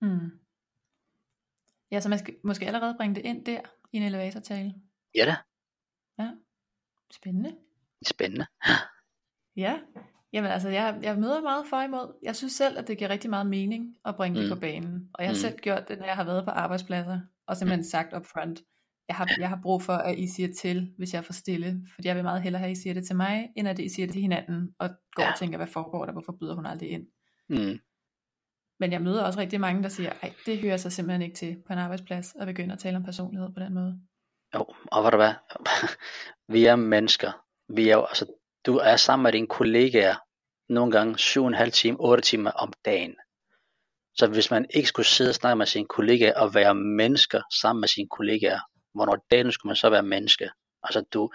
Mm. 0.00 0.30
Ja, 1.90 2.00
så 2.00 2.08
man 2.08 2.18
skal 2.18 2.36
måske 2.44 2.66
allerede 2.66 2.94
bringe 2.98 3.14
det 3.14 3.24
ind 3.24 3.44
der 3.44 3.60
i 3.92 3.96
en 3.96 4.02
elevatortale. 4.02 4.74
Ja 5.14 5.24
da. 5.24 5.36
Ja, 6.22 6.30
spændende. 7.12 7.56
Spændende. 8.06 8.46
Ja, 9.56 9.80
jamen 10.32 10.50
altså, 10.50 10.68
jeg, 10.68 10.98
jeg 11.02 11.18
møder 11.18 11.40
meget 11.40 11.66
for 11.66 11.80
imod. 11.80 12.18
Jeg 12.22 12.36
synes 12.36 12.52
selv, 12.52 12.78
at 12.78 12.88
det 12.88 12.98
giver 12.98 13.10
rigtig 13.10 13.30
meget 13.30 13.46
mening 13.46 13.96
at 14.04 14.16
bringe 14.16 14.40
mm. 14.40 14.42
det 14.46 14.56
på 14.56 14.60
banen. 14.60 15.10
Og 15.14 15.22
jeg 15.22 15.28
har 15.28 15.34
mm. 15.34 15.40
selv 15.40 15.58
gjort 15.58 15.88
det, 15.88 15.98
når 15.98 16.06
jeg 16.06 16.16
har 16.16 16.24
været 16.24 16.44
på 16.44 16.50
arbejdspladser, 16.50 17.20
og 17.46 17.56
simpelthen 17.56 17.80
mm. 17.80 17.84
sagt 17.84 18.14
up 18.14 18.26
front, 18.26 18.60
jeg 19.12 19.16
har, 19.16 19.28
jeg 19.38 19.48
har 19.48 19.58
brug 19.62 19.82
for, 19.82 19.92
at 19.92 20.18
I 20.18 20.26
siger 20.26 20.48
til, 20.60 20.92
hvis 20.98 21.12
jeg 21.12 21.18
er 21.18 21.22
for 21.22 21.32
stille. 21.32 21.86
Fordi 21.94 22.08
jeg 22.08 22.16
vil 22.16 22.24
meget 22.24 22.42
hellere 22.42 22.60
have, 22.60 22.70
at 22.70 22.78
I 22.78 22.82
siger 22.82 22.94
det 22.94 23.06
til 23.06 23.16
mig, 23.16 23.48
end 23.56 23.68
at 23.68 23.78
I 23.78 23.88
siger 23.88 24.06
det 24.06 24.12
til 24.12 24.22
hinanden, 24.22 24.74
og 24.78 24.90
går 25.14 25.22
ja. 25.22 25.32
og 25.32 25.38
tænker, 25.38 25.56
hvad 25.56 25.66
foregår 25.66 26.04
der, 26.04 26.12
hvorfor 26.12 26.36
byder 26.40 26.54
hun 26.54 26.66
aldrig 26.66 26.90
ind. 26.90 27.06
Mm. 27.48 27.78
Men 28.80 28.92
jeg 28.92 29.02
møder 29.02 29.24
også 29.24 29.38
rigtig 29.40 29.60
mange, 29.60 29.82
der 29.82 29.88
siger, 29.88 30.12
ej, 30.22 30.32
det 30.46 30.58
hører 30.58 30.76
sig 30.76 30.92
simpelthen 30.92 31.22
ikke 31.22 31.36
til 31.36 31.56
på 31.66 31.72
en 31.72 31.78
arbejdsplads, 31.78 32.34
at 32.40 32.46
begynde 32.46 32.72
at 32.72 32.78
tale 32.78 32.96
om 32.96 33.04
personlighed 33.04 33.48
på 33.54 33.60
den 33.60 33.74
måde. 33.74 34.00
Jo, 34.54 34.66
og 34.92 35.02
hvad 35.02 35.10
der 35.10 35.16
hvad, 35.16 35.34
vi 36.54 36.64
er 36.64 36.76
mennesker. 36.76 37.32
Vi 37.68 37.88
er 37.88 37.96
jo, 37.96 38.04
altså, 38.04 38.26
du 38.66 38.76
er 38.76 38.96
sammen 38.96 39.22
med 39.22 39.32
dine 39.32 39.46
kollegaer 39.46 40.16
nogle 40.68 40.92
gange 40.92 41.14
7,5 41.14 41.70
timer, 41.70 41.96
8 42.00 42.22
timer 42.22 42.50
om 42.50 42.72
dagen. 42.84 43.14
Så 44.14 44.26
hvis 44.26 44.50
man 44.50 44.66
ikke 44.74 44.88
skulle 44.88 45.06
sidde 45.06 45.30
og 45.30 45.34
snakke 45.34 45.56
med 45.56 45.66
sine 45.66 45.86
kollegaer 45.86 46.40
og 46.40 46.54
være 46.54 46.74
mennesker 46.74 47.40
sammen 47.60 47.80
med 47.80 47.88
sine 47.88 48.08
kollegaer, 48.08 48.60
hvornår 48.94 49.26
dagen 49.30 49.52
skulle 49.52 49.70
man 49.70 49.76
så 49.76 49.90
være 49.90 50.02
menneske? 50.02 50.50
Altså 50.82 51.04
du, 51.12 51.30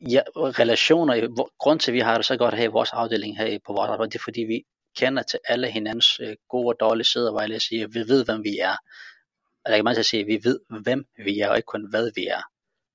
ja, 0.00 0.20
relationer, 0.36 1.46
grund 1.58 1.80
til 1.80 1.90
at 1.90 1.94
vi 1.94 2.00
har 2.00 2.16
det 2.16 2.26
så 2.26 2.36
godt 2.36 2.54
her 2.54 2.64
i 2.64 2.66
vores 2.66 2.90
afdeling 2.92 3.36
her 3.36 3.58
på 3.66 3.72
vores 3.72 3.90
arbejde, 3.90 4.10
det 4.10 4.18
er 4.18 4.22
fordi 4.22 4.40
vi 4.40 4.64
kender 4.96 5.22
til 5.22 5.38
alle 5.44 5.70
hinandens 5.70 6.20
øh, 6.20 6.36
gode 6.48 6.68
og 6.68 6.76
dårlige 6.80 7.04
sider, 7.04 7.30
hvor 7.30 7.40
jeg 7.40 7.62
siger, 7.62 7.86
vi 7.86 8.00
ved 8.00 8.24
hvem 8.24 8.44
vi 8.44 8.58
er. 8.58 8.76
Og 9.64 9.70
jeg 9.70 9.76
kan 9.76 9.84
meget 9.84 10.06
sige, 10.06 10.20
at 10.20 10.26
vi 10.26 10.40
ved 10.44 10.60
hvem 10.82 11.04
vi 11.24 11.40
er, 11.40 11.48
og 11.48 11.56
ikke 11.56 11.66
kun 11.66 11.90
hvad 11.90 12.10
vi 12.14 12.26
er. 12.26 12.42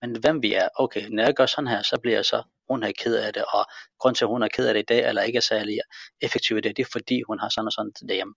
Men 0.02 0.20
hvem 0.20 0.42
vi 0.44 0.54
er, 0.54 0.68
okay, 0.76 1.08
når 1.10 1.24
jeg 1.24 1.34
gør 1.34 1.46
sådan 1.46 1.68
her, 1.68 1.82
så 1.82 2.00
bliver 2.02 2.18
jeg 2.18 2.26
så, 2.26 2.44
hun 2.70 2.84
er 2.84 2.92
ked 2.92 3.16
af 3.16 3.34
det, 3.34 3.44
og 3.54 3.66
grund 4.00 4.16
til 4.16 4.26
at 4.26 4.30
hun 4.30 4.44
er 4.44 4.48
ked 4.48 4.68
af 4.68 4.74
det 4.74 4.82
i 4.82 4.86
dag, 4.86 5.10
eller 5.10 5.22
ikke 5.22 5.38
er 5.38 5.42
særlig 5.42 5.80
effektiv 6.22 6.58
i 6.58 6.62
det, 6.62 6.78
det 6.78 6.84
er 6.84 6.90
fordi 6.92 7.22
hun 7.22 7.40
har 7.40 7.50
sådan 7.50 7.68
og 7.68 7.72
sådan 7.72 7.92
derhjemme. 8.08 8.34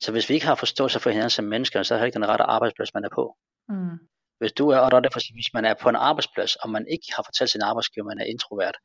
Så 0.00 0.12
hvis 0.12 0.28
vi 0.28 0.34
ikke 0.34 0.46
har 0.46 0.54
forståelse 0.54 1.00
for 1.00 1.10
hinanden 1.10 1.30
som 1.30 1.44
mennesker, 1.44 1.82
så 1.82 1.94
er 1.94 1.98
det 1.98 2.06
ikke 2.06 2.14
den 2.14 2.28
rette 2.28 2.44
arbejdsplads, 2.44 2.94
man 2.94 3.04
er 3.04 3.08
på. 3.14 3.36
Mm. 3.68 3.98
Hvis 4.38 4.52
du 4.52 4.68
er, 4.68 4.78
og 4.78 4.90
der 4.90 4.96
er 4.96 5.00
derfor, 5.00 5.20
hvis 5.34 5.54
man 5.54 5.64
er 5.64 5.74
på 5.74 5.88
en 5.88 5.96
arbejdsplads, 5.96 6.56
og 6.56 6.70
man 6.70 6.86
ikke 6.88 7.06
har 7.16 7.22
fortalt 7.22 7.50
sin 7.50 7.62
arbejdsgiver, 7.62 8.06
man 8.06 8.18
er 8.18 8.24
introvert, 8.24 8.76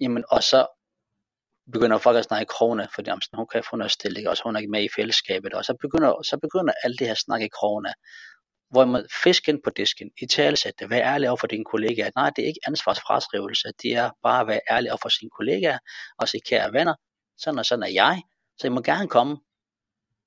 jamen, 0.00 0.24
og 0.30 0.42
så 0.42 0.66
begynder 1.72 1.98
folk 1.98 2.18
at 2.18 2.24
snakke 2.24 2.46
krone, 2.46 2.88
fordi 2.94 3.10
jamen, 3.10 3.22
hun 3.34 3.46
kan 3.52 3.64
få 3.70 3.76
noget 3.76 3.92
stilling, 3.92 4.28
og 4.28 4.36
så 4.36 4.42
hun 4.44 4.56
er 4.56 4.60
ikke 4.60 4.70
med 4.70 4.84
i 4.84 4.88
fællesskabet, 4.96 5.54
og 5.54 5.64
så 5.64 5.74
begynder, 5.80 6.22
så 6.22 6.38
begynder 6.42 6.72
alt 6.84 6.98
det 6.98 7.06
her 7.06 7.14
snak 7.14 7.42
i 7.42 7.48
krogene, 7.48 7.92
hvor 8.70 8.84
man 8.84 9.06
fisken 9.22 9.60
på 9.64 9.70
disken, 9.70 10.10
i 10.22 10.26
talesætte, 10.26 10.90
vær 10.90 11.00
ærlig 11.12 11.28
over 11.28 11.36
for 11.36 11.46
dine 11.46 11.64
kollegaer. 11.64 12.10
Nej, 12.16 12.30
det 12.36 12.42
er 12.42 12.46
ikke 12.46 12.60
ansvarsfraskrivelse, 12.66 13.68
det 13.82 13.92
er 13.92 14.10
bare 14.22 14.40
at 14.40 14.46
være 14.46 14.60
ærlig 14.70 14.90
over 14.90 14.98
for 15.02 15.08
sine 15.08 15.30
kollegaer, 15.30 15.78
og 16.18 16.28
sige, 16.28 16.40
kære 16.46 16.72
venner, 16.72 16.94
sådan 17.38 17.58
og 17.58 17.66
sådan 17.66 17.82
er 17.82 17.92
jeg, 17.92 18.22
så 18.58 18.66
I 18.66 18.70
må 18.70 18.80
gerne 18.80 19.08
komme, 19.08 19.36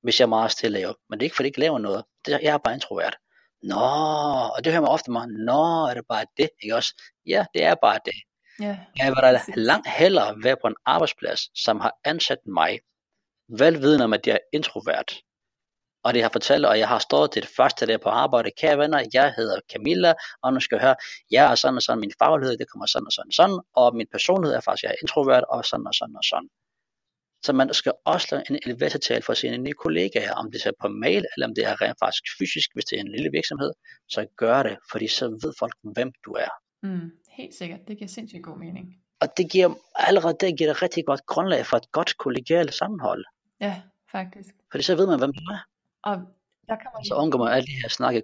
hvis 0.03 0.19
jeg 0.19 0.25
er 0.25 0.29
meget 0.29 0.51
stille 0.51 0.79
jo. 0.79 0.95
Men 1.09 1.19
det 1.19 1.23
er 1.23 1.25
ikke, 1.25 1.35
fordi 1.35 1.45
jeg 1.45 1.49
ikke 1.49 1.59
laver 1.59 1.79
noget. 1.79 2.03
Det, 2.25 2.31
jeg 2.31 2.53
er 2.53 2.57
bare 2.57 2.73
introvert. 2.73 3.17
Nå, 3.63 3.75
og 4.55 4.63
det 4.63 4.73
hører 4.73 4.81
man 4.81 4.89
ofte 4.89 5.11
meget, 5.11 5.29
nå, 5.29 5.85
er 5.89 5.93
det 5.93 6.03
bare 6.09 6.25
det, 6.37 6.49
ikke 6.63 6.75
også? 6.75 6.93
Ja, 7.25 7.45
det 7.53 7.63
er 7.63 7.75
bare 7.75 7.99
det. 8.05 8.13
Ja, 8.59 8.79
jeg 8.97 9.07
vil 9.07 9.15
da 9.15 9.39
langt 9.55 9.87
hellere 9.87 10.35
være 10.43 10.57
på 10.61 10.67
en 10.67 10.75
arbejdsplads, 10.85 11.63
som 11.63 11.79
har 11.79 11.93
ansat 12.05 12.37
mig, 12.45 12.79
velvidende 13.59 14.03
om, 14.03 14.13
at 14.13 14.27
jeg 14.27 14.33
er 14.33 14.45
introvert, 14.53 15.11
og 16.03 16.13
det 16.13 16.21
har 16.21 16.29
fortalt, 16.29 16.65
og 16.65 16.79
jeg 16.79 16.87
har 16.87 16.99
stået 16.99 17.31
til 17.31 17.41
det 17.41 17.51
første 17.57 17.87
der 17.87 17.97
på 17.97 18.09
arbejde, 18.09 18.51
kære 18.61 18.77
venner, 18.77 19.09
jeg 19.13 19.33
hedder 19.37 19.59
Camilla, 19.73 20.13
og 20.43 20.53
nu 20.53 20.59
skal 20.59 20.75
jeg 20.75 20.85
høre, 20.87 20.95
jeg 21.31 21.51
er 21.51 21.55
sådan 21.55 21.75
og 21.75 21.81
sådan, 21.81 21.99
min 21.99 22.13
faglighed, 22.19 22.57
det 22.57 22.69
kommer 22.71 22.85
sådan 22.85 23.05
og 23.05 23.11
sådan 23.11 23.29
og 23.29 23.33
sådan, 23.33 23.59
og 23.75 23.95
min 23.95 24.07
personlighed 24.11 24.55
er 24.57 24.61
faktisk, 24.61 24.83
jeg 24.83 24.89
er 24.89 25.01
introvert, 25.03 25.43
og 25.49 25.65
sådan 25.65 25.87
og 25.87 25.93
sådan 25.93 26.15
og 26.15 26.23
sådan. 26.23 26.49
Så 27.43 27.53
man 27.53 27.73
skal 27.73 27.93
også 28.05 28.27
lave 28.31 28.43
en 28.49 28.59
elevatortale 28.65 29.21
for 29.21 29.33
sine 29.33 29.57
nye 29.57 29.73
kollegaer, 29.73 30.33
om 30.33 30.51
det 30.51 30.65
er 30.65 30.71
på 30.81 30.87
mail, 30.87 31.25
eller 31.35 31.47
om 31.47 31.55
det 31.55 31.65
er 31.65 31.81
rent 31.81 31.97
faktisk 31.99 32.23
fysisk, 32.39 32.69
hvis 32.73 32.85
det 32.85 32.95
er 32.97 33.01
en 33.01 33.11
lille 33.11 33.31
virksomhed, 33.31 33.71
så 34.09 34.25
gør 34.37 34.63
det, 34.63 34.77
fordi 34.91 35.07
så 35.07 35.27
ved 35.27 35.53
folk, 35.59 35.73
hvem 35.83 36.11
du 36.25 36.31
er. 36.31 36.51
Mm, 36.83 37.11
helt 37.37 37.55
sikkert, 37.55 37.79
det 37.87 37.97
giver 37.97 38.07
sindssygt 38.07 38.43
god 38.43 38.57
mening. 38.57 38.95
Og 39.21 39.27
det 39.37 39.51
giver 39.51 39.73
allerede 39.95 40.37
det 40.39 40.57
giver 40.57 40.73
det 40.73 40.81
rigtig 40.81 41.05
godt 41.05 41.25
grundlag 41.25 41.65
for 41.65 41.77
et 41.77 41.91
godt 41.91 42.17
kollegialt 42.17 42.73
sammenhold. 42.73 43.25
Ja, 43.59 43.81
faktisk. 44.11 44.55
Fordi 44.71 44.83
så 44.83 44.95
ved 44.95 45.07
man, 45.07 45.19
hvem 45.19 45.33
du 45.33 45.43
er. 45.43 45.59
Og 46.03 46.15
der 46.67 46.75
kan 46.75 46.87
man... 46.95 47.05
Så 47.05 47.15
undgår 47.15 47.39
man 47.39 47.53
alle 47.53 47.67
de 47.67 47.81
her 47.83 47.89
snakke 47.89 48.21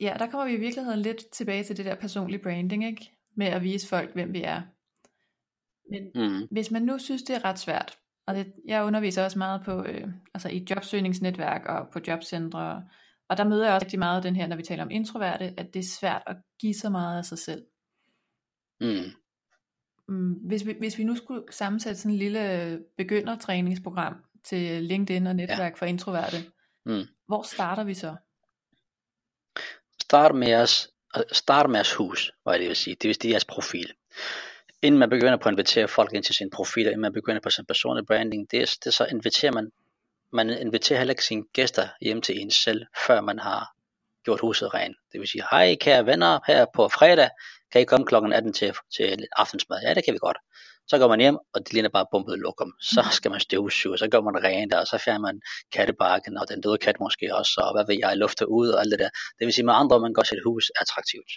Ja, 0.00 0.16
der 0.18 0.30
kommer 0.30 0.46
vi 0.46 0.52
i 0.52 0.60
virkeligheden 0.60 1.00
lidt 1.00 1.30
tilbage 1.32 1.64
til 1.64 1.76
det 1.76 1.84
der 1.84 1.94
personlige 1.94 2.42
branding, 2.42 2.84
ikke? 2.84 3.10
Med 3.36 3.46
at 3.46 3.62
vise 3.62 3.88
folk, 3.88 4.14
hvem 4.14 4.32
vi 4.32 4.42
er. 4.42 4.62
Men 5.90 6.10
mm. 6.14 6.48
hvis 6.50 6.70
man 6.70 6.82
nu 6.82 6.98
synes, 6.98 7.22
det 7.22 7.36
er 7.36 7.44
ret 7.44 7.58
svært, 7.58 7.98
og 8.26 8.34
det, 8.34 8.52
jeg 8.66 8.84
underviser 8.84 9.24
også 9.24 9.38
meget 9.38 9.62
på, 9.64 9.84
øh, 9.84 10.08
altså 10.34 10.48
i 10.48 10.66
jobsøgningsnetværk 10.70 11.66
og 11.66 11.88
på 11.92 12.00
jobcentre, 12.06 12.84
og 13.28 13.36
der 13.36 13.44
møder 13.44 13.64
jeg 13.64 13.74
også 13.74 13.84
rigtig 13.84 13.98
meget 13.98 14.22
den 14.22 14.36
her, 14.36 14.46
når 14.46 14.56
vi 14.56 14.62
taler 14.62 14.82
om 14.82 14.90
introverte, 14.90 15.54
at 15.56 15.74
det 15.74 15.80
er 15.80 15.96
svært 16.00 16.22
at 16.26 16.36
give 16.60 16.74
så 16.74 16.90
meget 16.90 17.18
af 17.18 17.24
sig 17.24 17.38
selv. 17.38 17.62
Mm. 18.80 19.04
Mm, 20.08 20.32
hvis, 20.32 20.66
vi, 20.66 20.74
hvis 20.78 20.98
vi 20.98 21.04
nu 21.04 21.16
skulle 21.16 21.42
sammensætte 21.50 22.00
sådan 22.00 22.12
en 22.12 22.18
lille 22.18 22.80
begyndertræningsprogram 22.96 24.14
til 24.44 24.82
LinkedIn 24.82 25.26
og 25.26 25.36
netværk 25.36 25.72
ja. 25.72 25.76
for 25.76 25.86
introverte, 25.86 26.36
mm. 26.86 27.02
hvor 27.26 27.42
starter 27.42 27.84
vi 27.84 27.94
så? 27.94 28.16
Start 30.02 30.34
med 30.34 30.48
jeres, 30.48 30.88
start 31.32 31.70
med 31.70 31.76
jeres 31.76 31.94
hus, 31.94 32.32
hvad 32.42 32.58
det 32.58 32.68
vil 32.68 32.76
sige. 32.76 32.96
Det 33.02 33.08
vil 33.08 33.14
sige 33.14 33.30
jeres 33.30 33.44
profil 33.44 33.92
inden 34.82 34.98
man 34.98 35.10
begynder 35.10 35.36
på 35.36 35.48
at 35.48 35.52
invitere 35.52 35.88
folk 35.88 36.12
ind 36.12 36.24
til 36.24 36.34
sin 36.34 36.50
profil, 36.50 36.86
inden 36.86 37.00
man 37.00 37.12
begynder 37.12 37.40
på 37.40 37.50
sin 37.50 37.66
personlige 37.66 38.06
branding, 38.06 38.50
det 38.50 38.62
er, 38.62 38.76
det 38.84 38.94
så 38.94 39.04
inviterer 39.04 39.52
man, 39.52 39.70
man 40.32 40.50
inviterer 40.50 40.98
heller 40.98 41.12
ikke 41.12 41.24
sine 41.24 41.44
gæster 41.52 41.88
hjem 42.00 42.22
til 42.22 42.40
en 42.40 42.50
selv, 42.50 42.86
før 43.06 43.20
man 43.20 43.38
har 43.38 43.72
gjort 44.24 44.40
huset 44.40 44.74
rent. 44.74 44.96
Det 45.12 45.20
vil 45.20 45.28
sige, 45.28 45.44
hej 45.50 45.74
kære 45.74 46.06
venner, 46.06 46.38
her 46.46 46.66
på 46.74 46.88
fredag, 46.88 47.28
kan 47.72 47.80
I 47.80 47.84
komme 47.84 48.06
klokken 48.06 48.32
18 48.32 48.52
til, 48.52 48.74
til 48.96 49.26
aftensmad? 49.36 49.80
Ja, 49.82 49.94
det 49.94 50.04
kan 50.04 50.14
vi 50.14 50.18
godt. 50.18 50.38
Så 50.88 50.98
går 50.98 51.08
man 51.08 51.20
hjem, 51.20 51.36
og 51.54 51.60
det 51.64 51.72
ligner 51.72 51.88
bare 51.88 52.06
bumpet 52.12 52.38
lokum. 52.38 52.72
Så 52.80 53.02
skal 53.10 53.30
man 53.30 53.40
støvsuge, 53.40 53.98
så 53.98 54.08
gør 54.08 54.20
man 54.20 54.44
rent, 54.44 54.74
og 54.74 54.86
så 54.86 54.98
fjerner 54.98 55.20
man 55.20 55.40
kattebakken, 55.72 56.38
og 56.38 56.48
den 56.48 56.60
døde 56.60 56.78
kat 56.78 57.00
måske 57.00 57.34
også, 57.34 57.60
og 57.64 57.72
hvad 57.74 57.84
ved 57.88 57.96
jeg, 58.04 58.16
lufter 58.16 58.46
ud 58.46 58.68
og 58.68 58.80
alt 58.80 58.90
det 58.90 58.98
der. 58.98 59.10
Det 59.38 59.44
vil 59.46 59.52
sige 59.52 59.64
med 59.64 59.74
andre, 59.74 60.00
man 60.00 60.14
gør 60.14 60.22
sit 60.22 60.42
hus 60.46 60.70
attraktivt. 60.80 61.32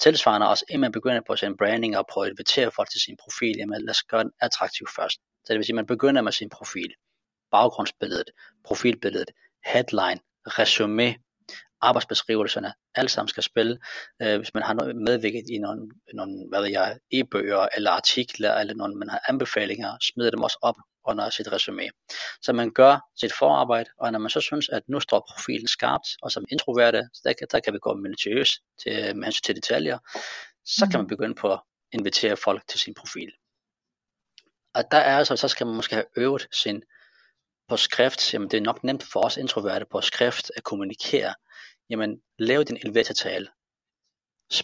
Tilsvarende 0.00 0.48
også, 0.48 0.64
inden 0.68 0.80
man 0.80 0.92
begynder 0.92 1.20
på 1.26 1.36
sin 1.36 1.56
branding 1.56 1.98
og 1.98 2.06
prøver 2.10 2.24
at 2.24 2.30
invitere 2.30 2.70
folk 2.70 2.90
til 2.90 3.00
sin 3.00 3.16
profil, 3.22 3.56
jamen 3.58 3.80
lad 3.80 3.90
os 3.90 4.02
gøre 4.02 4.24
den 4.24 4.32
attraktiv 4.40 4.86
først. 4.96 5.18
Så 5.44 5.48
det 5.48 5.56
vil 5.56 5.64
sige, 5.64 5.74
at 5.74 5.82
man 5.82 5.86
begynder 5.86 6.22
med 6.22 6.32
sin 6.32 6.50
profil, 6.50 6.94
baggrundsbilledet, 7.50 8.30
profilbilledet, 8.64 9.30
headline, 9.66 10.20
resume, 10.46 11.14
arbejdsbeskrivelserne, 11.80 12.72
alt 12.94 13.10
sammen 13.10 13.28
skal 13.28 13.42
spille. 13.42 13.78
Øh, 14.22 14.36
hvis 14.36 14.54
man 14.54 14.62
har 14.62 14.74
noget 14.74 14.96
medvirket 14.96 15.44
i 15.50 15.58
nogle, 15.58 15.90
nogle 16.14 16.48
hvad 16.48 16.60
ved 16.60 16.70
jeg, 16.70 16.98
e-bøger 17.12 17.68
eller 17.76 17.90
artikler, 17.90 18.54
eller 18.54 18.74
når 18.74 18.88
man 18.88 19.08
har 19.08 19.20
anbefalinger, 19.28 19.96
smider 20.00 20.30
dem 20.30 20.42
også 20.42 20.58
op 20.62 20.76
under 21.04 21.30
sit 21.30 21.52
resume. 21.52 21.90
Så 22.42 22.52
man 22.52 22.70
gør 22.70 22.98
sit 23.20 23.32
forarbejde, 23.32 23.90
og 23.98 24.12
når 24.12 24.18
man 24.18 24.30
så 24.30 24.40
synes, 24.40 24.68
at 24.68 24.82
nu 24.88 25.00
står 25.00 25.26
profilen 25.30 25.68
skarpt, 25.68 26.08
og 26.22 26.32
som 26.32 26.44
introverte, 26.52 27.08
der, 27.24 27.32
der 27.52 27.60
kan 27.60 27.72
vi 27.72 27.78
gå 27.78 27.94
minutiøst 27.94 28.52
til, 28.82 29.16
med 29.16 29.24
hensyn 29.24 29.42
til 29.42 29.56
detaljer, 29.56 29.98
så 30.64 30.86
kan 30.90 30.98
man 30.98 31.04
mm. 31.04 31.08
begynde 31.08 31.34
på 31.34 31.52
at 31.52 31.60
invitere 31.92 32.36
folk 32.36 32.62
til 32.68 32.80
sin 32.80 32.94
profil. 32.94 33.32
Og 34.74 34.84
der 34.90 34.98
er 34.98 35.16
altså, 35.18 35.36
så 35.36 35.48
skal 35.48 35.66
man 35.66 35.76
måske 35.76 35.94
have 35.94 36.06
øvet 36.16 36.48
sin 36.52 36.82
på 37.68 37.76
skrift, 37.76 38.34
jamen 38.34 38.50
det 38.50 38.56
er 38.56 38.60
nok 38.60 38.84
nemt 38.84 39.02
for 39.12 39.26
os 39.26 39.36
introverte 39.36 39.86
på 39.90 40.00
skrift 40.00 40.52
at 40.56 40.64
kommunikere, 40.64 41.34
jamen 41.90 42.22
lav 42.38 42.64
din 42.64 42.76
elevatortale. 42.76 43.48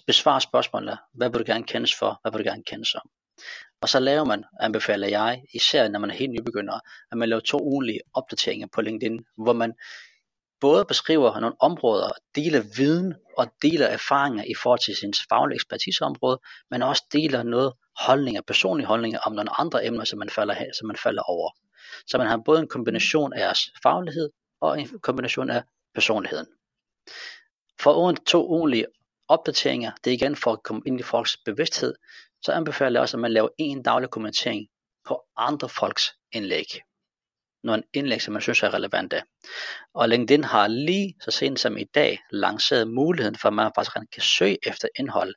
Besvar 0.07 0.39
spørgsmålene. 0.39 0.99
Hvad 1.15 1.31
vil 1.31 1.39
du 1.39 1.45
gerne 1.47 1.65
kendes 1.65 1.95
for? 1.95 2.21
Hvad 2.23 2.33
vil 2.33 2.45
du 2.45 2.51
gerne 2.51 2.63
kendes 2.63 2.95
om? 2.95 3.11
Og 3.81 3.89
så 3.89 4.01
laver 4.01 4.25
man, 4.25 4.45
anbefaler 4.61 5.09
jeg, 5.09 5.43
især 5.55 5.89
når 5.89 5.99
man 5.99 6.11
er 6.11 6.15
helt 6.15 6.33
nybegynder, 6.33 6.81
at 7.13 7.19
man 7.19 7.29
laver 7.29 7.41
to 7.41 7.59
ugenlige 7.59 8.01
opdateringer 8.15 8.67
på 8.75 8.81
LinkedIn, 8.81 9.25
hvor 9.37 9.53
man 9.53 9.75
både 10.61 10.85
beskriver 10.85 11.41
nogle 11.41 11.57
områder, 11.61 12.11
deler 12.35 12.63
viden 12.77 13.15
og 13.39 13.47
deler 13.63 13.87
erfaringer 13.87 14.45
i 14.45 14.55
forhold 14.55 14.81
til 14.81 14.97
sin 14.97 15.15
faglige 15.29 15.55
ekspertiseområde, 15.55 16.41
men 16.71 16.83
også 16.83 17.05
deler 17.13 17.43
noget 17.43 17.73
holdninger, 18.01 18.43
personlige 18.43 18.87
holdninger 18.87 19.19
om 19.19 19.33
nogle 19.33 19.61
andre 19.61 19.87
emner, 19.87 20.05
som 20.05 20.19
man 20.19 20.31
falder, 20.31 20.55
som 20.79 20.87
man 20.87 20.97
falder 20.97 21.23
over. 21.23 21.51
Så 22.07 22.19
man 22.19 22.27
har 22.27 22.37
både 22.45 22.61
en 22.61 22.69
kombination 22.69 23.33
af 23.33 23.41
jeres 23.41 23.73
faglighed 23.83 24.31
og 24.61 24.81
en 24.81 24.99
kombination 24.99 25.51
af 25.51 25.63
personligheden. 25.95 26.47
For 27.81 28.13
to 28.13 28.49
ugenlige 28.49 28.87
opdateringer, 29.29 29.93
det 30.05 30.11
er 30.11 30.15
igen 30.15 30.37
for 30.37 30.53
at 30.53 30.63
komme 30.63 30.83
ind 30.87 31.01
i 31.01 31.03
folks 31.03 31.37
bevidsthed, 31.37 31.95
så 32.43 32.53
anbefaler 32.53 32.91
jeg 32.91 33.03
også, 33.03 33.17
at 33.17 33.21
man 33.21 33.33
laver 33.33 33.49
en 33.59 33.83
daglig 33.83 34.11
kommentering 34.11 34.67
på 35.09 35.23
andre 35.37 35.69
folks 35.69 36.13
indlæg. 36.33 36.67
Nogle 37.65 37.83
indlæg, 37.93 38.23
som 38.23 38.33
man 38.33 38.43
synes 38.43 38.63
er 38.63 38.75
relevante. 38.75 39.23
Og 39.95 40.09
LinkedIn 40.09 40.45
har 40.45 40.69
lige 40.69 41.15
så 41.21 41.31
sent 41.31 41.61
som 41.61 41.77
i 41.77 41.85
dag 41.85 42.19
lanceret 42.31 42.89
muligheden 42.89 43.39
for, 43.39 43.49
at 43.49 43.55
man 43.55 43.73
faktisk 43.75 43.97
kan 44.13 44.23
søge 44.23 44.59
efter 44.67 44.89
indhold 44.99 45.35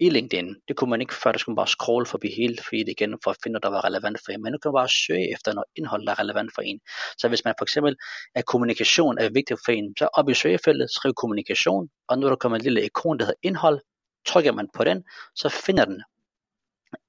i 0.00 0.10
LinkedIn. 0.10 0.56
Det 0.68 0.76
kunne 0.76 0.90
man 0.90 1.00
ikke 1.00 1.14
før, 1.14 1.32
der 1.32 1.38
skulle 1.38 1.54
man 1.54 1.56
bare 1.56 1.76
scrolle 1.76 2.06
forbi 2.06 2.28
hele 2.36 2.56
feedet 2.70 2.88
igen 2.88 3.18
for 3.24 3.30
at 3.30 3.36
finde, 3.42 3.60
der 3.62 3.70
var 3.70 3.84
relevant 3.84 4.18
for 4.24 4.32
en. 4.32 4.42
Men 4.42 4.52
nu 4.52 4.58
kan 4.58 4.68
man 4.68 4.78
bare 4.80 4.88
søge 4.88 5.32
efter 5.32 5.52
noget 5.52 5.68
indhold, 5.76 6.06
der 6.06 6.12
er 6.12 6.18
relevant 6.18 6.50
for 6.54 6.62
en. 6.62 6.80
Så 7.18 7.28
hvis 7.28 7.44
man 7.44 7.54
for 7.58 7.64
eksempel 7.64 7.96
er 8.34 8.42
kommunikation 8.42 9.18
er 9.18 9.28
vigtigt 9.28 9.60
for 9.64 9.72
en, 9.72 9.94
så 9.98 10.08
op 10.12 10.28
i 10.28 10.34
søgefeltet 10.34 10.90
skriv 10.90 11.14
kommunikation, 11.14 11.88
og 12.08 12.18
nu 12.18 12.26
er 12.26 12.30
der 12.30 12.36
kommet 12.36 12.58
en 12.58 12.64
lille 12.64 12.84
ikon, 12.84 13.18
der 13.18 13.24
hedder 13.24 13.40
indhold. 13.42 13.80
Trykker 14.26 14.52
man 14.52 14.68
på 14.74 14.84
den, 14.84 15.04
så 15.34 15.48
finder 15.48 15.84
den 15.84 16.02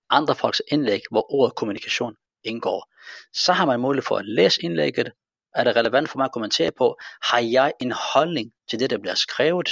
andre 0.10 0.36
folks 0.36 0.62
indlæg, 0.72 1.02
hvor 1.12 1.34
ordet 1.34 1.56
kommunikation 1.56 2.16
indgår. 2.44 2.90
Så 3.34 3.54
har 3.54 3.66
man 3.66 3.80
mulighed 3.80 4.04
for 4.04 4.18
at 4.18 4.26
læse 4.26 4.62
indlægget. 4.64 5.12
Er 5.56 5.64
det 5.64 5.76
relevant 5.76 6.10
for 6.10 6.18
mig 6.18 6.26
at 6.26 6.32
kommentere 6.32 6.72
på? 6.72 6.98
Har 7.24 7.40
jeg 7.40 7.74
en 7.82 7.92
holdning 7.92 8.52
til 8.70 8.80
det, 8.80 8.90
der 8.90 8.98
bliver 8.98 9.16
skrevet? 9.16 9.70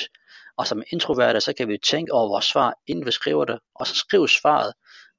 Og 0.57 0.67
som 0.67 0.83
introverte, 0.91 1.41
så 1.41 1.53
kan 1.53 1.67
vi 1.67 1.77
tænke 1.77 2.13
over 2.13 2.27
vores 2.27 2.45
svar, 2.45 2.73
inden 2.87 3.05
vi 3.05 3.11
skriver 3.11 3.45
det, 3.45 3.59
og 3.75 3.87
så 3.87 3.95
skrive 3.95 4.29
svaret. 4.29 4.73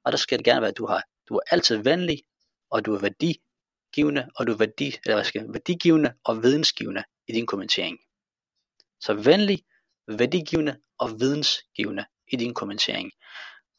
Og 0.05 0.11
der 0.11 0.17
skal 0.17 0.37
det 0.37 0.45
gerne 0.45 0.61
være, 0.61 0.69
at 0.69 0.77
du, 0.77 0.85
har, 0.85 1.03
du 1.29 1.35
er 1.35 1.41
altid 1.51 1.77
venlig, 1.77 2.23
og 2.71 2.85
du 2.85 2.95
er 2.95 2.99
værdigivende, 2.99 4.29
og 4.35 4.47
du 4.47 4.51
er 4.51 4.57
værdi, 4.57 4.97
eller 5.05 5.15
hvad 5.15 5.25
skal, 5.25 5.45
værdigivende 5.53 6.13
og 6.23 6.43
vidensgivende 6.43 7.03
i 7.27 7.31
din 7.31 7.45
kommentering. 7.45 7.97
Så 8.99 9.13
venlig, 9.13 9.63
værdigivende 10.07 10.77
og 10.99 11.19
vidensgivende 11.19 12.05
i 12.27 12.35
din 12.35 12.53
kommentering. 12.53 13.11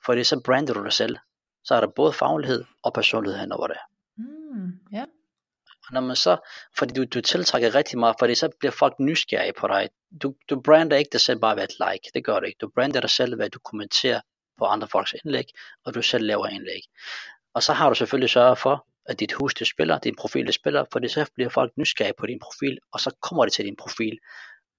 For 0.04 0.14
det 0.14 0.26
så 0.26 0.40
brander 0.44 0.74
du 0.74 0.84
dig 0.84 0.92
selv. 0.92 1.16
Så 1.64 1.74
er 1.74 1.80
der 1.80 1.88
både 1.96 2.12
faglighed 2.12 2.64
og 2.82 2.94
personlighed 2.94 3.40
hen 3.40 3.52
over 3.52 3.66
det. 3.66 3.76
Mm, 4.16 4.72
yeah. 4.94 5.06
Og 5.86 5.94
når 5.94 6.00
man 6.00 6.16
så, 6.16 6.36
fordi 6.78 6.94
du, 6.94 7.04
du 7.04 7.20
tiltrækker 7.20 7.74
rigtig 7.74 7.98
meget, 7.98 8.16
fordi 8.18 8.34
så 8.34 8.48
bliver 8.58 8.72
folk 8.72 8.94
nysgerrige 9.00 9.52
på 9.52 9.66
dig. 9.66 9.88
Du, 10.22 10.34
du 10.50 10.60
brander 10.60 10.96
ikke 10.96 11.08
dig 11.12 11.20
selv 11.20 11.40
bare 11.40 11.56
ved 11.56 11.64
et 11.64 11.74
like, 11.78 12.10
det 12.14 12.24
gør 12.24 12.40
du 12.40 12.46
ikke. 12.46 12.58
Du 12.60 12.70
brander 12.74 13.00
dig 13.00 13.10
selv 13.10 13.38
ved 13.38 13.44
at 13.44 13.54
du 13.54 13.58
kommenterer 13.58 14.20
på 14.58 14.64
andre 14.64 14.88
folks 14.88 15.14
indlæg, 15.24 15.44
og 15.84 15.94
du 15.94 16.02
selv 16.02 16.24
laver 16.24 16.46
indlæg. 16.46 16.82
Og 17.54 17.62
så 17.62 17.72
har 17.72 17.88
du 17.88 17.94
selvfølgelig 17.94 18.30
sørget 18.30 18.58
for, 18.58 18.86
at 19.06 19.20
dit 19.20 19.32
hus 19.32 19.54
det 19.54 19.66
spiller, 19.66 19.98
din 19.98 20.16
profil 20.16 20.46
det 20.46 20.54
spiller, 20.54 20.84
for 20.92 20.98
det 20.98 21.10
så 21.10 21.30
bliver 21.34 21.50
folk 21.50 21.72
nysgerrige 21.76 22.14
på 22.18 22.26
din 22.26 22.38
profil, 22.38 22.78
og 22.92 23.00
så 23.00 23.10
kommer 23.22 23.44
det 23.44 23.52
til 23.52 23.64
din 23.64 23.76
profil, 23.76 24.18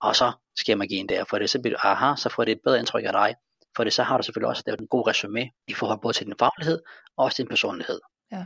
og 0.02 0.16
så 0.16 0.32
sker 0.58 0.76
magien 0.76 1.10
der, 1.10 1.24
for 1.24 1.40
det 1.40 1.50
så 1.50 1.62
bliver 1.62 1.78
du, 1.78 1.88
aha, 1.88 2.16
så 2.16 2.30
får 2.30 2.46
det 2.46 2.52
et 2.52 2.62
bedre 2.64 2.80
indtryk 2.80 3.04
af 3.06 3.14
dig, 3.14 3.36
for 3.76 3.84
det 3.84 3.94
så 3.94 4.04
har 4.04 4.18
du 4.18 4.24
selvfølgelig 4.24 4.50
også 4.50 4.64
lavet 4.66 4.82
en 4.82 4.88
god 4.88 5.08
resume 5.08 5.50
i 5.68 5.74
forhold 5.74 6.00
både 6.02 6.14
til 6.14 6.26
din 6.26 6.36
faglighed 6.40 6.80
og 7.18 7.26
også 7.26 7.44
din 7.44 7.48
personlighed. 7.48 8.00
Ja. 8.32 8.46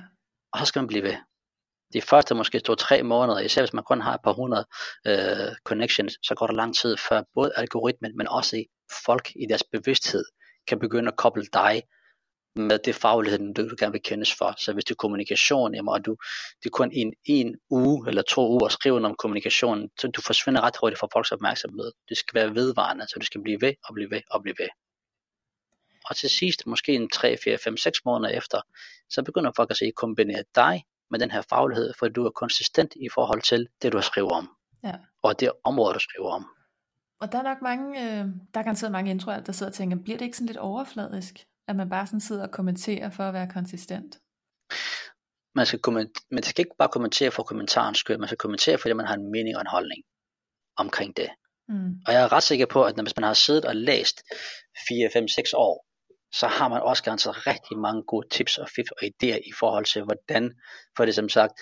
Og 0.54 0.60
så 0.60 0.66
skal 0.66 0.80
man 0.80 0.88
blive 0.88 1.04
ved 1.04 1.16
de 1.94 2.02
første 2.02 2.36
måske 2.36 2.60
to-tre 2.60 3.04
måneder, 3.04 3.40
især 3.40 3.62
hvis 3.62 3.74
man 3.74 3.84
kun 3.84 4.02
har 4.02 4.14
et 4.14 4.22
par 4.24 4.34
hundrede 4.34 4.66
øh, 5.08 5.56
connections, 5.64 6.14
så 6.24 6.36
går 6.36 6.48
der 6.48 6.54
lang 6.54 6.76
tid 6.76 6.98
før 6.98 7.22
både 7.34 7.52
algoritmen, 7.56 8.18
men 8.18 8.28
også 8.28 8.64
folk 9.06 9.32
i 9.36 9.46
deres 9.50 9.64
bevidsthed 9.72 10.26
kan 10.68 10.80
begynde 10.80 11.08
at 11.08 11.18
koble 11.18 11.46
dig 11.54 11.84
med 12.56 12.80
det 12.80 12.96
faglighed, 12.96 13.54
du, 13.54 13.70
du 13.70 13.76
gerne 13.80 13.92
vil 13.92 14.02
kendes 14.04 14.34
for. 14.34 14.54
Så 14.58 14.74
hvis 14.74 14.86
det 14.86 14.92
er 14.92 14.96
kommunikation, 14.96 15.76
jamen, 15.76 15.90
og 15.90 16.06
du, 16.06 16.16
det 16.64 16.66
er 16.66 16.70
kun 16.70 16.92
en, 16.94 17.14
en 17.26 17.56
uge 17.70 18.08
eller 18.08 18.22
to 18.22 18.50
uger 18.50 18.70
skriver 18.70 19.06
om 19.06 19.16
kommunikation, 19.16 19.90
så 20.00 20.08
du 20.08 20.22
forsvinder 20.22 20.62
ret 20.62 20.78
hurtigt 20.82 21.00
fra 21.00 21.08
folks 21.14 21.32
opmærksomhed. 21.32 21.92
Det 22.10 22.18
skal 22.18 22.36
være 22.40 22.56
vedvarende, 22.56 23.08
så 23.08 23.20
du 23.20 23.26
skal 23.26 23.42
blive 23.42 23.62
ved 23.62 23.74
og 23.84 23.94
blive 23.94 24.10
ved 24.12 24.22
og 24.32 24.42
blive 24.42 24.56
ved. 24.60 24.68
Og 26.10 26.16
til 26.16 26.30
sidst, 26.30 26.68
måske 26.68 26.92
en 26.92 27.10
3, 27.10 27.38
4, 27.44 27.58
5, 27.58 27.78
6 27.78 28.06
måneder 28.06 28.34
efter, 28.34 28.62
så 29.10 29.24
begynder 29.24 29.52
folk 29.56 29.72
at 29.72 29.78
se, 29.78 29.92
kombinere 29.96 30.44
dig 30.56 30.84
med 31.12 31.20
den 31.20 31.32
her 31.32 31.42
faglighed, 31.42 31.94
for 32.00 32.08
du 32.08 32.26
er 32.26 32.30
konsistent 32.30 32.94
i 32.96 33.10
forhold 33.14 33.42
til 33.42 33.68
det, 33.82 33.92
du 33.92 33.98
har 33.98 34.02
skrevet 34.02 34.32
om. 34.32 34.50
Ja. 34.84 34.96
Og 35.24 35.40
det 35.40 35.52
område, 35.64 35.94
du 35.94 36.00
skriver 36.00 36.32
om. 36.32 36.46
Og 37.20 37.32
der 37.32 37.38
er 37.38 37.44
nok 37.44 37.62
mange, 37.62 38.02
øh, 38.04 38.26
der 38.54 38.60
er 38.60 38.64
garanteret 38.64 38.92
mange 38.92 39.12
introer, 39.12 39.40
der 39.40 39.52
sidder 39.52 39.70
og 39.70 39.76
tænker, 39.76 39.98
bliver 40.04 40.18
det 40.18 40.26
ikke 40.26 40.38
sådan 40.38 40.48
lidt 40.48 40.58
overfladisk, 40.58 41.46
at 41.68 41.76
man 41.76 41.90
bare 41.90 42.08
sådan 42.08 42.22
sidder 42.22 42.44
og 42.44 42.52
kommenterer 42.52 43.10
for 43.10 43.24
at 43.24 43.34
være 43.34 43.50
konsistent? 43.54 44.20
Man 45.56 45.66
skal, 45.66 45.80
man 46.32 46.44
skal 46.44 46.62
ikke 46.62 46.76
bare 46.78 46.90
kommentere 46.90 47.32
for 47.32 47.44
kommentarens 47.44 47.98
skyld, 47.98 48.18
man 48.18 48.28
skal 48.28 48.38
kommentere, 48.38 48.78
fordi 48.78 48.94
man 48.94 49.06
har 49.06 49.16
en 49.16 49.32
mening 49.32 49.56
og 49.56 49.62
en 49.62 49.68
holdning 49.68 50.04
omkring 50.78 51.18
det. 51.18 51.30
Mm. 51.68 51.94
Og 52.08 52.14
jeg 52.14 52.24
er 52.24 52.32
ret 52.32 52.44
sikker 52.44 52.66
på, 52.66 52.84
at 52.84 52.96
når, 52.96 53.04
hvis 53.04 53.16
man 53.16 53.24
har 53.24 53.34
siddet 53.34 53.66
og 53.66 53.76
læst 53.76 54.22
4, 54.88 55.10
5, 55.14 55.28
6 55.28 55.54
år 55.54 55.86
så 56.40 56.48
har 56.48 56.68
man 56.68 56.82
også 56.82 57.04
garanteret 57.04 57.48
rigtig 57.48 57.78
mange 57.78 58.04
gode 58.04 58.28
tips 58.30 58.58
og 58.58 58.70
fif 58.76 58.86
og 58.92 59.04
idéer 59.04 59.40
i 59.50 59.52
forhold 59.60 59.86
til, 59.86 60.04
hvordan, 60.04 60.54
for 60.98 61.06
det 61.06 61.16
som 61.16 61.30
sagt, 61.30 61.54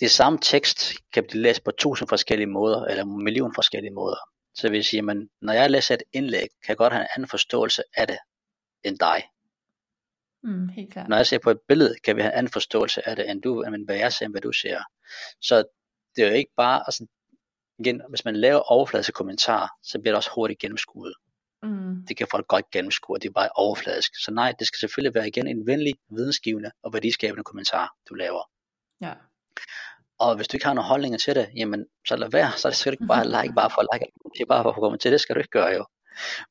det 0.00 0.10
samme 0.10 0.38
tekst 0.42 0.92
kan 1.12 1.24
blive 1.28 1.42
læst 1.42 1.64
på 1.64 1.70
tusind 1.70 2.08
forskellige 2.08 2.46
måder, 2.46 2.84
eller 2.84 3.04
en 3.04 3.24
million 3.24 3.54
forskellige 3.54 3.94
måder. 3.94 4.16
Så 4.54 4.70
vil 4.70 4.84
sige, 4.84 5.10
at 5.10 5.16
når 5.42 5.52
jeg 5.52 5.70
læser 5.70 5.94
et 5.94 6.02
indlæg, 6.12 6.48
kan 6.62 6.68
jeg 6.68 6.76
godt 6.76 6.92
have 6.92 7.02
en 7.02 7.08
anden 7.16 7.28
forståelse 7.28 7.82
af 7.96 8.06
det, 8.06 8.18
end 8.84 8.98
dig. 8.98 9.22
Mm, 10.42 10.68
helt 10.68 10.92
klart. 10.92 11.08
Når 11.08 11.16
jeg 11.16 11.26
ser 11.26 11.38
på 11.38 11.50
et 11.50 11.60
billede, 11.68 11.94
kan 12.04 12.16
vi 12.16 12.20
have 12.20 12.32
en 12.32 12.38
anden 12.38 12.52
forståelse 12.52 13.08
af 13.08 13.16
det, 13.16 13.30
end 13.30 13.42
du, 13.42 13.62
end 13.62 13.84
hvad 13.84 13.96
jeg 13.96 14.12
ser, 14.12 14.26
end 14.26 14.32
hvad 14.32 14.40
du 14.40 14.52
ser. 14.52 14.80
Så 15.40 15.64
det 16.16 16.24
er 16.24 16.28
jo 16.28 16.34
ikke 16.34 16.52
bare, 16.56 16.82
altså, 16.86 17.06
igen, 17.78 18.02
hvis 18.08 18.24
man 18.24 18.36
laver 18.36 18.60
overfladiske 18.60 19.12
kommentarer, 19.12 19.68
så 19.82 19.98
bliver 19.98 20.12
det 20.12 20.16
også 20.16 20.30
hurtigt 20.34 20.60
gennemskuet. 20.60 21.14
Mm. 21.62 22.06
Det 22.08 22.16
kan 22.16 22.26
folk 22.30 22.46
godt 22.46 22.70
gennemskue, 22.70 23.18
det 23.18 23.28
er 23.28 23.32
bare 23.32 23.48
overfladisk. 23.54 24.12
Så 24.24 24.30
nej, 24.30 24.54
det 24.58 24.66
skal 24.66 24.78
selvfølgelig 24.78 25.14
være 25.14 25.28
igen 25.28 25.46
en 25.46 25.66
venlig, 25.66 25.94
vidensgivende 26.10 26.70
og 26.82 26.92
værdiskabende 26.92 27.44
kommentar, 27.44 27.94
du 28.08 28.14
laver. 28.14 28.50
Ja. 29.00 29.14
Og 30.18 30.36
hvis 30.36 30.48
du 30.48 30.56
ikke 30.56 30.66
har 30.66 30.74
nogen 30.74 30.88
holdninger 30.88 31.18
til 31.18 31.34
det, 31.34 31.50
jamen 31.56 31.86
så 32.08 32.16
lad 32.16 32.30
være, 32.30 32.52
så 32.56 32.70
skal 32.70 32.92
du 32.92 32.94
ikke 32.94 33.06
bare 33.06 33.24
like, 33.26 33.54
bare 33.54 33.70
for 33.70 33.80
at 33.80 33.88
like, 33.92 34.12
det 34.34 34.40
er 34.40 34.46
bare 34.46 34.62
for 34.62 34.70
at 34.70 34.80
komme 34.80 34.98
til 34.98 35.12
det, 35.12 35.20
skal 35.20 35.34
du 35.34 35.40
ikke 35.40 35.50
gøre 35.50 35.74
jo. 35.74 35.86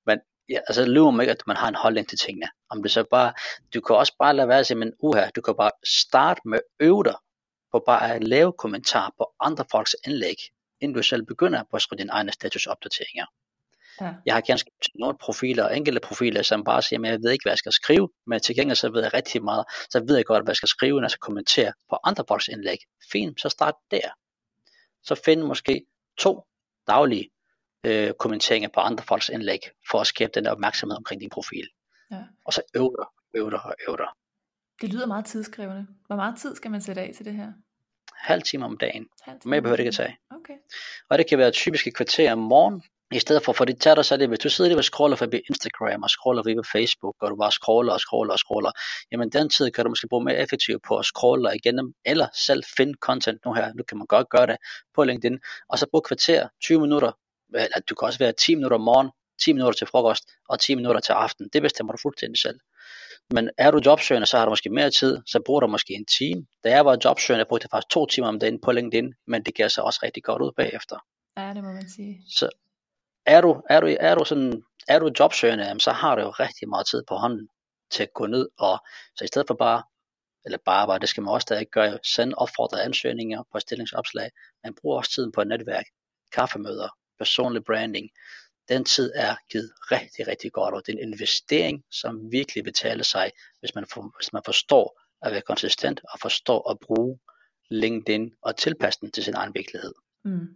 Men 0.05 0.19
ja, 0.49 0.59
altså 0.67 0.85
lyver 0.85 1.11
mig 1.11 1.23
ikke, 1.23 1.31
at 1.31 1.47
man 1.47 1.57
har 1.57 1.67
en 1.67 1.75
holdning 1.75 2.09
til 2.09 2.17
tingene. 2.17 2.47
Om 2.69 2.83
det 2.83 2.91
så 2.91 3.03
bare, 3.11 3.33
du 3.73 3.81
kan 3.81 3.95
også 3.95 4.15
bare 4.19 4.35
lade 4.35 4.47
være 4.47 4.59
at 4.59 4.67
sige, 4.67 4.77
men 4.77 4.93
uha, 4.99 5.29
du 5.35 5.41
kan 5.41 5.55
bare 5.57 5.71
starte 6.03 6.41
med 6.45 6.59
øve 6.79 7.03
dig 7.03 7.15
på 7.71 7.83
bare 7.85 8.15
at 8.15 8.23
lave 8.23 8.53
kommentar 8.53 9.13
på 9.17 9.33
andre 9.39 9.65
folks 9.71 9.95
indlæg, 10.07 10.35
inden 10.81 10.95
du 10.95 11.03
selv 11.03 11.25
begynder 11.25 11.63
på 11.63 11.75
at 11.75 11.81
skrive 11.81 11.97
dine 11.97 12.11
egne 12.11 12.31
statusopdateringer. 12.31 13.25
Ja. 14.01 14.13
Jeg 14.25 14.33
har 14.33 14.41
gerne 14.41 14.57
skrevet 14.57 14.89
nogle 14.95 15.17
profiler, 15.17 15.69
enkelte 15.69 15.99
profiler, 15.99 16.41
som 16.41 16.63
bare 16.63 16.81
siger, 16.81 16.99
at 16.99 17.11
jeg 17.11 17.19
ved 17.23 17.31
ikke, 17.31 17.43
hvad 17.43 17.51
jeg 17.51 17.57
skal 17.57 17.71
skrive, 17.71 18.09
men 18.27 18.39
til 18.39 18.55
gengæld 18.55 18.75
så 18.75 18.89
ved 18.89 19.03
jeg 19.03 19.13
rigtig 19.13 19.43
meget, 19.43 19.65
så 19.89 20.03
ved 20.07 20.15
jeg 20.15 20.25
godt, 20.25 20.43
hvad 20.43 20.51
jeg 20.51 20.55
skal 20.55 20.69
skrive, 20.69 20.95
når 20.95 21.03
jeg 21.03 21.11
skal 21.11 21.19
kommentere 21.19 21.73
på 21.89 21.97
andre 22.03 22.23
folks 22.27 22.47
indlæg. 22.47 22.77
Fint, 23.11 23.41
så 23.41 23.49
start 23.49 23.75
der. 23.91 24.09
Så 25.03 25.21
find 25.25 25.41
måske 25.41 25.85
to 26.17 26.43
daglige 26.87 27.29
øh, 27.85 28.13
kommenteringer 28.19 28.69
på 28.73 28.79
andre 28.79 29.03
folks 29.03 29.29
indlæg, 29.29 29.59
for 29.91 29.99
at 29.99 30.07
skabe 30.07 30.31
den 30.35 30.45
der 30.45 30.51
opmærksomhed 30.51 30.97
omkring 30.97 31.21
din 31.21 31.29
profil. 31.29 31.67
Ja. 32.11 32.23
Og 32.45 32.53
så 32.53 32.61
øv 32.75 32.95
dig, 32.99 33.07
øv 33.41 33.51
dig 33.51 33.65
og 33.65 33.75
øv 33.87 33.97
dig. 33.97 34.07
Det 34.81 34.93
lyder 34.93 35.05
meget 35.05 35.25
tidskrævende. 35.25 35.87
Hvor 36.07 36.15
meget 36.15 36.37
tid 36.37 36.55
skal 36.55 36.71
man 36.71 36.81
sætte 36.81 37.01
af 37.01 37.11
til 37.15 37.25
det 37.25 37.33
her? 37.33 37.53
Halv 38.15 38.41
time 38.41 38.65
om 38.65 38.77
dagen. 38.77 39.07
Halv 39.21 39.39
Mere 39.45 39.61
behøver 39.61 39.75
det 39.75 39.83
ikke 39.83 39.87
at 39.87 39.93
tage. 39.95 40.17
Okay. 40.29 40.53
Og 41.09 41.17
det 41.17 41.29
kan 41.29 41.37
være 41.37 41.51
typisk 41.51 41.87
et 41.87 41.95
kvarter 41.95 42.31
om 42.31 42.39
morgenen, 42.39 42.83
i 43.11 43.19
stedet 43.19 43.43
for, 43.43 43.53
for 43.53 43.65
det 43.65 43.81
tager 43.81 43.95
dig 43.95 44.05
så 44.05 44.17
det, 44.17 44.27
hvis 44.27 44.39
du 44.39 44.49
sidder 44.49 44.69
lige 44.69 44.79
og 44.79 44.83
scroller 44.83 45.17
forbi 45.17 45.41
Instagram 45.49 46.03
og 46.03 46.09
scroller 46.09 46.43
forbi 46.43 46.55
Facebook, 46.71 47.15
og 47.21 47.29
du 47.29 47.35
bare 47.35 47.51
scroller 47.51 47.93
og 47.93 47.99
scroller 47.99 48.33
og 48.33 48.39
scroller, 48.39 48.71
jamen 49.11 49.29
den 49.29 49.49
tid 49.49 49.71
kan 49.71 49.83
du 49.85 49.89
måske 49.89 50.07
bruge 50.07 50.23
mere 50.23 50.37
effektivt 50.37 50.83
på 50.87 50.97
at 50.97 51.05
scrolle 51.05 51.55
igennem, 51.55 51.93
eller 52.05 52.27
selv 52.33 52.63
finde 52.77 52.93
content 53.01 53.45
nu 53.45 53.53
her, 53.53 53.73
nu 53.73 53.83
kan 53.83 53.97
man 53.97 54.07
godt 54.07 54.29
gøre 54.29 54.47
det 54.47 54.57
på 54.95 55.03
LinkedIn, 55.03 55.39
og 55.69 55.79
så 55.79 55.85
bruge 55.91 56.01
kvarter, 56.01 56.47
20 56.61 56.81
minutter, 56.81 57.11
eller 57.53 57.79
du 57.89 57.95
kan 57.95 58.05
også 58.05 58.19
være 58.19 58.31
10 58.31 58.55
minutter 58.55 58.77
om 58.77 58.81
morgen, 58.81 59.09
10 59.41 59.53
minutter 59.53 59.77
til 59.77 59.87
frokost, 59.87 60.23
og 60.49 60.59
10 60.59 60.75
minutter 60.75 61.01
til 61.01 61.11
aften, 61.11 61.49
det 61.53 61.61
bestemmer 61.61 61.93
du 61.93 61.97
fuldstændig 62.01 62.39
selv. 62.39 62.59
Men 63.33 63.49
er 63.57 63.71
du 63.71 63.81
jobsøgende, 63.85 64.27
så 64.27 64.37
har 64.37 64.45
du 64.45 64.51
måske 64.51 64.69
mere 64.69 64.91
tid, 64.91 65.21
så 65.25 65.39
bruger 65.45 65.59
du 65.59 65.67
måske 65.67 65.93
en 65.93 66.05
time. 66.05 66.45
Da 66.63 66.69
jeg 66.69 66.85
var 66.85 66.97
jobsøgende, 67.05 67.39
jeg 67.39 67.47
brugte 67.47 67.67
faktisk 67.71 67.89
to 67.89 68.05
timer 68.05 68.27
om 68.27 68.39
dagen 68.39 68.61
på 68.61 68.71
LinkedIn, 68.71 69.13
men 69.27 69.43
det 69.43 69.55
giver 69.55 69.67
sig 69.67 69.83
også 69.83 69.99
rigtig 70.03 70.23
godt 70.23 70.41
ud 70.41 70.51
bagefter. 70.57 70.97
Ja, 71.37 71.53
det 71.53 71.63
må 71.63 71.71
man 71.71 71.89
sige. 71.89 72.21
Så 72.29 72.49
er 73.25 73.41
du, 73.41 73.61
er 73.69 73.79
du, 73.79 73.97
er 73.99 74.15
du, 74.15 74.25
sådan, 74.25 74.63
er 74.87 74.99
du 74.99 75.11
jobsøgende, 75.19 75.79
så 75.79 75.91
har 75.91 76.15
du 76.15 76.21
jo 76.21 76.29
rigtig 76.29 76.69
meget 76.69 76.87
tid 76.87 77.03
på 77.07 77.15
hånden 77.15 77.49
til 77.91 78.03
at 78.03 78.13
gå 78.13 78.25
ned 78.25 78.49
og, 78.57 78.79
så 79.15 79.23
i 79.23 79.27
stedet 79.27 79.47
for 79.47 79.53
bare, 79.53 79.83
eller 80.45 80.57
bare, 80.65 80.87
bare 80.87 80.99
det 80.99 81.09
skal 81.09 81.23
man 81.23 81.33
også 81.33 81.45
stadig 81.45 81.67
gøre, 81.71 81.99
sende 82.03 82.35
opfordrede 82.35 82.83
ansøgninger 82.83 83.43
på 83.51 83.59
stillingsopslag, 83.59 84.29
man 84.63 84.75
bruger 84.81 84.97
også 84.97 85.11
tiden 85.11 85.31
på 85.31 85.41
et 85.41 85.47
netværk, 85.47 85.85
kaffemøder, 86.31 86.89
personlig 87.19 87.63
branding, 87.63 88.09
den 88.69 88.85
tid 88.85 89.11
er 89.15 89.35
givet 89.51 89.71
rigtig, 89.91 90.27
rigtig 90.27 90.51
godt, 90.51 90.75
og 90.75 90.81
det 90.85 90.93
er 90.93 90.97
en 90.97 91.13
investering, 91.13 91.83
som 91.91 92.31
virkelig 92.31 92.63
betaler 92.63 93.03
sig, 93.03 93.31
hvis 93.59 93.75
man, 93.75 93.85
for, 93.93 94.11
hvis 94.17 94.33
man 94.33 94.41
forstår 94.45 95.01
at 95.21 95.31
være 95.31 95.41
konsistent 95.41 96.01
og 96.13 96.19
forstår 96.19 96.71
at 96.71 96.79
bruge 96.79 97.19
LinkedIn 97.69 98.33
og 98.41 98.57
tilpasse 98.57 98.99
den 99.01 99.11
til 99.11 99.23
sin 99.23 99.33
egen 99.33 99.53
virkelighed. 99.53 99.93
Mm. 100.23 100.47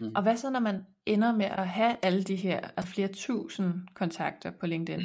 Mm. 0.00 0.12
Og 0.16 0.22
hvad 0.22 0.36
så, 0.36 0.50
når 0.50 0.60
man 0.60 0.86
ender 1.06 1.32
med 1.32 1.46
at 1.46 1.68
have 1.68 1.96
alle 2.02 2.22
de 2.22 2.36
her 2.36 2.60
altså 2.76 2.82
flere 2.82 3.08
tusind 3.08 3.74
kontakter 3.94 4.50
på 4.60 4.66
LinkedIn? 4.66 5.02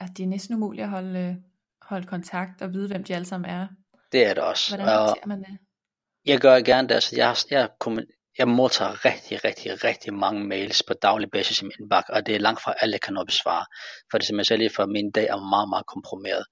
At 0.00 0.08
det 0.16 0.22
er 0.22 0.26
næsten 0.26 0.54
umuligt 0.54 0.84
at 0.84 0.90
holde, 0.90 1.42
holde 1.82 2.06
kontakt 2.06 2.62
og 2.62 2.72
vide, 2.72 2.88
hvem 2.88 3.04
de 3.04 3.14
alle 3.14 3.24
sammen 3.24 3.50
er. 3.50 3.66
Det 4.12 4.26
er 4.26 4.34
det 4.34 4.42
også. 4.42 4.76
Hvordan 4.76 4.98
Og 4.98 5.16
man 5.26 5.38
det? 5.38 5.58
jeg 6.26 6.40
gør 6.40 6.60
gerne 6.60 6.88
det, 6.88 6.94
altså 6.94 7.16
jeg, 7.16 7.36
jeg, 7.50 7.70
jeg 8.38 8.48
modtager 8.48 9.04
rigtig, 9.04 9.44
rigtig, 9.44 9.84
rigtig 9.84 10.14
mange 10.14 10.44
mails 10.44 10.82
på 10.82 10.94
daglig 10.94 11.30
basis 11.30 11.60
i 11.62 11.64
min 11.64 11.72
indbakke, 11.80 12.12
og 12.14 12.26
det 12.26 12.34
er 12.34 12.38
langt 12.38 12.62
fra 12.62 12.74
alle, 12.80 12.92
jeg 12.92 13.00
kan 13.00 13.14
nå 13.14 13.20
at 13.20 13.26
besvare. 13.26 13.66
For 14.10 14.18
det 14.18 14.30
er 14.30 14.42
sagde 14.42 14.58
lige 14.58 14.70
for 14.76 14.86
min 14.86 15.10
dag 15.10 15.26
er 15.26 15.48
meget, 15.50 15.68
meget 15.68 15.86
komprimeret. 15.86 16.44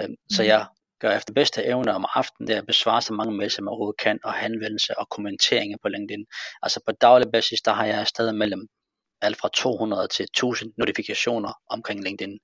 Øhm, 0.00 0.14
Så 0.32 0.42
Mhm. 0.42 0.48
jeg 0.48 0.66
gør 1.00 1.16
efter 1.16 1.32
bedste 1.32 1.64
evne 1.64 1.94
om 1.94 2.06
aftenen, 2.14 2.48
det 2.48 2.54
er 2.56 2.60
at 2.60 2.66
besvare 2.66 3.02
så 3.02 3.12
mange 3.12 3.36
mails, 3.36 3.54
som 3.54 3.64
jeg 3.64 3.68
overhovedet 3.68 4.00
kan, 4.00 4.18
og 4.24 4.34
henvendelse 4.34 4.98
og 4.98 5.08
kommenteringer 5.08 5.76
på 5.82 5.88
LinkedIn. 5.88 6.24
Altså 6.62 6.80
på 6.86 6.92
daglig 6.92 7.28
basis, 7.32 7.60
der 7.60 7.72
har 7.72 7.86
jeg 7.86 8.06
stadig 8.06 8.34
mellem 8.34 8.68
alt 9.22 9.36
fra 9.36 9.48
200 9.54 10.08
til 10.08 10.24
1000 10.24 10.72
notifikationer 10.78 11.52
omkring 11.70 12.04
LinkedIn. 12.04 12.38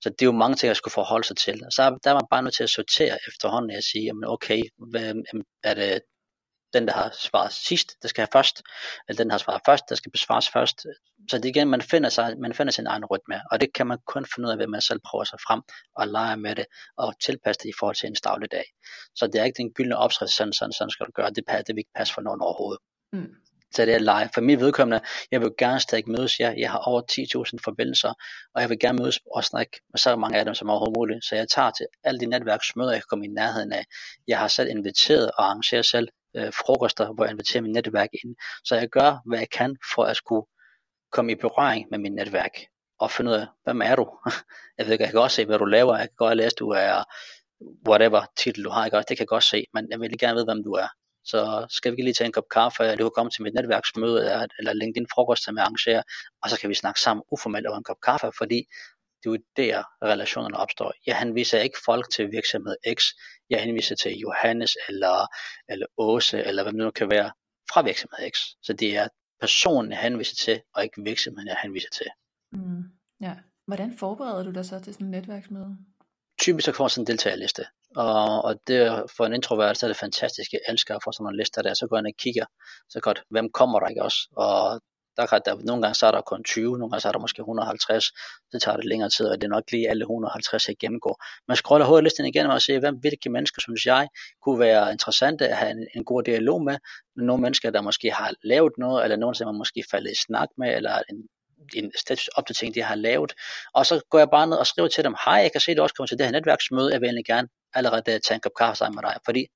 Så 0.00 0.10
det 0.10 0.22
er 0.22 0.26
jo 0.26 0.32
mange 0.32 0.56
ting, 0.56 0.68
jeg 0.68 0.76
skulle 0.76 0.92
forholde 0.92 1.26
sig 1.26 1.36
til. 1.36 1.58
Så 1.70 1.98
der 2.04 2.10
er 2.10 2.14
man 2.14 2.30
bare 2.30 2.42
nødt 2.42 2.54
til 2.54 2.62
at 2.62 2.70
sortere 2.70 3.18
efterhånden 3.28 3.76
og 3.76 3.82
sige, 3.82 4.04
jamen 4.04 4.24
okay, 4.24 4.62
hvad, 4.90 5.14
er 5.64 5.74
det 5.74 6.00
den, 6.72 6.86
der 6.86 6.92
har 6.92 7.10
svaret 7.18 7.52
sidst, 7.52 8.02
der 8.02 8.08
skal 8.08 8.22
have 8.22 8.28
først, 8.32 8.62
eller 9.08 9.16
den, 9.16 9.28
der 9.28 9.32
har 9.32 9.38
svaret 9.38 9.60
først, 9.66 9.84
der 9.88 9.94
skal 9.94 10.12
besvares 10.12 10.48
først. 10.48 10.86
Så 11.30 11.38
det 11.38 11.44
igen, 11.44 11.68
man 11.68 11.82
finder, 11.82 12.08
sig, 12.08 12.38
man 12.38 12.54
finder 12.54 12.72
sin 12.72 12.86
egen 12.86 13.04
rytme, 13.04 13.40
og 13.50 13.60
det 13.60 13.72
kan 13.74 13.86
man 13.86 13.98
kun 14.06 14.26
finde 14.34 14.46
ud 14.46 14.52
af, 14.52 14.58
ved 14.58 14.66
man 14.66 14.80
selv 14.80 15.00
prøver 15.04 15.24
sig 15.24 15.38
frem 15.46 15.62
og 15.96 16.08
leger 16.08 16.36
med 16.36 16.56
det, 16.56 16.66
og 16.96 17.14
tilpasse 17.24 17.60
det 17.62 17.68
i 17.68 17.72
forhold 17.78 17.96
til 17.96 18.06
en 18.06 18.16
dagligdag. 18.24 18.64
Så 19.14 19.26
det 19.26 19.40
er 19.40 19.44
ikke 19.44 19.62
den 19.62 19.72
gyldne 19.72 19.96
opskrift, 19.96 20.32
sådan, 20.32 20.52
sådan, 20.52 20.72
sådan 20.72 20.90
skal 20.90 21.06
du 21.06 21.12
gøre, 21.14 21.30
det, 21.30 21.44
passer, 21.46 21.62
det 21.62 21.74
vil 21.74 21.80
ikke 21.80 21.96
passe 21.96 22.14
for 22.14 22.22
nogen 22.22 22.40
overhovedet. 22.40 22.80
Mm. 23.12 23.34
Så 23.74 23.86
det 23.86 23.94
er 23.94 23.98
lege. 23.98 24.30
For 24.34 24.40
mit 24.40 24.60
vedkommende, 24.60 25.00
jeg 25.30 25.40
vil 25.40 25.50
gerne 25.58 25.80
stadig 25.80 26.10
mødes 26.10 26.40
jer. 26.40 26.52
Jeg 26.58 26.70
har 26.70 26.78
over 26.78 27.02
10.000 27.12 27.58
forbindelser, 27.64 28.12
og 28.54 28.62
jeg 28.62 28.70
vil 28.70 28.78
gerne 28.78 28.98
mødes 28.98 29.20
og 29.34 29.44
snakke 29.44 29.80
med 29.90 29.98
så 29.98 30.16
mange 30.16 30.38
af 30.38 30.44
dem 30.44 30.54
som 30.54 30.70
overhovedet 30.70 30.96
muligt. 30.96 31.24
Så 31.24 31.36
jeg 31.36 31.48
tager 31.48 31.70
til 31.70 31.86
alle 32.04 32.20
de 32.20 32.26
netværksmøder, 32.26 32.90
jeg 32.90 33.00
kan 33.00 33.06
komme 33.10 33.24
i 33.24 33.28
nærheden 33.28 33.72
af. 33.72 33.84
Jeg 34.28 34.38
har 34.38 34.48
selv 34.48 34.68
inviteret 34.70 35.30
og 35.30 35.44
arrangeret 35.44 35.86
selv 35.86 36.08
øh, 36.36 36.52
frokoster, 36.52 37.12
hvor 37.12 37.24
jeg 37.24 37.30
inviterer 37.30 37.62
mit 37.62 37.72
netværk 37.72 38.08
ind. 38.24 38.36
Så 38.64 38.76
jeg 38.76 38.88
gør, 38.88 39.22
hvad 39.26 39.38
jeg 39.38 39.50
kan 39.50 39.76
for 39.94 40.04
at 40.04 40.16
skulle 40.16 40.46
komme 41.12 41.32
i 41.32 41.34
berøring 41.34 41.86
med 41.90 41.98
mit 41.98 42.12
netværk 42.12 42.52
og 42.98 43.10
finde 43.10 43.30
ud 43.30 43.36
af, 43.36 43.46
hvem 43.64 43.82
er 43.82 43.96
du? 43.96 44.06
Jeg 44.78 44.86
ved 44.86 44.92
ikke, 44.92 45.02
jeg 45.02 45.10
kan 45.10 45.20
godt 45.20 45.32
se, 45.32 45.44
hvad 45.44 45.58
du 45.58 45.64
laver. 45.64 45.96
Jeg 45.96 46.08
kan 46.08 46.16
godt 46.16 46.36
læse, 46.36 46.56
du 46.56 46.68
er 46.70 47.04
whatever 47.88 48.22
titel 48.36 48.64
du 48.64 48.70
har, 48.70 48.84
ikke? 48.84 48.96
det 48.96 49.06
kan 49.06 49.18
jeg 49.18 49.26
godt 49.26 49.44
se, 49.44 49.66
men 49.74 49.90
jeg 49.90 50.00
vil 50.00 50.18
gerne 50.18 50.34
vide, 50.34 50.44
hvem 50.44 50.64
du 50.64 50.72
er. 50.72 50.88
Så 51.24 51.66
skal 51.70 51.96
vi 51.96 52.02
lige 52.02 52.14
tage 52.14 52.26
en 52.26 52.32
kop 52.32 52.48
kaffe, 52.50 52.82
eller 52.82 52.96
du 52.96 53.04
kan 53.04 53.16
komme 53.16 53.30
til 53.30 53.42
mit 53.42 53.54
netværksmøde, 53.54 54.20
eller, 54.20 54.46
eller 54.58 54.72
LinkedIn 54.72 55.06
frokost, 55.14 55.44
som 55.44 55.56
jeg 55.56 55.64
arrangerer, 55.64 56.02
og 56.42 56.50
så 56.50 56.60
kan 56.60 56.70
vi 56.70 56.74
snakke 56.74 57.00
sammen 57.00 57.22
uformelt 57.32 57.66
over 57.66 57.78
en 57.78 57.84
kop 57.84 58.00
kaffe, 58.02 58.30
fordi 58.38 58.64
det 59.24 59.30
er 59.30 59.32
jo 59.32 59.38
der, 59.56 59.82
relationerne 60.02 60.56
opstår. 60.56 60.92
Jeg 61.06 61.18
henviser 61.18 61.58
ikke 61.58 61.78
folk 61.84 62.10
til 62.14 62.32
virksomhed 62.32 62.76
X, 62.94 63.02
jeg 63.50 63.62
henviser 63.62 63.96
til 63.96 64.12
Johannes, 64.18 64.76
eller, 64.88 65.26
eller 65.68 65.86
Åse, 65.98 66.44
eller 66.44 66.62
hvad 66.62 66.72
det 66.72 66.78
nu 66.78 66.90
kan 66.90 67.10
være, 67.10 67.32
fra 67.72 67.82
virksomhed 67.82 68.30
X. 68.30 68.38
Så 68.62 68.72
det 68.72 68.96
er 68.96 69.08
personen, 69.40 69.92
jeg 69.92 70.00
henviser 70.00 70.36
til, 70.44 70.62
og 70.74 70.82
ikke 70.84 71.02
virksomheden, 71.02 71.48
jeg 71.48 71.56
henviser 71.62 71.90
til. 71.92 72.06
Mm. 72.52 72.82
Ja. 73.20 73.34
Hvordan 73.66 73.98
forbereder 73.98 74.42
du 74.42 74.50
dig 74.50 74.66
så 74.66 74.80
til 74.80 74.94
sådan 74.94 75.06
et 75.06 75.10
netværksmøde? 75.10 75.76
typisk 76.42 76.64
så 76.64 76.72
får 76.72 76.88
sådan 76.88 77.02
en 77.02 77.06
deltagerliste. 77.06 77.64
Og, 77.96 78.44
og 78.44 78.54
det 78.66 79.10
for 79.16 79.24
en 79.26 79.32
introvert, 79.32 79.78
så 79.78 79.86
er 79.86 79.88
det 79.88 79.96
fantastisk. 79.96 80.52
Jeg 80.52 80.60
elsker 80.68 80.96
at 80.96 81.02
få 81.04 81.12
sådan 81.12 81.24
nogle 81.24 81.38
lister 81.38 81.62
der. 81.62 81.74
Så 81.74 81.86
går 81.86 81.96
jeg 81.96 82.00
ind 82.00 82.14
og 82.14 82.18
kigger, 82.18 82.46
så 82.88 83.00
godt, 83.00 83.22
hvem 83.30 83.48
kommer 83.58 83.80
der 83.80 83.88
ikke 83.88 84.02
også? 84.02 84.20
Og 84.36 84.80
der 85.16 85.26
kan 85.26 85.40
der, 85.44 85.56
nogle 85.56 85.82
gange 85.82 85.94
så 85.94 86.06
er 86.06 86.10
der 86.10 86.20
kun 86.20 86.44
20, 86.44 86.78
nogle 86.78 86.90
gange 86.90 87.00
så 87.00 87.08
er 87.08 87.12
der 87.12 87.18
måske 87.18 87.40
150. 87.40 88.04
Så 88.50 88.58
tager 88.62 88.76
det 88.76 88.84
længere 88.84 89.10
tid, 89.10 89.26
og 89.26 89.40
det 89.40 89.44
er 89.44 89.48
nok 89.48 89.70
lige 89.72 89.88
alle 89.88 90.02
150, 90.02 90.68
jeg 90.68 90.76
gennemgår. 90.80 91.24
Man 91.48 91.56
scroller 91.56 91.86
hurtigt 91.86 92.04
listen 92.04 92.26
igennem 92.26 92.52
og 92.52 92.62
ser, 92.62 92.78
hvem, 92.80 92.96
hvilke 92.96 93.30
mennesker, 93.30 93.60
synes 93.60 93.86
jeg, 93.86 94.08
kunne 94.42 94.58
være 94.58 94.92
interessante 94.92 95.48
at 95.48 95.56
have 95.56 95.70
en, 95.70 95.86
en 95.94 96.04
god 96.04 96.22
dialog 96.22 96.64
med. 96.64 96.76
Nogle 97.16 97.42
mennesker, 97.42 97.70
der 97.70 97.80
måske 97.80 98.10
har 98.10 98.32
lavet 98.42 98.72
noget, 98.78 99.04
eller 99.04 99.16
nogen, 99.16 99.34
som 99.34 99.46
man 99.46 99.58
måske 99.58 99.84
faldet 99.90 100.10
i 100.10 100.14
snak 100.26 100.48
med, 100.58 100.76
eller 100.76 101.02
en 101.10 101.28
en 101.74 101.92
status 101.98 102.28
opdatering, 102.28 102.74
de 102.74 102.82
har 102.82 102.94
lavet. 102.94 103.32
Og 103.74 103.86
så 103.86 104.00
går 104.10 104.18
jeg 104.18 104.28
bare 104.30 104.46
ned 104.46 104.56
og 104.56 104.66
skriver 104.66 104.88
til 104.88 105.04
dem, 105.04 105.14
hej, 105.24 105.34
jeg 105.34 105.52
kan 105.52 105.60
se, 105.60 105.70
at 105.70 105.76
du 105.76 105.82
også 105.82 105.94
kommer 105.94 106.06
til 106.06 106.18
det 106.18 106.26
her 106.26 106.32
netværksmøde, 106.32 106.92
jeg 106.92 107.00
vil 107.00 107.06
egentlig 107.06 107.24
gerne 107.24 107.48
allerede 107.74 108.02
tage 108.18 108.34
en 108.34 108.40
kop 108.40 108.52
kaffe 108.58 108.78
sammen 108.78 108.96
med 108.96 109.10
dig, 109.10 109.20
fordi 109.24 109.46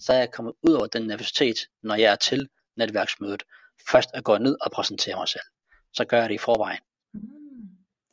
så 0.00 0.12
er 0.12 0.18
jeg 0.18 0.30
kommet 0.30 0.52
ud 0.62 0.72
over 0.72 0.86
den 0.86 1.02
nervøsitet, 1.06 1.56
når 1.82 1.94
jeg 1.94 2.12
er 2.12 2.16
til 2.16 2.48
netværksmødet, 2.76 3.42
først 3.90 4.10
at 4.14 4.24
gå 4.24 4.38
ned 4.38 4.56
og 4.60 4.70
præsentere 4.70 5.16
mig 5.16 5.28
selv. 5.28 5.42
Så 5.92 6.04
gør 6.04 6.20
jeg 6.20 6.28
det 6.28 6.34
i 6.34 6.38
forvejen. 6.38 6.80
Mm. 7.14 7.20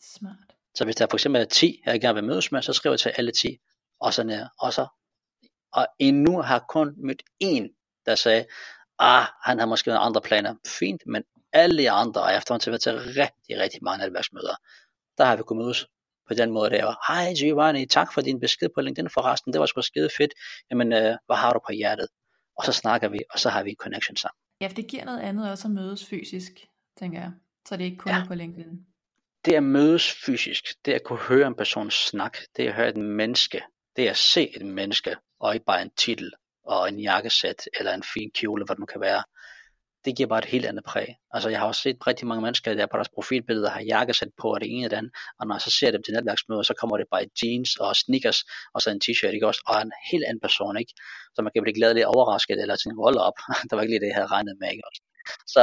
Smart. 0.02 0.54
Så 0.76 0.86
hvis 0.86 0.96
der 0.96 1.08
for 1.10 1.18
eksempel 1.18 1.42
er 1.42 1.46
10, 1.46 1.82
jeg 1.86 2.02
gerne 2.02 2.16
vil 2.16 2.24
mødes 2.24 2.52
med, 2.52 2.62
så 2.62 2.74
skriver 2.74 2.94
jeg 2.94 3.00
til 3.00 3.14
alle 3.18 3.32
10, 3.32 3.58
og 4.00 4.14
så 4.14 4.24
ned, 4.24 4.46
og 4.60 4.74
så, 4.74 4.88
og 5.74 5.88
endnu 6.00 6.42
har 6.42 6.56
jeg 6.56 6.64
kun 6.70 6.94
mødt 6.98 7.24
en, 7.40 7.70
der 8.06 8.16
sagde, 8.16 8.46
ah, 9.00 9.26
han 9.44 9.60
har 9.60 9.66
måske 9.66 9.94
andre 9.94 10.22
planer, 10.22 10.56
fint, 10.80 11.02
men 11.06 11.24
alle 11.54 11.78
de 11.78 11.92
andre, 11.92 12.22
og 12.22 12.36
efterhånden 12.38 12.72
været 12.72 12.82
til 12.82 12.94
rigtig, 12.94 13.60
rigtig 13.64 13.80
mange 13.84 14.06
netværksmøder, 14.06 14.56
der 15.18 15.26
har 15.26 15.36
vi 15.36 15.44
kunnet 15.44 15.66
mødes 15.66 15.86
på 16.28 16.34
den 16.34 16.52
måde 16.52 16.70
der. 16.70 17.14
Hej 17.14 17.34
Giovanni, 17.34 17.86
tak 17.86 18.14
for 18.14 18.22
din 18.22 18.40
besked 18.40 18.70
på 18.76 18.82
LinkedIn 18.82 19.10
forresten, 19.10 19.54
det 19.54 19.60
var 19.60 19.66
sgu 19.66 19.82
skide 19.82 20.10
fedt. 20.18 20.34
Jamen, 20.70 20.94
øh, 20.94 21.18
hvad 21.26 21.36
har 21.36 21.54
du 21.54 21.60
på 21.68 21.72
hjertet? 21.72 22.08
Og 22.58 22.66
så 22.66 22.72
snakker 22.72 23.08
vi, 23.10 23.20
og 23.30 23.40
så 23.40 23.50
har 23.50 23.64
vi 23.64 23.70
en 23.70 23.76
connection 23.76 24.16
sammen. 24.16 24.43
Ja, 24.64 24.68
for 24.68 24.74
det 24.76 24.88
giver 24.88 25.06
noget 25.06 25.20
andet 25.20 25.52
også 25.52 25.68
at 25.68 25.74
mødes 25.74 26.06
fysisk, 26.06 26.52
tænker 26.98 27.20
jeg. 27.20 27.32
Så 27.68 27.78
det 27.78 27.82
er 27.82 27.86
ikke 27.86 27.98
kun 27.98 28.12
Ja. 28.12 28.24
på 28.28 28.36
LinkedIn. 28.36 28.86
Det 29.46 29.54
at 29.54 29.64
mødes 29.64 30.12
fysisk, 30.26 30.64
det 30.86 30.94
at 30.94 31.04
kunne 31.04 31.20
høre 31.20 31.48
en 31.48 31.56
person 31.56 31.92
snak, 31.92 32.38
det 32.58 32.68
at 32.68 32.74
høre 32.74 32.90
et 32.90 32.98
menneske, 32.98 33.62
det 33.96 34.08
at 34.08 34.18
se 34.18 34.56
et 34.56 34.66
menneske, 34.66 35.16
og 35.40 35.54
ikke 35.54 35.66
bare 35.66 35.82
en 35.82 35.92
titel 35.98 36.32
og 36.64 36.90
en 36.90 37.00
jakkesæt 37.00 37.70
eller 37.80 37.94
en 37.94 38.04
fin 38.14 38.32
kjole, 38.32 38.66
hvad 38.66 38.76
det 38.76 38.80
nu 38.80 38.86
kan 38.86 39.02
være, 39.02 39.24
det 40.06 40.18
giver 40.18 40.30
bare 40.30 40.40
et 40.40 40.46
helt 40.46 40.66
andet 40.66 40.84
præg. 40.84 41.08
Altså 41.32 41.50
jeg 41.50 41.60
har 41.60 41.68
også 41.68 41.82
set 41.82 42.08
rigtig 42.08 42.28
mange 42.28 42.42
mennesker, 42.42 42.74
der 42.74 42.86
på 42.86 42.98
deres 42.98 43.10
profilbilleder 43.10 43.70
har 43.70 43.82
jakkesæt 43.82 44.28
på, 44.42 44.48
og 44.54 44.62
det 44.62 44.70
ene 44.72 44.88
og 44.88 44.92
det 44.92 44.98
andet, 44.98 45.12
og 45.40 45.48
når 45.48 45.56
jeg 45.56 45.62
så 45.62 45.72
ser 45.80 45.92
dem 45.92 46.04
til 46.04 46.14
netværksmøder, 46.14 46.62
så 46.62 46.74
kommer 46.80 46.98
det 46.98 47.08
bare 47.12 47.24
i 47.26 47.30
jeans 47.44 47.76
og 47.76 47.96
sneakers, 47.96 48.40
og 48.74 48.82
så 48.82 48.90
en 48.90 49.02
t-shirt, 49.04 49.34
ikke 49.34 49.48
også, 49.48 49.62
og 49.68 49.82
en 49.82 49.92
helt 50.12 50.26
anden 50.28 50.40
person, 50.40 50.78
ikke? 50.78 50.94
Så 51.36 51.42
man 51.42 51.52
kan 51.54 51.64
blive 51.64 51.94
lidt 51.94 52.06
overrasket, 52.06 52.62
eller 52.62 52.76
tænke, 52.76 53.02
hold 53.02 53.18
op, 53.18 53.38
der 53.68 53.76
var 53.76 53.82
ikke 53.82 53.94
lige 53.94 54.00
det, 54.00 54.08
jeg 54.08 54.16
havde 54.16 54.32
regnet 54.36 54.56
med, 54.60 54.72
ikke 54.72 54.84
også? 54.90 55.02
så, 55.54 55.62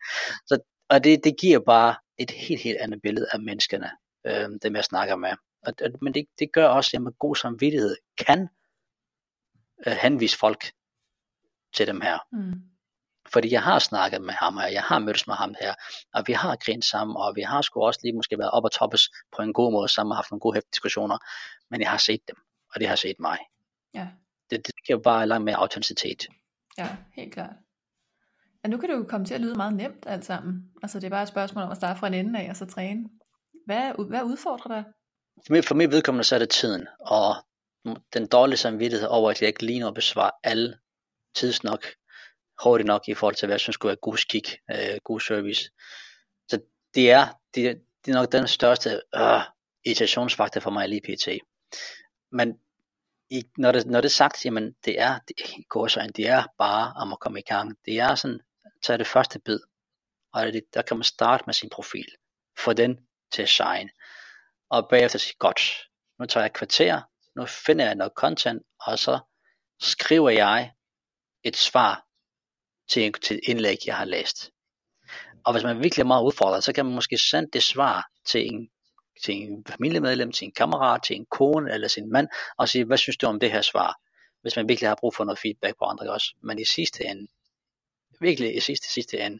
så, 0.48 0.54
og 0.88 1.04
det, 1.04 1.24
det 1.24 1.34
giver 1.40 1.60
bare 1.66 1.94
et 2.18 2.30
helt, 2.30 2.62
helt 2.62 2.78
andet 2.78 3.00
billede 3.02 3.26
af 3.32 3.40
menneskerne, 3.40 3.90
øh, 4.26 4.48
dem 4.62 4.76
jeg 4.76 4.84
snakker 4.84 5.16
med. 5.16 5.32
Og, 5.66 5.72
men 6.02 6.14
det, 6.14 6.26
det 6.38 6.52
gør 6.52 6.66
også, 6.66 6.88
at 6.88 6.92
jeg 6.92 7.02
med 7.02 7.12
god 7.18 7.36
samvittighed 7.36 7.96
kan 8.18 8.48
øh, 9.86 9.92
henvise 9.92 10.38
folk 10.38 10.62
til 11.74 11.86
dem 11.86 12.00
her. 12.00 12.18
Mm. 12.32 12.60
Fordi 13.32 13.52
jeg 13.52 13.62
har 13.62 13.78
snakket 13.78 14.22
med 14.22 14.34
ham 14.34 14.58
her, 14.58 14.66
jeg 14.66 14.82
har 14.82 14.98
mødtes 14.98 15.26
med 15.26 15.34
ham 15.34 15.54
her, 15.60 15.74
og 16.14 16.24
vi 16.26 16.32
har 16.32 16.56
grint 16.56 16.84
sammen, 16.84 17.16
og 17.16 17.36
vi 17.36 17.42
har 17.42 17.62
sgu 17.62 17.82
også 17.82 18.00
lige 18.02 18.12
måske 18.12 18.38
været 18.38 18.50
op 18.50 18.64
og 18.64 18.72
toppes 18.72 19.10
på 19.36 19.42
en 19.42 19.52
god 19.52 19.72
måde 19.72 19.88
sammen 19.88 20.12
og 20.12 20.16
haft 20.16 20.30
nogle 20.30 20.40
gode 20.40 20.60
diskussioner, 20.72 21.18
men 21.70 21.80
jeg 21.80 21.90
har 21.90 21.98
set 21.98 22.20
dem, 22.28 22.36
og 22.74 22.80
det 22.80 22.88
har 22.88 22.96
set 22.96 23.16
mig. 23.18 23.38
Ja. 23.94 24.08
Det, 24.50 24.66
det 24.66 24.74
giver 24.86 24.98
bare 24.98 25.26
langt 25.26 25.44
mere 25.44 25.56
autenticitet. 25.56 26.26
Ja, 26.78 26.96
helt 27.16 27.32
klart. 27.32 27.54
Ja, 28.64 28.68
nu 28.68 28.78
kan 28.78 28.88
det 28.88 28.96
jo 28.96 29.06
komme 29.08 29.26
til 29.26 29.34
at 29.34 29.40
lyde 29.40 29.54
meget 29.54 29.74
nemt 29.74 30.06
alt 30.06 30.24
sammen. 30.24 30.70
Altså 30.82 31.00
det 31.00 31.06
er 31.06 31.10
bare 31.10 31.22
et 31.22 31.28
spørgsmål 31.28 31.64
om 31.64 31.70
at 31.70 31.76
starte 31.76 32.00
fra 32.00 32.06
en 32.06 32.14
ende 32.14 32.40
af 32.40 32.50
og 32.50 32.56
så 32.56 32.66
træne. 32.66 33.08
Hvad, 33.66 34.08
hvad 34.08 34.22
udfordrer 34.22 34.74
dig? 34.74 34.84
For 35.46 35.52
mig, 35.52 35.64
for 35.64 35.74
mig 35.74 35.90
vedkommende 35.90 36.24
så 36.24 36.34
er 36.34 36.38
det 36.38 36.50
tiden, 36.50 36.86
og 37.00 37.34
den 38.14 38.26
dårlige 38.26 38.56
samvittighed 38.56 39.08
over, 39.08 39.30
at 39.30 39.40
jeg 39.40 39.48
ikke 39.48 39.66
lige 39.66 39.80
når 39.80 39.90
besvare 39.90 40.30
alle 40.42 40.78
tidsnok 41.34 41.86
hurtigt 42.64 42.86
nok 42.86 43.08
i 43.08 43.14
forhold 43.14 43.34
til, 43.34 43.46
hvad 43.46 43.54
jeg 43.54 43.60
synes 43.60 43.74
skulle 43.74 43.90
være 43.90 43.96
god 44.02 44.16
skik, 44.16 44.58
øh, 44.70 44.98
god 45.04 45.20
service. 45.20 45.70
Så 46.48 46.60
det 46.94 47.10
er, 47.10 47.26
det, 47.54 47.80
det 48.04 48.10
er 48.10 48.14
nok 48.14 48.32
den 48.32 48.48
største 48.48 48.90
øh, 49.14 49.40
irritationsfaktor 49.84 50.60
for 50.60 50.70
mig 50.70 50.88
lige 50.88 51.00
pt. 51.00 51.28
Men 52.32 52.58
i, 53.30 53.42
når, 53.58 53.72
det, 53.72 53.86
når 53.86 54.00
det 54.00 54.08
er 54.08 54.12
sagt, 54.12 54.44
jamen 54.44 54.72
det 54.84 55.00
er, 55.00 55.18
det, 55.28 55.36
går 55.68 55.86
så 55.86 56.10
det 56.16 56.28
er 56.28 56.44
bare 56.58 56.92
om 56.96 57.12
at 57.12 57.20
komme 57.20 57.38
i 57.38 57.42
gang. 57.42 57.76
Det 57.84 57.98
er 57.98 58.14
sådan, 58.14 58.40
tage 58.82 58.98
det 58.98 59.06
første 59.06 59.38
bid, 59.38 59.58
og 60.32 60.46
det, 60.46 60.62
der 60.74 60.82
kan 60.82 60.96
man 60.96 61.04
starte 61.04 61.44
med 61.46 61.54
sin 61.54 61.70
profil, 61.70 62.06
få 62.58 62.72
den 62.72 62.98
til 63.32 63.42
at 63.42 63.48
shine, 63.48 63.90
og 64.70 64.88
bagefter 64.88 65.18
sige, 65.18 65.34
godt, 65.38 65.88
nu 66.18 66.26
tager 66.26 66.44
jeg 66.44 66.46
et 66.46 66.52
kvarter, 66.52 67.02
nu 67.36 67.46
finder 67.46 67.84
jeg 67.84 67.94
noget 67.94 68.12
content, 68.16 68.62
og 68.80 68.98
så 68.98 69.18
skriver 69.80 70.30
jeg 70.30 70.72
et 71.44 71.56
svar 71.56 72.06
til, 72.90 73.12
til 73.12 73.36
et 73.36 73.40
indlæg, 73.42 73.78
jeg 73.86 73.96
har 73.96 74.04
læst. 74.04 74.50
Og 75.44 75.52
hvis 75.52 75.64
man 75.64 75.82
virkelig 75.82 76.02
er 76.02 76.06
meget 76.06 76.24
udfordret, 76.24 76.64
så 76.64 76.72
kan 76.72 76.86
man 76.86 76.94
måske 76.94 77.18
sende 77.18 77.50
det 77.52 77.62
svar 77.62 78.10
til 78.26 78.46
en, 78.46 78.68
til 79.24 79.34
en 79.34 79.64
familiemedlem, 79.68 80.32
til 80.32 80.44
en 80.44 80.52
kammerat, 80.52 81.02
til 81.02 81.16
en 81.16 81.26
kone 81.30 81.72
eller 81.74 81.88
sin 81.88 82.12
mand, 82.12 82.28
og 82.58 82.68
sige, 82.68 82.84
hvad 82.84 82.98
synes 82.98 83.16
du 83.16 83.26
om 83.26 83.40
det 83.40 83.52
her 83.52 83.62
svar? 83.62 84.00
Hvis 84.42 84.56
man 84.56 84.68
virkelig 84.68 84.90
har 84.90 84.96
brug 85.00 85.14
for 85.14 85.24
noget 85.24 85.38
feedback 85.38 85.78
på 85.78 85.84
andre 85.84 86.12
også. 86.12 86.34
Men 86.42 86.58
i 86.58 86.64
sidste 86.64 87.04
ende, 87.04 87.26
virkelig 88.20 88.56
i 88.56 88.60
sidste, 88.60 88.92
sidste 88.92 89.20
ende, 89.20 89.38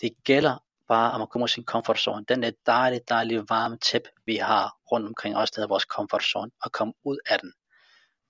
det 0.00 0.12
gælder 0.24 0.56
bare 0.88 1.12
om 1.12 1.22
at 1.22 1.28
komme 1.28 1.30
kommer 1.30 1.46
sin 1.46 1.64
comfort 1.64 1.98
zone. 1.98 2.24
Den 2.28 2.42
der 2.42 2.50
dejlige, 2.66 3.00
dejlige 3.08 3.44
varme 3.48 3.78
tæp, 3.78 4.02
vi 4.26 4.36
har 4.36 4.76
rundt 4.92 5.06
omkring 5.06 5.36
os, 5.36 5.50
der 5.50 5.62
er 5.62 5.66
vores 5.66 5.82
comfort 5.82 6.24
zone, 6.24 6.50
og 6.62 6.72
komme 6.72 6.94
ud 7.04 7.18
af 7.30 7.38
den. 7.38 7.52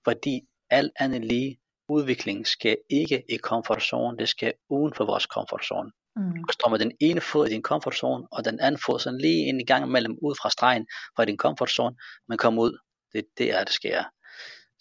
Fordi 0.03 0.41
alt 0.69 0.91
andet 0.95 1.25
lige, 1.25 1.59
udvikling 1.89 2.47
skal 2.47 2.77
ikke 2.89 3.23
i 3.29 3.37
comfort 3.37 3.83
zone, 3.83 4.17
det 4.17 4.29
skal 4.29 4.53
uden 4.69 4.93
for 4.93 5.05
vores 5.05 5.23
comfort 5.23 5.65
zone. 5.65 5.91
Mm. 6.15 6.33
Du 6.33 6.53
står 6.53 6.69
med 6.69 6.79
den 6.79 6.91
ene 6.99 7.21
fod 7.21 7.47
i 7.47 7.49
din 7.49 7.61
comfort 7.61 7.95
zone, 7.95 8.27
og 8.31 8.45
den 8.45 8.59
anden 8.59 8.81
fod 8.85 8.99
sådan 8.99 9.21
lige 9.21 9.45
ind 9.45 9.61
i 9.61 9.65
gang 9.65 9.85
imellem 9.85 10.17
ud 10.21 10.35
fra 10.41 10.49
stregen 10.49 10.87
fra 11.15 11.25
din 11.25 11.37
comfort 11.37 11.69
zone, 11.69 11.95
men 12.27 12.37
kom 12.37 12.59
ud. 12.59 12.77
Det, 13.13 13.25
det 13.37 13.51
er 13.51 13.63
det 13.63 13.73
sker. 13.73 14.03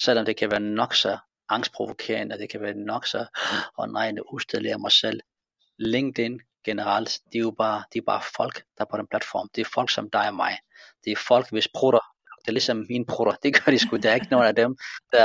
Selvom 0.03 0.25
det 0.25 0.37
kan 0.37 0.51
være 0.51 0.61
nok 0.61 0.95
så 0.95 1.19
angstprovokerende, 1.49 2.39
det 2.39 2.51
kan 2.51 2.61
være 2.61 2.75
nok 2.75 3.07
så, 3.07 3.19
åh 3.19 3.85
oh 3.85 3.93
nej, 3.93 4.13
nu 4.13 4.23
udstiller 4.33 4.71
jeg 4.71 4.81
mig 4.81 4.93
selv. 4.93 5.21
LinkedIn 5.79 6.41
generelt, 6.65 7.21
det 7.33 7.39
er 7.39 7.43
jo 7.43 7.51
bare, 7.51 7.85
det 7.93 7.99
er 7.99 8.05
bare 8.07 8.23
folk, 8.37 8.57
der 8.79 8.85
er 8.85 8.89
på 8.91 8.97
den 8.97 9.07
platform. 9.11 9.49
Det 9.55 9.61
er 9.61 9.71
folk 9.75 9.91
som 9.91 10.11
dig 10.11 10.29
og 10.29 10.35
mig. 10.35 10.59
Det 11.05 11.13
er 11.13 11.17
folk, 11.29 11.51
hvis 11.51 11.69
prutter 11.75 12.01
det 12.49 12.53
er 12.53 12.61
ligesom 12.61 12.87
mine 12.89 13.05
brutter, 13.07 13.33
det 13.43 13.65
gør 13.65 13.73
de 13.73 13.79
sgu. 13.79 13.97
Der 13.97 14.11
er 14.11 14.15
ikke 14.15 14.31
nogen 14.31 14.47
af 14.47 14.55
dem, 14.55 14.77
der, 15.13 15.25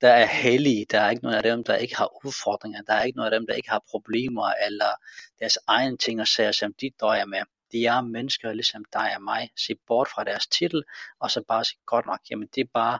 der 0.00 0.08
er 0.08 0.26
heldige, 0.26 0.86
Der 0.90 1.00
er 1.00 1.10
ikke 1.10 1.22
nogen 1.22 1.36
af 1.36 1.42
dem, 1.42 1.64
der 1.64 1.76
ikke 1.76 1.96
har 1.96 2.26
udfordringer. 2.26 2.82
Der 2.82 2.92
er 2.92 3.02
ikke 3.02 3.16
nogen 3.16 3.32
af 3.32 3.38
dem, 3.40 3.46
der 3.46 3.54
ikke 3.54 3.70
har 3.70 3.82
problemer, 3.90 4.52
eller 4.66 4.92
deres 5.40 5.58
egne 5.66 5.96
ting 5.96 6.20
og 6.20 6.28
sager, 6.28 6.52
som 6.52 6.74
de 6.80 6.90
døjer 7.00 7.24
med. 7.24 7.38
De 7.72 7.86
er 7.86 8.00
mennesker 8.00 8.52
ligesom 8.52 8.84
dig 8.92 9.12
og 9.16 9.22
mig. 9.22 9.50
Se 9.66 9.74
bort 9.86 10.08
fra 10.08 10.24
deres 10.24 10.46
titel, 10.46 10.82
og 11.20 11.30
så 11.30 11.42
bare 11.48 11.64
sige, 11.64 11.78
godt 11.86 12.06
nok, 12.06 12.20
jamen 12.30 12.48
det 12.54 12.60
er 12.60 12.70
bare, 12.74 12.98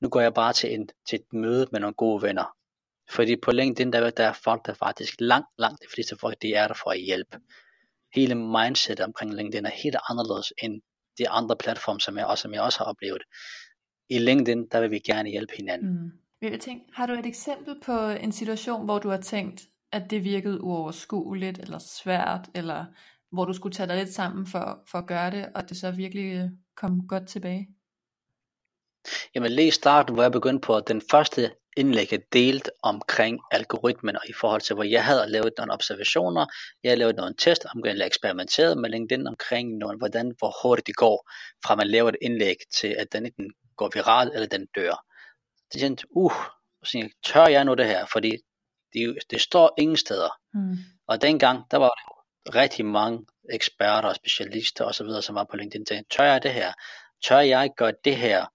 nu 0.00 0.08
går 0.08 0.20
jeg 0.20 0.34
bare 0.34 0.52
til, 0.52 0.74
en, 0.74 0.88
til 1.08 1.16
et 1.16 1.32
møde 1.32 1.66
med 1.72 1.80
nogle 1.80 1.94
gode 1.94 2.22
venner. 2.22 2.56
Fordi 3.10 3.36
på 3.36 3.50
LinkedIn, 3.50 3.92
der, 3.92 4.10
der 4.10 4.24
er 4.24 4.32
folk, 4.32 4.66
der 4.66 4.74
faktisk 4.74 5.14
langt, 5.18 5.48
langt 5.58 5.82
de 5.82 5.88
fleste 5.94 6.16
folk, 6.20 6.42
de 6.42 6.54
er 6.54 6.68
der 6.68 6.74
for 6.74 6.90
at 6.90 7.00
hjælpe. 7.00 7.38
Hele 8.14 8.34
mindset 8.34 9.00
omkring 9.00 9.34
LinkedIn 9.34 9.66
er 9.66 9.70
helt 9.70 9.96
anderledes 10.10 10.52
end 10.62 10.82
de 11.18 11.28
andre 11.28 11.56
platforme, 11.56 12.00
som 12.00 12.18
jeg 12.18 12.26
også, 12.26 12.42
som 12.42 12.52
jeg 12.52 12.62
også 12.62 12.78
har 12.78 12.84
oplevet. 12.84 13.22
I 14.08 14.18
LinkedIn, 14.18 14.68
der 14.72 14.80
vil 14.80 14.90
vi 14.90 14.98
gerne 14.98 15.30
hjælpe 15.30 15.52
hinanden. 15.56 16.02
Mm. 16.02 16.10
Jeg 16.42 16.60
tænke, 16.60 16.84
har 16.92 17.06
du 17.06 17.12
et 17.12 17.26
eksempel 17.26 17.80
på 17.84 18.08
en 18.08 18.32
situation, 18.32 18.84
hvor 18.84 18.98
du 18.98 19.08
har 19.08 19.20
tænkt, 19.20 19.62
at 19.92 20.10
det 20.10 20.24
virkede 20.24 20.60
uoverskueligt, 20.60 21.58
eller 21.58 21.78
svært, 21.78 22.48
eller 22.54 22.84
hvor 23.32 23.44
du 23.44 23.52
skulle 23.52 23.74
tage 23.74 23.88
dig 23.88 23.96
lidt 23.96 24.14
sammen 24.14 24.46
for, 24.46 24.82
for 24.90 24.98
at 24.98 25.06
gøre 25.06 25.30
det, 25.30 25.48
og 25.54 25.68
det 25.68 25.76
så 25.76 25.90
virkelig 25.90 26.50
kom 26.76 27.08
godt 27.08 27.28
tilbage? 27.28 27.68
Jamen 29.34 29.52
lige 29.52 29.68
i 29.68 29.70
starten, 29.70 30.14
hvor 30.14 30.22
jeg 30.22 30.32
begyndte 30.32 30.66
på 30.66 30.80
den 30.80 31.02
første 31.10 31.50
indlæg, 31.76 32.12
jeg 32.12 32.20
delt 32.32 32.70
omkring 32.82 33.40
algoritmen, 33.50 34.16
og 34.16 34.28
i 34.28 34.32
forhold 34.32 34.60
til, 34.60 34.74
hvor 34.74 34.84
jeg 34.84 35.04
havde 35.04 35.26
lavet 35.28 35.52
nogle 35.58 35.72
observationer, 35.72 36.46
jeg 36.82 36.90
havde 36.90 36.98
lavet 36.98 37.16
nogle 37.16 37.34
test, 37.38 37.66
omkring, 37.74 37.92
eller 37.92 38.06
eksperimenteret 38.06 38.78
med 38.78 38.90
LinkedIn 38.90 39.26
omkring, 39.26 39.78
nogle, 39.78 39.98
hvordan, 39.98 40.34
hvor 40.38 40.54
hurtigt 40.62 40.86
det 40.86 40.96
går, 40.96 41.30
fra 41.66 41.74
man 41.74 41.86
laver 41.86 42.08
et 42.08 42.16
indlæg, 42.22 42.56
til 42.74 42.96
at 42.98 43.12
den 43.12 43.26
enten 43.26 43.52
går 43.76 43.90
viral, 43.94 44.30
eller 44.34 44.46
den 44.46 44.66
dør. 44.76 45.04
Det 45.72 45.80
tænkte, 45.80 46.06
uh, 46.10 46.32
så 46.84 46.98
jeg, 46.98 47.10
tør 47.24 47.46
jeg 47.46 47.64
nu 47.64 47.74
det 47.74 47.86
her, 47.86 48.06
fordi 48.06 48.36
det, 48.92 49.18
det 49.30 49.40
står 49.40 49.74
ingen 49.78 49.96
steder. 49.96 50.30
Mm. 50.54 50.76
Og 51.06 51.22
dengang, 51.22 51.70
der 51.70 51.76
var 51.76 51.88
der 51.88 52.12
rigtig 52.54 52.86
mange 52.86 53.26
eksperter 53.52 54.08
og 54.08 54.16
specialister 54.16 54.84
osv., 54.84 55.06
som 55.22 55.34
var 55.34 55.44
på 55.44 55.56
LinkedIn, 55.56 55.86
tænkte, 55.86 56.16
tør 56.16 56.24
jeg 56.24 56.42
det 56.42 56.52
her? 56.52 56.72
Tør 57.24 57.38
jeg 57.38 57.70
gøre 57.76 57.92
det 58.04 58.16
her? 58.16 58.46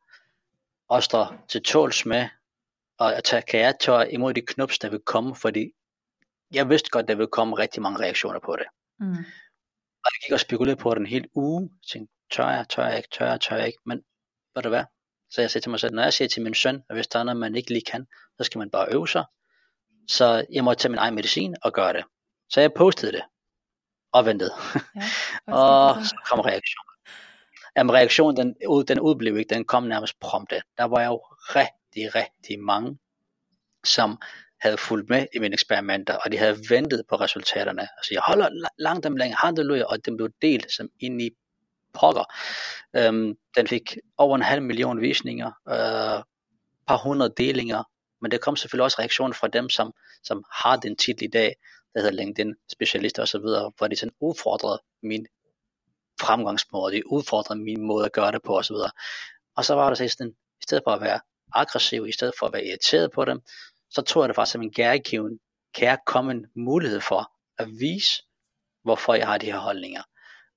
Og 0.90 1.04
står 1.04 1.46
til 1.50 1.64
tåls 1.64 2.06
med, 2.06 2.28
og 3.00 3.24
tage, 3.24 3.44
jeg 3.54 3.76
tage 3.80 4.12
imod 4.12 4.34
de 4.34 4.42
knups, 4.42 4.80
der 4.80 4.90
vil 4.90 5.00
komme, 5.00 5.36
fordi 5.36 5.72
jeg 6.54 6.70
vidste 6.70 6.90
godt, 6.90 7.08
der 7.08 7.16
vil 7.16 7.28
komme 7.28 7.56
rigtig 7.56 7.82
mange 7.82 8.00
reaktioner 8.00 8.40
på 8.40 8.56
det. 8.56 8.66
Mm. 9.00 9.18
Og 10.04 10.12
jeg 10.14 10.20
gik 10.26 10.34
og 10.34 10.40
spekulerede 10.40 10.80
på 10.80 10.94
det 10.94 11.00
en 11.00 11.06
hel 11.06 11.30
uge, 11.34 11.70
tænkte, 11.92 12.14
tør 12.32 12.50
jeg, 12.50 12.70
tør 12.70 12.88
jeg 12.88 12.98
ikke, 12.98 13.10
tør 13.12 13.26
jeg, 13.26 13.42
tør 13.42 13.56
jeg 13.56 13.68
ikke, 13.68 13.80
men 13.86 14.04
ved 14.56 14.64
du 14.64 14.70
hvad? 14.70 14.84
Så 15.30 15.42
jeg 15.42 15.52
sagde 15.52 15.64
til 15.64 15.70
mig 15.70 15.80
selv, 15.80 15.94
når 15.94 16.04
jeg 16.04 16.14
siger 16.14 16.28
til 16.28 16.42
min 16.42 16.54
søn, 16.54 16.84
at 16.90 16.96
hvis 16.96 17.08
der 17.08 17.20
er 17.20 17.24
noget, 17.24 17.40
man 17.40 17.56
ikke 17.56 17.70
lige 17.70 17.86
kan, 17.92 18.08
så 18.38 18.44
skal 18.44 18.60
man 18.60 18.70
bare 18.70 18.88
øve 18.92 19.08
sig. 19.08 19.26
Så 20.08 20.46
jeg 20.52 20.64
må 20.64 20.74
tage 20.74 20.90
min 20.90 21.00
egen 21.00 21.16
medicin 21.16 21.56
og 21.62 21.74
gøre 21.74 21.94
det. 21.94 22.04
Så 22.50 22.62
jeg 22.62 22.74
postede 22.74 23.12
det 23.12 23.24
og 24.12 24.26
ventede. 24.26 24.52
Ja, 24.96 25.54
og 25.58 25.96
så 26.06 26.16
kom 26.30 26.40
reaktionen. 26.40 26.94
Jamen 27.76 27.96
reaktionen, 27.96 28.38
den, 28.38 28.56
den 28.88 29.00
udblev 29.00 29.38
ikke, 29.38 29.54
den 29.56 29.66
kom 29.66 29.84
nærmest 29.84 30.20
prompte. 30.20 30.62
Der 30.78 30.84
var 30.84 31.00
jeg 31.00 31.08
jo 31.08 31.18
rigtig, 31.40 31.72
rigtig 32.06 32.60
mange, 32.60 32.98
som 33.84 34.18
havde 34.62 34.78
fulgt 34.78 35.10
med 35.10 35.28
i 35.36 35.40
mine 35.40 35.54
eksperimenter, 35.54 36.14
og 36.14 36.32
de 36.32 36.38
havde 36.38 36.58
ventet 36.70 37.04
på 37.10 37.16
resultaterne. 37.16 37.82
Altså 37.98 38.14
jeg 38.14 38.22
holder 38.22 38.70
langt 38.80 39.06
om 39.06 39.16
længe 39.16 39.36
halleluja, 39.36 39.84
og 39.84 40.06
den 40.06 40.18
blev 40.18 40.30
delt 40.42 40.72
som 40.72 40.90
ind 41.00 41.22
i 41.22 41.30
pokker. 41.94 42.24
Øhm, 42.96 43.38
den 43.58 43.68
fik 43.68 43.98
over 44.18 44.36
en 44.36 44.42
halv 44.42 44.62
million 44.62 45.02
visninger, 45.02 45.48
øh, 45.48 46.24
par 46.88 46.98
hundrede 46.98 47.34
delinger, 47.38 47.84
men 48.22 48.32
der 48.32 48.38
kom 48.38 48.56
selvfølgelig 48.56 48.84
også 48.84 49.00
reaktioner 49.00 49.34
fra 49.34 49.48
dem, 49.48 49.70
som, 49.70 49.94
som 50.24 50.44
har 50.52 50.76
den 50.76 50.96
titel 50.96 51.24
i 51.24 51.28
dag, 51.28 51.56
der 51.94 52.00
hedder 52.00 52.14
LinkedIn 52.14 52.56
specialister 52.72 53.24
osv., 53.24 53.42
hvor 53.78 53.88
de 53.88 53.96
sådan 53.96 54.14
udfordrede 54.20 54.82
min 55.04 55.28
fremgangsmåde, 56.22 56.96
de 56.96 57.12
udfordrede 57.12 57.60
min 57.60 57.82
måde 57.82 58.06
at 58.06 58.12
gøre 58.12 58.32
det 58.32 58.42
på 58.44 58.58
osv. 58.58 58.76
Og 59.56 59.66
så 59.66 59.76
var 59.76 59.94
der 59.94 60.08
sådan, 60.08 60.32
i 60.32 60.64
stedet 60.64 60.84
for 60.84 60.92
at 60.92 61.02
være 61.02 61.20
aggressiv, 61.54 62.08
i 62.08 62.12
stedet 62.12 62.34
for 62.40 62.46
at 62.46 62.54
være 62.54 62.66
irriteret 62.66 63.12
på 63.12 63.26
dem, 63.26 63.42
så 63.90 64.02
tror 64.02 64.24
jeg 64.24 64.30
det 64.30 64.36
faktisk 64.36 64.52
som 64.52 64.62
en 64.62 64.74
kærgiven, 64.74 65.40
kærkommen 65.74 66.46
mulighed 66.56 67.02
for 67.02 67.32
at 67.58 67.68
vise, 67.80 68.24
hvorfor 68.84 69.14
jeg 69.14 69.28
har 69.28 69.38
de 69.38 69.46
her 69.46 69.60
holdninger. 69.60 70.02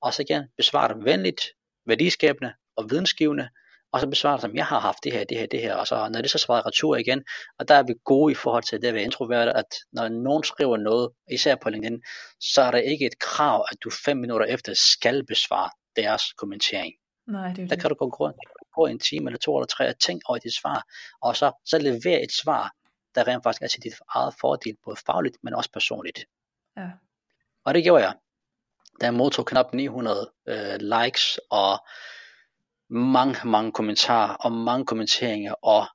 Og 0.02 0.14
så 0.14 0.22
igen, 0.22 0.42
besvare 0.56 0.94
dem 0.94 1.04
venligt, 1.04 1.40
værdiskabende 1.86 2.54
og 2.76 2.90
vidensgivende, 2.90 3.48
og 3.92 4.00
så 4.00 4.06
besvare 4.06 4.40
dem, 4.42 4.56
jeg 4.56 4.66
har 4.66 4.80
haft 4.80 4.98
det 5.04 5.12
her, 5.12 5.24
det 5.24 5.38
her, 5.38 5.46
det 5.46 5.60
her, 5.60 5.74
og 5.74 5.86
så 5.86 6.08
når 6.12 6.20
det 6.20 6.30
så 6.30 6.38
svarer 6.38 6.66
retur 6.66 6.96
igen, 6.96 7.24
og 7.58 7.68
der 7.68 7.74
er 7.74 7.82
vi 7.82 7.94
gode 8.04 8.32
i 8.32 8.34
forhold 8.34 8.62
til 8.62 8.82
det 8.82 8.88
at 8.88 8.94
være 8.94 9.02
introverte, 9.02 9.52
at 9.52 9.66
når 9.92 10.08
nogen 10.08 10.44
skriver 10.44 10.76
noget, 10.76 11.10
især 11.30 11.54
på 11.62 11.70
LinkedIn, 11.70 12.02
så 12.40 12.62
er 12.62 12.70
der 12.70 12.78
ikke 12.78 13.06
et 13.06 13.18
krav, 13.18 13.66
at 13.70 13.76
du 13.84 13.90
fem 14.04 14.16
minutter 14.16 14.46
efter 14.46 14.72
skal 14.74 15.26
besvare 15.26 15.70
deres 15.96 16.22
kommentering. 16.32 16.92
Nej, 17.26 17.48
det 17.48 17.58
er 17.58 17.66
der 17.66 17.74
det. 17.74 17.80
kan 17.80 17.88
du 17.88 17.94
gå 17.94 18.06
rundt 18.06 18.36
på 18.74 18.86
en 18.86 18.98
time 18.98 19.26
eller 19.26 19.38
to 19.38 19.56
eller 19.56 19.66
tre 19.66 19.88
og 19.88 19.98
tænke 19.98 20.24
over 20.28 20.38
dit 20.38 20.54
svar, 20.54 20.86
og 21.20 21.36
så, 21.36 21.52
så 21.64 21.78
levere 21.78 22.22
et 22.22 22.32
svar, 22.32 22.72
der 23.14 23.28
rent 23.28 23.42
faktisk 23.42 23.62
er 23.62 23.66
til 23.66 23.82
dit 23.82 23.94
eget 24.08 24.34
fordel, 24.40 24.76
både 24.84 24.96
fagligt, 25.06 25.36
men 25.42 25.54
også 25.54 25.70
personligt. 25.72 26.24
Ja. 26.76 26.88
Og 27.64 27.74
det 27.74 27.84
gjorde 27.84 28.04
jeg. 28.04 28.14
Da 29.00 29.06
jeg 29.06 29.14
modtog 29.14 29.46
knap 29.46 29.74
900 29.74 30.30
øh, 30.48 30.76
likes 30.80 31.40
og 31.50 31.78
mange, 32.90 33.48
mange 33.48 33.72
kommentarer 33.72 34.34
og 34.34 34.52
mange 34.52 34.86
kommenteringer, 34.86 35.52
og 35.52 35.86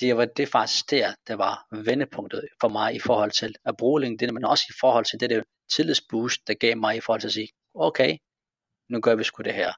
det 0.00 0.16
var 0.16 0.24
det 0.24 0.48
faktisk 0.48 0.90
der, 0.90 1.14
der 1.28 1.34
var 1.36 1.66
vendepunktet 1.70 2.48
for 2.60 2.68
mig 2.68 2.94
i 2.94 2.98
forhold 2.98 3.30
til 3.30 3.54
at 3.64 3.76
bruge 3.76 4.00
LinkedIn, 4.00 4.34
men 4.34 4.44
også 4.44 4.64
i 4.68 4.74
forhold 4.80 5.04
til 5.04 5.20
det 5.20 5.30
der 5.30 5.42
tillidsboost, 5.70 6.40
der 6.46 6.54
gav 6.54 6.76
mig 6.76 6.96
i 6.96 7.00
forhold 7.00 7.20
til 7.20 7.28
at 7.28 7.32
sige, 7.32 7.48
okay, 7.74 8.16
nu 8.88 9.00
gør 9.00 9.14
vi 9.14 9.24
sgu 9.24 9.42
det 9.42 9.54
her. 9.54 9.72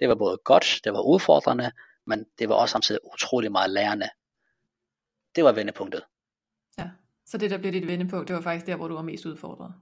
Det 0.00 0.08
var 0.08 0.14
både 0.14 0.38
godt, 0.44 0.80
det 0.84 0.92
var 0.92 1.00
udfordrende, 1.00 1.72
men 2.06 2.26
det 2.38 2.48
var 2.48 2.54
også 2.54 2.72
samtidig 2.72 3.00
utrolig 3.14 3.52
meget 3.52 3.70
lærende. 3.70 4.08
Det 5.36 5.44
var 5.44 5.52
vendepunktet. 5.52 6.02
Ja, 6.78 6.90
så 7.26 7.38
det 7.38 7.50
der 7.50 7.58
blev 7.58 7.72
dit 7.72 7.86
vendepunkt, 7.86 8.28
det 8.28 8.36
var 8.36 8.42
faktisk 8.42 8.66
der, 8.66 8.76
hvor 8.76 8.88
du 8.88 8.94
var 8.94 9.02
mest 9.02 9.26
udfordret. 9.26 9.74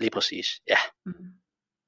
Lige 0.00 0.10
præcis, 0.10 0.46
ja. 0.68 0.76
Mm. 1.06 1.12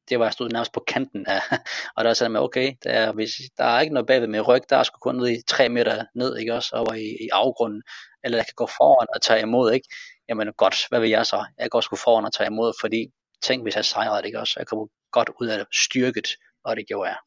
Det 0.08 0.18
var 0.18 0.24
jeg 0.24 0.32
stod 0.32 0.48
nærmest 0.48 0.72
på 0.72 0.84
kanten 0.88 1.26
af, 1.26 1.40
og 1.96 2.04
der 2.04 2.14
sagde 2.14 2.30
man, 2.30 2.42
okay, 2.42 2.74
der 2.84 2.90
er, 2.90 3.12
hvis, 3.12 3.30
der 3.58 3.64
er 3.64 3.80
ikke 3.80 3.94
noget 3.94 4.06
bagved 4.06 4.28
med 4.28 4.48
ryg, 4.48 4.62
der 4.70 4.76
er 4.76 4.82
sgu 4.82 4.98
kun 4.98 5.16
ned 5.16 5.28
i 5.28 5.42
tre 5.48 5.68
meter 5.68 6.04
ned, 6.14 6.36
ikke 6.36 6.54
også, 6.54 6.76
over 6.76 6.94
i, 6.94 7.24
i 7.24 7.28
afgrunden, 7.32 7.82
eller 8.24 8.38
jeg 8.38 8.46
kan 8.46 8.54
gå 8.56 8.66
foran 8.66 9.06
og 9.14 9.22
tage 9.22 9.42
imod, 9.42 9.72
ikke? 9.72 9.88
Jamen 10.28 10.52
godt, 10.56 10.88
hvad 10.88 11.00
vil 11.00 11.10
jeg 11.10 11.26
så? 11.26 11.44
Jeg 11.58 11.70
går 11.70 11.80
sgu 11.80 11.96
foran 11.96 12.24
og 12.24 12.32
tage 12.32 12.46
imod, 12.46 12.72
fordi 12.80 13.10
tænk, 13.42 13.62
hvis 13.62 13.76
jeg 13.76 13.84
sejrede 13.84 14.26
ikke 14.26 14.40
også? 14.40 14.54
Jeg 14.56 14.66
kommer 14.66 14.86
godt 15.10 15.30
ud 15.40 15.46
af 15.46 15.58
det, 15.58 15.66
styrket, 15.74 16.28
og 16.64 16.76
det 16.76 16.86
gjorde 16.88 17.08
jeg. 17.08 17.18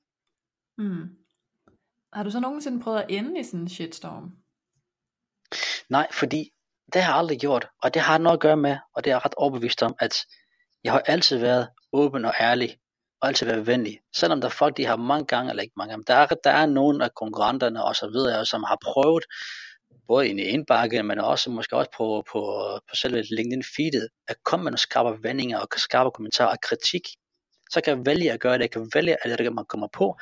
Mm. 0.78 1.09
Har 2.13 2.24
du 2.24 2.32
så 2.32 2.39
nogensinde 2.39 2.84
prøvet 2.84 2.99
at 2.99 3.05
ende 3.09 3.39
i 3.39 3.43
sådan 3.43 3.59
en 3.59 3.69
shitstorm? 3.69 4.32
Nej, 5.89 6.07
fordi 6.11 6.49
det 6.93 7.01
har 7.01 7.11
jeg 7.11 7.19
aldrig 7.19 7.39
gjort, 7.39 7.67
og 7.84 7.93
det 7.93 8.01
har 8.01 8.17
noget 8.17 8.38
at 8.38 8.41
gøre 8.41 8.57
med, 8.57 8.78
og 8.95 9.03
det 9.03 9.09
er 9.11 9.15
jeg 9.15 9.26
ret 9.26 9.34
overbevist 9.38 9.84
om, 9.84 9.95
at 9.99 10.15
jeg 10.84 10.91
har 10.91 10.99
altid 10.99 11.38
været 11.38 11.67
åben 11.93 12.26
og 12.26 12.34
ærlig, 12.39 12.78
og 13.21 13.28
altid 13.28 13.45
været 13.45 13.67
venlig. 13.67 13.99
Selvom 14.15 14.41
der 14.41 14.47
er 14.47 14.51
folk, 14.51 14.78
de 14.78 14.86
har 14.86 14.95
mange 14.95 15.26
gange, 15.26 15.49
eller 15.49 15.63
ikke 15.63 15.74
mange 15.78 15.91
gange, 15.91 16.03
der 16.07 16.13
er, 16.13 16.28
der 16.43 16.51
er 16.51 16.65
nogen 16.65 17.01
af 17.01 17.09
konkurrenterne 17.15 17.84
og 17.84 17.95
så 17.95 18.07
videre, 18.07 18.45
som 18.45 18.63
har 18.63 18.78
prøvet, 18.84 19.24
både 20.07 20.30
i 20.30 20.41
indbakke, 20.41 21.03
men 21.03 21.19
også 21.19 21.49
måske 21.49 21.76
også 21.76 21.91
på, 21.97 22.24
på, 22.32 22.39
på 22.89 22.95
selve 22.95 23.21
LinkedIn 23.21 23.63
feedet, 23.76 24.07
at 24.28 24.36
komme 24.43 24.63
med 24.63 24.71
nogle 24.71 24.78
skarpe 24.78 25.24
vendinger 25.24 25.59
og 25.59 25.67
skarpe 25.78 26.11
kommentarer 26.11 26.49
og 26.49 26.61
kritik. 26.61 27.01
Så 27.71 27.82
kan 27.82 27.97
jeg 27.97 28.05
vælge 28.05 28.32
at 28.32 28.39
gøre 28.39 28.53
det. 28.53 28.61
Jeg 28.61 28.71
kan 28.71 28.89
vælge, 28.93 29.17
at 29.24 29.39
det 29.39 29.53
man 29.53 29.65
kommer 29.65 29.88
på, 29.93 30.17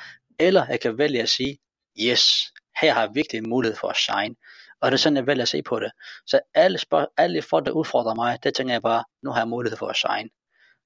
eller 0.47 0.65
jeg 0.69 0.79
kan 0.79 0.97
vælge 0.97 1.21
at 1.21 1.29
sige, 1.29 1.57
yes, 1.99 2.23
her 2.81 2.93
har 2.93 3.01
jeg 3.01 3.11
virkelig 3.13 3.39
en 3.39 3.49
mulighed 3.49 3.77
for 3.77 3.87
at 3.87 3.97
shine. 3.97 4.35
Og 4.81 4.91
det 4.91 4.97
er 4.97 4.97
sådan, 4.97 5.17
jeg 5.17 5.27
vælger 5.27 5.41
at 5.41 5.47
se 5.47 5.61
på 5.61 5.79
det. 5.79 5.91
Så 6.27 6.39
alle, 6.53 6.77
spørg- 6.77 7.13
alle 7.17 7.41
folk, 7.41 7.65
der 7.65 7.71
udfordrer 7.71 8.15
mig, 8.15 8.43
det 8.43 8.53
tænker 8.55 8.73
jeg 8.73 8.81
bare, 8.81 9.03
nu 9.23 9.31
har 9.31 9.39
jeg 9.39 9.47
mulighed 9.47 9.77
for 9.77 9.87
at 9.87 9.95
shine. 9.95 10.29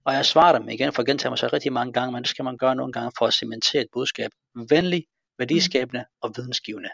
Og 0.06 0.14
jeg 0.14 0.26
svarer 0.26 0.58
dem 0.60 0.70
igen, 0.70 0.94
for 0.94 1.02
at 1.02 1.08
gentage 1.08 1.30
mig 1.32 1.38
så 1.38 1.50
rigtig 1.54 1.74
mange 1.74 1.94
gange, 1.94 2.12
men 2.12 2.24
det 2.24 2.30
skal 2.30 2.46
man 2.46 2.58
gøre 2.58 2.76
nogle 2.76 2.94
gange 2.94 3.12
for 3.18 3.28
at 3.28 3.34
cementere 3.34 3.82
et 3.82 3.88
budskab. 3.94 4.32
Venlig, 4.70 5.06
værdiskabende 5.38 6.06
og 6.22 6.34
vidensgivende. 6.36 6.90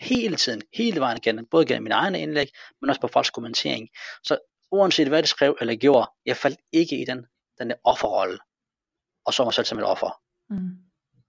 Hele 0.00 0.36
tiden, 0.36 0.62
hele 0.74 1.00
vejen 1.00 1.16
igen, 1.16 1.46
både 1.46 1.66
gennem 1.66 1.82
min 1.82 1.92
egen 1.92 2.14
indlæg, 2.14 2.48
men 2.80 2.90
også 2.90 3.00
på 3.00 3.08
folks 3.08 3.30
kommentering. 3.30 3.88
Så 4.24 4.38
uanset 4.72 5.08
hvad 5.08 5.22
de 5.22 5.28
skrev 5.28 5.56
eller 5.60 5.76
gjorde, 5.76 6.10
jeg 6.26 6.36
faldt 6.36 6.60
ikke 6.72 7.00
i 7.02 7.04
den, 7.04 7.26
den 7.58 7.70
der 7.70 7.76
offerrolle, 7.84 8.38
og 9.26 9.34
så 9.34 9.44
mig 9.44 9.54
selv 9.54 9.66
som 9.66 9.78
et 9.78 9.84
offer. 9.84 10.20
Mm. 10.50 10.70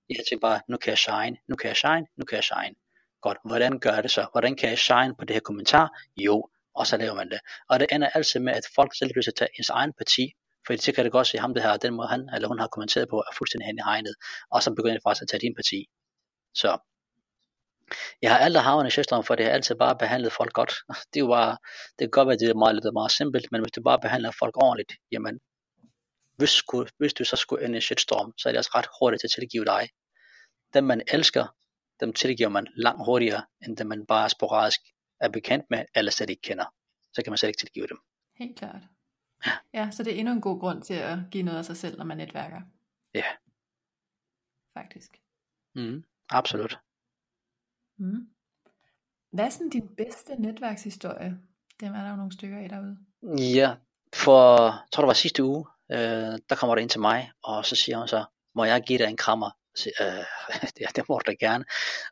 Jeg 0.10 0.18
tænkte 0.30 0.42
bare, 0.42 0.62
nu 0.70 0.78
kan 0.78 0.90
jeg 0.90 0.98
shine, 0.98 1.38
nu 1.48 1.56
kan 1.56 1.68
jeg 1.68 1.78
shine, 1.78 2.06
nu 2.18 2.26
kan 2.26 2.36
jeg 2.36 2.44
shine. 2.44 2.76
Godt, 3.22 3.38
hvordan 3.46 3.80
gør 3.80 3.94
jeg 3.94 4.04
det 4.04 4.12
så? 4.12 4.28
Hvordan 4.32 4.56
kan 4.56 4.70
jeg 4.70 4.78
shine 4.78 5.16
på 5.20 5.26
det 5.26 5.34
her 5.34 5.42
kommentar? 5.50 5.90
Jo, 6.18 6.50
og 6.76 6.88
så 6.88 6.98
laver 6.98 7.16
man 7.16 7.30
det. 7.30 7.40
Og 7.70 7.80
det 7.80 7.88
ender 7.92 8.10
altid 8.10 8.40
med, 8.40 8.54
at 8.54 8.64
folk 8.76 8.98
selv 8.98 9.14
pludselig 9.14 9.36
tager 9.36 9.50
ens 9.60 9.70
egen 9.70 9.94
parti, 9.94 10.34
for 10.68 10.82
så 10.82 10.92
kan 10.92 11.04
det 11.04 11.12
godt 11.12 11.28
se, 11.28 11.38
ham 11.38 11.54
det 11.54 11.64
her, 11.64 11.78
den 11.78 11.94
måde 11.94 12.08
han 12.08 12.30
eller 12.36 12.48
hun 12.48 12.60
har 12.60 12.68
kommenteret 12.68 13.10
på, 13.10 13.18
er 13.18 13.34
fuldstændig 13.38 13.66
hen 13.66 13.78
i 13.78 13.86
hegnet, 13.86 14.16
og 14.52 14.64
så 14.64 14.74
begynder 14.74 14.94
det 14.98 15.04
faktisk 15.08 15.22
at 15.22 15.30
tage 15.30 15.42
din 15.46 15.56
parti. 15.56 15.80
Så 16.56 16.78
jeg 18.22 18.32
har 18.32 18.40
aldrig 18.46 18.64
havnet 18.64 18.88
i 18.88 18.92
shitstorm, 18.92 19.24
for 19.24 19.36
det 19.36 19.46
har 19.46 19.54
altid 19.54 19.76
bare 19.76 19.96
behandlet 19.98 20.32
folk 20.34 20.54
godt. 20.54 20.74
Det 21.14 21.18
er 21.20 21.26
jo 21.26 21.28
bare, 21.28 21.58
det 21.98 22.04
kan 22.06 22.10
godt 22.18 22.28
være, 22.28 22.38
det 22.38 22.50
er 22.50 22.62
meget, 22.64 22.76
lidt 22.76 22.94
meget 22.94 23.12
simpelt, 23.12 23.46
men 23.52 23.62
hvis 23.62 23.72
du 23.72 23.82
bare 23.90 24.00
behandler 24.06 24.32
folk 24.40 24.56
ordentligt, 24.66 24.92
jamen, 25.12 25.40
hvis, 26.36 26.50
skulle, 26.50 26.90
hvis 26.98 27.14
du 27.14 27.26
så 27.26 27.36
skulle 27.36 27.66
ende 27.66 27.78
i 27.78 27.82
shitstorm, 27.82 28.34
så 28.38 28.50
er 28.50 28.54
det 28.54 28.58
også 28.60 28.72
ret 28.76 28.88
hurtigt 29.00 29.22
til 29.22 29.28
at 29.28 29.32
tilgive 29.32 29.66
dig. 29.66 29.90
Dem 30.74 30.84
man 30.84 31.02
elsker, 31.08 31.56
dem 32.00 32.14
tilgiver 32.14 32.50
man 32.50 32.68
langt 32.76 33.06
hurtigere, 33.06 33.46
end 33.66 33.78
dem 33.78 33.88
man 33.88 34.06
bare 34.06 34.30
sporadisk 34.30 34.82
er 35.20 35.30
bekendt 35.30 35.66
med, 35.70 35.86
eller 35.96 36.12
slet 36.12 36.30
ikke 36.30 36.42
kender. 36.42 36.66
Så 37.14 37.24
kan 37.24 37.32
man 37.32 37.38
slet 37.38 37.50
ikke 37.50 37.60
tilgive 37.60 37.88
dem. 37.88 37.98
Helt 38.36 38.58
klart. 38.58 38.82
Ja, 39.74 39.92
så 39.92 40.04
det 40.04 40.14
er 40.14 40.20
endnu 40.20 40.34
en 40.34 40.42
god 40.42 40.60
grund 40.60 40.84
til 40.84 40.94
at 40.94 41.18
give 41.32 41.44
noget 41.44 41.58
af 41.58 41.66
sig 41.66 41.78
selv, 41.78 41.98
når 41.98 42.06
man 42.06 42.18
netværker. 42.18 42.62
Ja. 43.14 43.24
Faktisk. 44.74 45.22
Mm, 45.76 46.04
absolut. 46.30 46.80
Mm. 47.98 48.30
Hvad 49.32 49.46
er 49.46 49.50
sådan 49.50 49.70
din 49.70 49.96
bedste 49.96 50.36
netværkshistorie? 50.36 51.38
Dem 51.80 51.94
er 51.94 52.02
der 52.02 52.10
jo 52.10 52.16
nogle 52.16 52.32
stykker 52.32 52.58
af 52.58 52.70
derude. 52.70 52.98
Ja, 53.56 53.76
for, 54.14 54.64
jeg 54.64 54.88
tror 54.92 55.04
det 55.04 55.08
var 55.08 55.14
sidste 55.14 55.44
uge, 55.44 55.66
øh, 55.94 56.40
der 56.50 56.56
kommer 56.56 56.76
der 56.76 56.82
ind 56.82 56.90
til 56.90 57.00
mig, 57.00 57.32
og 57.44 57.66
så 57.66 57.76
siger 57.76 57.98
hun 57.98 58.08
så, 58.08 58.26
må 58.56 58.64
jeg 58.66 58.84
give 58.88 59.00
dig 59.00 59.06
en 59.06 59.18
krammer? 59.18 59.52
Så, 59.76 59.92
øh, 60.02 60.26
ja, 60.82 60.88
det 60.96 61.10
må 61.10 61.18
du 61.18 61.32
da 61.32 61.36
gerne. 61.40 61.66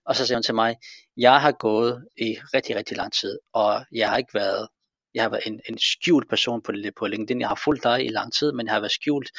Og 0.06 0.16
så 0.16 0.26
siger 0.26 0.38
hun 0.38 0.44
til 0.44 0.56
mig, 0.56 0.76
jeg 1.18 1.42
har 1.42 1.52
gået 1.52 2.06
i 2.18 2.38
rigtig, 2.54 2.76
rigtig 2.76 2.98
lang 2.98 3.14
tid, 3.14 3.40
og 3.54 3.86
jeg 3.92 4.10
har 4.10 4.18
ikke 4.18 4.34
været, 4.34 4.68
jeg 5.14 5.24
har 5.24 5.30
været 5.30 5.44
en, 5.46 5.62
en 5.70 5.78
skjult 5.78 6.30
person 6.30 6.62
på, 6.62 6.72
på 6.98 7.08
LinkedIn. 7.08 7.42
Jeg 7.42 7.48
har 7.48 7.56
fulgt 7.64 7.84
dig 7.84 8.06
i 8.06 8.10
lang 8.10 8.34
tid, 8.34 8.52
men 8.52 8.66
jeg 8.66 8.74
har 8.74 8.80
været 8.80 8.92
skjult. 8.92 9.30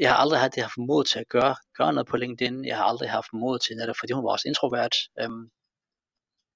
Jeg 0.00 0.10
har 0.10 0.16
aldrig 0.16 0.40
haft 0.40 0.54
det 0.54 0.62
her 0.62 0.70
mod 0.86 1.04
til 1.04 1.18
at 1.18 1.28
gøre, 1.28 1.56
gøre 1.78 1.92
noget 1.92 2.06
på 2.08 2.16
LinkedIn. 2.16 2.64
Jeg 2.64 2.76
har 2.76 2.84
aldrig 2.84 3.10
haft 3.10 3.32
mod 3.32 3.58
til 3.58 3.76
netop, 3.76 3.96
fordi 4.00 4.12
hun 4.12 4.24
var 4.24 4.30
også 4.30 4.48
introvert. 4.48 4.96
Øhm, 5.20 5.50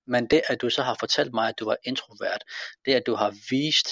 men 0.06 0.26
det, 0.26 0.42
at 0.48 0.60
du 0.60 0.70
så 0.70 0.82
har 0.82 0.96
fortalt 1.00 1.34
mig, 1.34 1.48
at 1.48 1.58
du 1.58 1.64
var 1.64 1.76
introvert, 1.84 2.44
det 2.84 2.94
at 2.94 3.02
du 3.06 3.14
har 3.14 3.34
vist, 3.50 3.88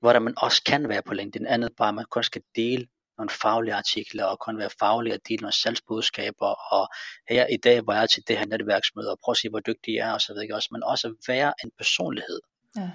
hvordan 0.00 0.22
man 0.22 0.34
også 0.36 0.62
kan 0.66 0.88
være 0.88 1.02
på 1.02 1.14
LinkedIn, 1.14 1.46
andet 1.46 1.70
bare, 1.76 1.88
at 1.88 1.94
man 1.94 2.04
kun 2.10 2.22
skal 2.22 2.42
dele 2.56 2.86
nogle 3.18 3.30
faglige 3.30 3.74
artikler, 3.74 4.24
og 4.24 4.38
kun 4.38 4.58
være 4.58 4.70
faglig 4.78 5.12
og 5.12 5.20
dele 5.28 5.40
nogle 5.40 5.52
salgsbudskaber, 5.52 6.72
og 6.72 6.88
her 7.28 7.46
i 7.46 7.56
dag 7.56 7.86
var 7.86 7.98
jeg 7.98 8.10
til 8.10 8.22
det 8.28 8.38
her 8.38 8.46
netværksmøde, 8.46 9.10
og 9.10 9.18
prøve 9.24 9.32
at 9.32 9.36
se, 9.36 9.48
hvor 9.48 9.60
dygtig 9.60 9.94
jeg 9.94 10.08
er, 10.08 10.12
og 10.12 10.20
så 10.20 10.32
videre 10.34 10.54
også, 10.54 10.68
men 10.72 10.82
også 10.82 11.14
være 11.28 11.52
en 11.64 11.70
personlighed. 11.78 12.40
Ja. 12.76 12.90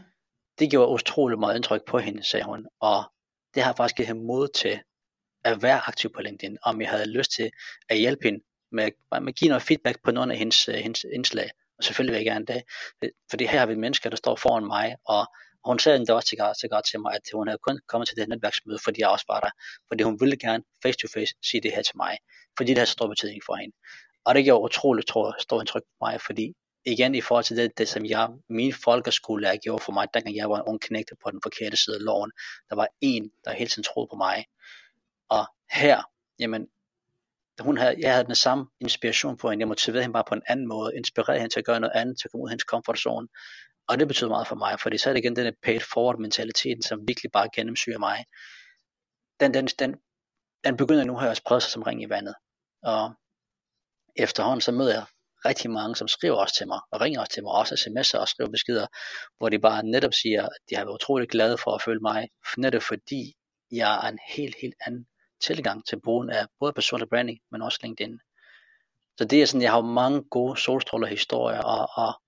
Det 0.60 0.72
gjorde 0.72 0.92
utrolig 0.92 1.40
meget 1.40 1.56
indtryk 1.56 1.86
på 1.88 1.98
hende, 2.00 2.24
sagde 2.24 2.46
hun, 2.46 2.68
og 2.80 3.04
det 3.56 3.64
har 3.64 3.74
faktisk 3.74 3.96
givet 3.96 4.08
hende 4.08 4.24
mod 4.24 4.48
til 4.48 4.80
at 5.44 5.62
være 5.62 5.82
aktiv 5.88 6.14
på 6.16 6.22
LinkedIn, 6.22 6.58
om 6.64 6.82
jeg 6.82 6.90
havde 6.90 7.12
lyst 7.12 7.32
til 7.32 7.52
at 7.90 7.98
hjælpe 7.98 8.24
hende 8.24 8.44
med, 8.72 8.90
med 9.12 9.28
at 9.28 9.36
give 9.36 9.50
noget 9.50 9.64
feedback 9.64 10.04
på 10.04 10.12
nogle 10.12 10.34
af 10.34 10.40
hendes, 10.40 10.66
hendes 10.66 11.06
indslag. 11.14 11.50
Og 11.78 11.84
selvfølgelig 11.84 12.14
vil 12.14 12.24
jeg 12.24 12.34
gerne 12.34 12.46
det, 12.46 12.62
fordi 13.30 13.46
her 13.46 13.60
har 13.60 13.66
vi 13.66 13.76
mennesker, 13.76 14.10
der 14.10 14.18
står 14.18 14.36
foran 14.36 14.66
mig, 14.66 14.96
og 15.06 15.28
hun 15.66 15.80
sagde 15.80 15.98
endda 15.98 16.14
også 16.14 16.28
til, 16.28 16.38
til, 16.60 16.70
til 16.92 17.00
mig, 17.00 17.14
at 17.14 17.22
hun 17.34 17.48
havde 17.48 17.60
kun 17.68 17.80
kommet 17.88 18.08
til 18.08 18.16
det 18.16 18.24
her 18.24 18.30
netværksmøde, 18.30 18.80
fordi 18.84 19.02
jeg 19.02 19.10
også 19.10 19.26
var 19.28 19.40
der, 19.40 19.50
fordi 19.88 20.04
hun 20.04 20.20
ville 20.20 20.38
gerne 20.38 20.64
face 20.84 20.98
to 21.00 21.08
face 21.14 21.36
sige 21.50 21.62
det 21.62 21.72
her 21.76 21.82
til 21.82 21.98
mig, 21.98 22.18
fordi 22.58 22.70
det 22.70 22.78
har 22.78 22.86
stor 22.86 23.08
betydning 23.08 23.42
for 23.46 23.56
hende. 23.56 23.76
Og 24.26 24.36
det 24.36 24.44
gjorde 24.44 24.64
utroligt 24.64 25.08
tror, 25.08 25.36
stor 25.40 25.60
indtryk 25.60 25.84
på 25.84 25.98
mig, 26.02 26.22
fordi 26.22 26.54
igen 26.86 27.16
i 27.16 27.22
forhold 27.22 27.44
til 27.44 27.58
det, 27.58 27.78
det 27.78 27.88
som 27.88 28.06
jeg, 28.06 28.30
min 28.50 28.74
folkeskolelærer 28.74 29.58
gjorde 29.58 29.84
for 29.84 29.92
mig, 29.92 30.08
dengang 30.14 30.36
jeg 30.36 30.50
var 30.50 30.56
en 30.56 30.68
ung 30.68 30.82
knægte 30.82 31.16
på 31.24 31.32
den 31.32 31.40
forkerte 31.44 31.78
side 31.78 31.96
af 31.96 32.04
loven, 32.04 32.32
der 32.70 32.76
var 32.76 32.88
en, 33.02 33.32
der 33.46 33.52
hele 33.52 33.70
tiden 33.70 33.84
troede 33.84 34.08
på 34.12 34.16
mig. 34.16 34.46
Og 35.30 35.46
her, 35.72 36.02
jamen, 36.40 36.68
hun 37.60 37.78
havde, 37.78 37.96
jeg 38.00 38.12
havde 38.12 38.26
den 38.26 38.36
samme 38.36 38.66
inspiration 38.82 39.38
på 39.38 39.50
hende, 39.50 39.62
jeg 39.62 39.68
motiverede 39.68 40.04
hende 40.04 40.14
bare 40.14 40.24
på 40.28 40.36
en 40.36 40.42
anden 40.48 40.68
måde, 40.68 40.96
inspirerede 40.96 41.40
hende 41.40 41.54
til 41.54 41.60
at 41.60 41.66
gøre 41.66 41.80
noget 41.80 41.96
andet, 41.96 42.18
til 42.20 42.28
at 42.28 42.32
komme 42.32 42.44
ud 42.44 42.50
af 42.50 42.52
hendes 42.52 42.64
comfort 42.64 43.00
zone. 43.00 43.28
Og 43.88 44.00
det 44.00 44.08
betyder 44.08 44.30
meget 44.30 44.48
for 44.48 44.56
mig, 44.56 44.80
fordi 44.80 44.98
så 44.98 45.10
er 45.10 45.14
det 45.14 45.20
igen 45.20 45.36
den 45.36 45.54
paid 45.64 45.80
forward 45.80 46.20
mentaliteten, 46.20 46.82
som 46.82 47.08
virkelig 47.08 47.32
bare 47.32 47.50
gennemsyrer 47.56 48.00
mig. 48.00 48.26
Den, 49.40 49.54
den, 49.54 49.68
den, 49.68 49.96
den 50.64 50.78
begynder 50.78 51.04
nu 51.04 51.18
her 51.18 51.30
at 51.30 51.38
sprede 51.38 51.62
sig 51.62 51.72
som 51.72 51.84
ring 51.84 52.02
i 52.04 52.10
vandet. 52.10 52.36
Og 52.84 53.14
efterhånden 54.16 54.62
så 54.62 54.72
møder 54.72 54.94
jeg 54.94 55.06
rigtig 55.46 55.72
mange, 55.72 55.96
som 55.96 56.08
skriver 56.08 56.36
også 56.36 56.56
til 56.56 56.68
mig, 56.68 56.80
og 56.92 57.02
ringer 57.02 57.20
også 57.20 57.34
til 57.34 57.44
mig, 57.44 57.52
også 57.52 57.76
sms'er 57.76 58.20
og 58.20 58.28
skriver 58.28 58.50
beskeder, 58.50 58.88
hvor 59.38 59.50
de 59.50 59.60
bare 59.60 59.84
netop 59.84 60.14
siger, 60.14 60.44
at 60.44 60.60
de 60.70 60.76
har 60.76 60.86
været 60.86 60.96
utroligt 60.96 61.32
glade 61.32 61.58
for 61.58 61.72
at 61.72 61.82
følge 61.82 62.02
mig, 62.02 62.30
netop 62.58 62.82
fordi 62.82 63.34
jeg 63.72 63.96
er 63.96 64.10
en 64.10 64.20
helt, 64.36 64.56
helt 64.62 64.76
anden 64.86 65.08
tilgang 65.42 65.86
til 65.86 66.02
brugen 66.02 66.30
af 66.30 66.48
både 66.60 66.74
personlig 66.74 67.10
branding, 67.10 67.40
men 67.52 67.62
også 67.62 67.80
LinkedIn. 67.84 68.20
Så 69.18 69.26
det 69.26 69.42
er 69.42 69.46
sådan, 69.46 69.62
jeg 69.62 69.72
har 69.72 69.82
mange 69.82 70.24
gode 70.32 70.58
solstråler 70.62 71.08
historier, 71.08 71.62
og, 71.62 71.90
og 71.94 72.22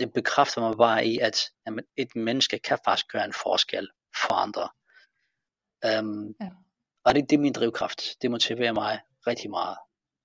det 0.00 0.12
bekræfter 0.12 0.60
mig 0.60 0.76
bare 0.76 1.06
i, 1.06 1.18
at 1.18 1.36
jamen, 1.66 1.84
et 1.96 2.16
menneske 2.16 2.58
kan 2.58 2.78
faktisk 2.84 3.08
gøre 3.12 3.24
en 3.24 3.32
forskel 3.32 3.88
for 4.16 4.34
andre. 4.34 4.68
Um, 6.00 6.34
ja. 6.40 6.50
Og 7.04 7.14
det, 7.14 7.30
det 7.30 7.36
er 7.36 7.40
min 7.40 7.52
drivkraft. 7.52 8.02
Det 8.22 8.30
motiverer 8.30 8.72
mig 8.72 9.00
rigtig 9.26 9.50
meget 9.50 9.76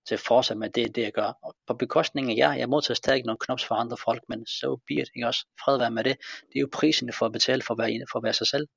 til 0.08 0.16
at 0.16 0.20
fortsætte 0.20 0.60
med 0.60 0.70
det, 0.70 0.96
det 0.96 1.02
jeg 1.02 1.12
gør. 1.14 1.38
Og 1.42 1.56
på 1.68 1.74
bekostning 1.74 2.32
af 2.32 2.36
jer, 2.36 2.54
jeg 2.54 2.70
modtager 2.70 2.96
stadig 2.96 3.24
nogle 3.26 3.38
knops 3.40 3.66
for 3.66 3.76
andre 3.76 3.98
folk, 3.98 4.24
men 4.30 4.46
so 4.46 4.76
be 4.76 4.94
it, 4.94 5.10
ikke 5.16 5.28
også? 5.28 5.46
Fred 5.64 5.78
være 5.78 5.92
med 5.92 6.04
det. 6.04 6.18
Det 6.20 6.56
er 6.56 6.60
jo 6.60 6.70
prisen 6.72 7.14
for 7.14 7.26
at 7.26 7.32
betale 7.32 7.62
for 7.62 7.74
at 7.74 7.78
være, 7.78 8.06
for 8.12 8.20
at 8.20 8.24
være 8.24 8.34
sig 8.34 8.48
selv. 8.48 8.68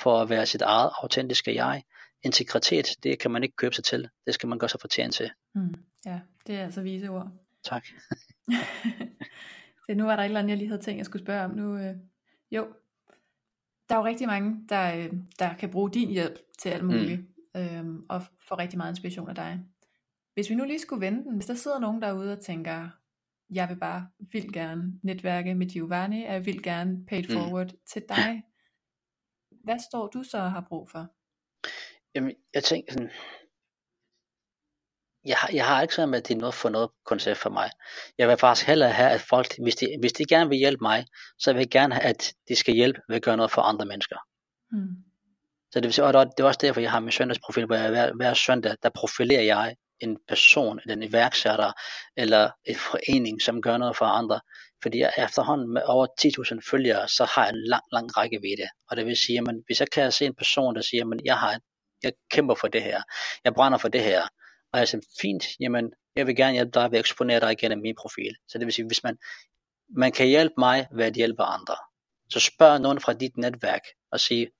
for 0.00 0.20
at 0.20 0.28
være 0.28 0.46
sit 0.46 0.62
eget 0.62 0.90
autentiske 1.02 1.54
jeg. 1.54 1.82
Integritet, 2.22 2.86
det 3.02 3.18
kan 3.18 3.30
man 3.30 3.42
ikke 3.42 3.56
købe 3.56 3.74
sig 3.74 3.84
til. 3.84 4.08
Det 4.26 4.34
skal 4.34 4.48
man 4.48 4.58
gøre 4.58 4.68
sig 4.68 4.80
fortjent 4.80 5.14
til. 5.14 5.30
Mm. 5.54 5.74
Ja, 6.06 6.20
det 6.46 6.54
er 6.54 6.64
altså 6.64 6.82
vise 6.82 7.08
ord. 7.08 7.28
Tak. 7.64 7.86
Så 9.86 9.94
nu 9.94 10.04
var 10.04 10.16
der 10.16 10.22
et 10.22 10.26
eller 10.26 10.40
andet, 10.40 10.50
jeg 10.50 10.58
lige 10.58 10.68
havde 10.68 10.82
tænkt, 10.82 10.98
jeg 10.98 11.06
skulle 11.06 11.22
spørge 11.24 11.44
om. 11.44 11.50
Nu, 11.50 11.76
øh, 11.76 11.94
jo, 12.50 12.66
der 13.88 13.94
er 13.94 13.98
jo 13.98 14.04
rigtig 14.04 14.26
mange, 14.26 14.66
der, 14.68 14.96
øh, 14.96 15.12
der 15.38 15.54
kan 15.54 15.70
bruge 15.70 15.90
din 15.90 16.08
hjælp 16.08 16.38
til 16.58 16.68
alt 16.68 16.84
muligt, 16.84 17.20
mm. 17.54 17.60
øhm, 17.60 18.06
og 18.08 18.22
få 18.48 18.54
rigtig 18.54 18.76
meget 18.76 18.92
inspiration 18.92 19.28
af 19.28 19.34
dig. 19.34 19.60
Hvis 20.34 20.50
vi 20.50 20.54
nu 20.54 20.64
lige 20.64 20.78
skulle 20.78 21.00
vende 21.00 21.24
den, 21.24 21.34
hvis 21.34 21.46
der 21.46 21.54
sidder 21.54 21.78
nogen 21.78 22.02
derude 22.02 22.32
og 22.32 22.40
tænker, 22.40 22.88
jeg 23.50 23.68
vil 23.68 23.76
bare 23.76 24.08
vildt 24.32 24.52
gerne 24.52 25.00
netværke 25.02 25.54
med 25.54 25.66
Giovanni, 25.66 26.24
jeg 26.24 26.46
vil 26.46 26.62
gerne 26.62 27.06
pay 27.06 27.18
it 27.18 27.28
mm. 27.28 27.34
forward 27.34 27.72
mm. 27.72 27.78
til 27.86 28.02
dig. 28.08 28.42
Hvad 29.64 29.78
står 29.90 30.06
du 30.06 30.22
så 30.22 30.38
og 30.38 30.52
har 30.52 30.66
brug 30.68 30.90
for? 30.90 31.06
Jamen, 32.14 32.34
jeg 32.54 32.64
tænker 32.64 32.92
sådan, 32.92 33.10
jeg, 35.26 35.36
jeg 35.52 35.66
har 35.66 35.82
ikke 35.82 35.94
sådan 35.94 36.08
med, 36.08 36.18
at 36.18 36.28
det 36.28 36.34
er 36.34 36.38
noget 36.38 36.54
for 36.54 36.68
noget 36.68 36.90
koncept 37.06 37.38
for 37.38 37.50
mig. 37.50 37.70
Jeg 38.18 38.28
vil 38.28 38.36
faktisk 38.36 38.66
hellere 38.66 38.90
have, 38.90 39.10
at 39.10 39.20
folk, 39.20 39.54
hvis 39.62 39.76
de, 39.76 39.96
hvis 40.00 40.12
de 40.12 40.24
gerne 40.24 40.50
vil 40.50 40.58
hjælpe 40.58 40.82
mig, 40.82 41.06
så 41.38 41.52
vil 41.52 41.60
jeg 41.60 41.70
gerne 41.70 41.94
have, 41.94 42.04
at 42.04 42.32
de 42.48 42.56
skal 42.56 42.74
hjælpe 42.74 43.00
ved 43.08 43.16
at 43.16 43.22
gøre 43.22 43.36
noget 43.36 43.52
for 43.52 43.62
andre 43.62 43.86
mennesker. 43.86 44.16
Mm. 44.72 44.88
Så 45.70 45.80
det, 45.80 45.84
vil 45.84 45.92
sige, 45.92 46.04
og 46.04 46.12
det 46.26 46.40
er 46.40 46.44
også 46.44 46.60
derfor, 46.62 46.80
jeg 46.80 46.90
har 46.90 47.00
min 47.00 47.12
søndagsprofil, 47.12 47.66
hvor 47.66 47.76
jeg 47.76 47.90
hver, 47.90 48.12
hver 48.12 48.34
søndag, 48.34 48.74
der 48.82 48.90
profilerer 48.94 49.42
jeg 49.42 49.76
en 50.00 50.18
person, 50.28 50.80
eller 50.82 50.94
en 50.94 51.02
iværksætter, 51.02 51.72
eller 52.16 52.50
en 52.64 52.76
forening, 52.76 53.42
som 53.42 53.62
gør 53.62 53.76
noget 53.76 53.96
for 53.96 54.04
andre. 54.04 54.40
Fordi 54.82 54.98
jeg 54.98 55.12
efterhånden 55.18 55.72
med 55.72 55.82
over 55.86 56.06
10.000 56.06 56.70
følgere, 56.70 57.08
så 57.08 57.24
har 57.24 57.44
jeg 57.44 57.52
en 57.52 57.62
lang, 57.62 57.82
lang 57.92 58.16
række 58.16 58.38
ved 58.42 58.56
det. 58.56 58.68
Og 58.90 58.96
det 58.96 59.06
vil 59.06 59.16
sige, 59.16 59.38
at 59.38 59.54
hvis 59.66 59.80
jeg 59.80 59.88
kan 59.92 60.12
se 60.12 60.26
en 60.26 60.34
person, 60.34 60.74
der 60.74 60.82
siger, 60.82 61.04
at 61.04 61.20
jeg, 61.24 61.38
har, 61.38 61.60
jeg 62.02 62.12
kæmper 62.30 62.54
for 62.54 62.68
det 62.68 62.82
her, 62.82 63.02
jeg 63.44 63.54
brænder 63.54 63.78
for 63.78 63.88
det 63.88 64.02
her, 64.02 64.22
og 64.76 64.80
jeg 64.80 64.88
siger, 64.88 65.00
fint, 65.20 65.44
jamen, 65.60 65.92
jeg 66.16 66.26
vil 66.26 66.36
gerne 66.36 66.52
hjælpe 66.52 66.70
dig 66.70 66.90
ved 66.90 66.98
at 66.98 67.02
eksponere 67.02 67.40
dig 67.40 67.52
igennem 67.52 67.78
min 67.78 67.94
profil. 67.98 68.36
Så 68.48 68.58
det 68.58 68.66
vil 68.66 68.74
sige, 68.74 68.86
hvis 68.86 69.02
man, 69.02 69.18
man 69.88 70.12
kan 70.12 70.26
hjælpe 70.26 70.54
mig 70.58 70.86
ved 70.92 71.04
at 71.04 71.14
hjælpe 71.14 71.42
andre, 71.42 71.76
så 72.30 72.40
spørg 72.40 72.80
nogen 72.80 73.00
fra 73.00 73.12
dit 73.12 73.36
netværk 73.36 73.82
og 74.10 74.20
sige, 74.20 74.50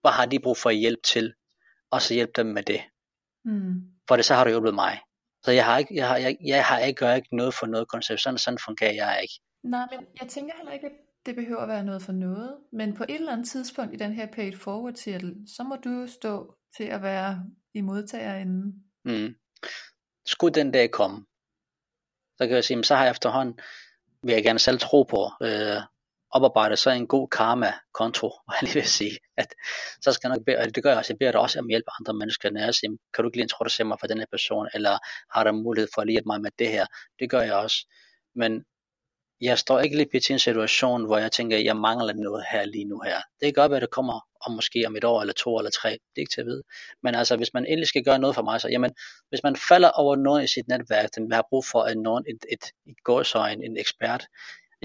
hvad 0.00 0.10
har 0.10 0.26
de 0.26 0.40
brug 0.40 0.56
for 0.56 0.70
hjælp 0.70 1.02
til, 1.02 1.34
og 1.90 2.02
så 2.02 2.14
hjælp 2.14 2.36
dem 2.36 2.46
med 2.46 2.62
det. 2.62 2.80
Mm. 3.44 3.74
For 4.08 4.16
det 4.16 4.24
så 4.24 4.34
har 4.34 4.44
du 4.44 4.50
hjulpet 4.50 4.74
mig. 4.74 5.00
Så 5.42 5.50
jeg 5.50 5.64
har 5.64 5.78
ikke, 5.78 5.94
jeg 5.94 6.08
har, 6.08 6.16
jeg, 6.16 6.36
jeg 6.44 6.64
har 6.64 6.78
ikke, 6.78 6.98
gør 6.98 7.14
ikke 7.14 7.36
noget 7.36 7.54
for 7.54 7.66
noget 7.66 7.88
koncept. 7.88 8.20
Sådan, 8.20 8.38
sådan 8.38 8.58
fungerer 8.64 8.92
jeg 8.92 9.18
ikke. 9.22 9.34
Nej, 9.64 9.86
men 9.90 10.06
jeg 10.20 10.28
tænker 10.28 10.54
heller 10.56 10.72
ikke, 10.72 10.86
at 10.86 10.92
det 11.26 11.34
behøver 11.34 11.60
at 11.60 11.68
være 11.68 11.84
noget 11.84 12.02
for 12.02 12.12
noget. 12.12 12.56
Men 12.72 12.94
på 12.94 13.04
et 13.08 13.14
eller 13.14 13.32
andet 13.32 13.48
tidspunkt 13.48 13.94
i 13.94 13.96
den 13.96 14.12
her 14.12 14.26
paid 14.26 14.52
forward 14.52 14.94
titel, 14.94 15.36
så 15.56 15.62
må 15.62 15.76
du 15.76 16.06
stå 16.06 16.56
til 16.76 16.84
at 16.84 17.02
være 17.02 17.44
i 17.74 17.80
modtagerenden. 17.80 18.84
Mm. 19.04 19.34
Skulle 20.26 20.54
den 20.54 20.70
dag 20.70 20.90
komme, 20.90 21.26
så 22.36 22.46
kan 22.46 22.54
jeg 22.54 22.64
sige, 22.64 22.84
så 22.84 22.94
har 22.94 23.04
jeg 23.04 23.10
efterhånden, 23.10 23.58
vil 24.22 24.34
jeg 24.34 24.44
gerne 24.44 24.58
selv 24.58 24.78
tro 24.78 25.02
på, 25.02 25.30
øh, 25.42 25.82
oparbejde 26.30 26.76
så 26.76 26.90
en 26.90 27.06
god 27.06 27.28
karma-konto, 27.28 28.28
hvad 28.46 28.56
jeg 28.60 28.62
lige 28.62 28.74
vil 28.74 28.88
sige. 28.88 29.18
At, 29.36 29.54
så 30.00 30.12
skal 30.12 30.28
jeg 30.28 30.36
nok 30.36 30.44
bede, 30.46 30.58
og 30.58 30.74
det 30.74 30.82
gør 30.82 30.90
jeg 30.90 30.98
også, 30.98 31.12
jeg 31.12 31.18
beder 31.18 31.32
dig 31.32 31.40
også 31.40 31.58
om 31.58 31.68
hjælp 31.68 31.84
af 31.88 31.92
andre 32.00 32.14
mennesker, 32.14 32.50
når 32.50 32.60
jeg 32.60 32.74
siger, 32.74 32.90
kan 33.14 33.22
du 33.22 33.28
ikke 33.28 33.36
lige 33.36 33.44
introducere 33.44 33.86
mig 33.86 33.96
for 34.00 34.06
den 34.06 34.18
her 34.18 34.26
person, 34.30 34.68
eller 34.74 34.98
har 35.34 35.44
der 35.44 35.52
mulighed 35.52 35.88
for 35.94 36.02
at 36.02 36.08
hjælpe 36.08 36.26
mig 36.26 36.40
med 36.40 36.50
det 36.58 36.68
her? 36.68 36.86
Det 37.18 37.30
gør 37.30 37.40
jeg 37.40 37.54
også. 37.54 37.76
Men 38.34 38.64
jeg 39.44 39.58
står 39.58 39.80
ikke 39.80 39.96
lige 39.96 40.08
i 40.30 40.32
en 40.32 40.38
situation, 40.38 41.06
hvor 41.06 41.18
jeg 41.18 41.32
tænker, 41.32 41.56
at 41.56 41.64
jeg 41.64 41.76
mangler 41.76 42.14
noget 42.14 42.44
her 42.50 42.64
lige 42.64 42.84
nu 42.84 43.00
her. 43.00 43.16
Det 43.16 43.46
kan 43.46 43.52
godt 43.52 43.70
være, 43.70 43.76
at 43.76 43.82
det 43.82 43.90
kommer 43.90 44.20
om 44.46 44.52
måske 44.52 44.84
om 44.86 44.96
et 44.96 45.04
år, 45.04 45.20
eller 45.20 45.34
to, 45.34 45.58
eller 45.58 45.70
tre. 45.70 45.90
Det 45.90 46.16
er 46.16 46.20
ikke 46.20 46.34
til 46.34 46.40
at 46.40 46.46
vide. 46.46 46.62
Men 47.02 47.14
altså, 47.14 47.36
hvis 47.36 47.54
man 47.54 47.66
endelig 47.66 47.88
skal 47.88 48.04
gøre 48.04 48.18
noget 48.18 48.34
for 48.34 48.42
mig, 48.42 48.60
så 48.60 48.68
jamen, 48.68 48.94
hvis 49.28 49.42
man 49.42 49.56
falder 49.56 49.90
over 49.90 50.16
nogen 50.16 50.44
i 50.44 50.46
sit 50.46 50.68
netværk, 50.68 51.08
den 51.14 51.32
har 51.32 51.46
brug 51.50 51.64
for 51.64 51.84
en, 51.84 51.98
nogen, 51.98 52.24
et, 52.28 52.44
et, 52.52 52.64
et 52.86 52.96
gåsøjen, 53.04 53.62
en 53.62 53.76
ekspert, 53.76 54.26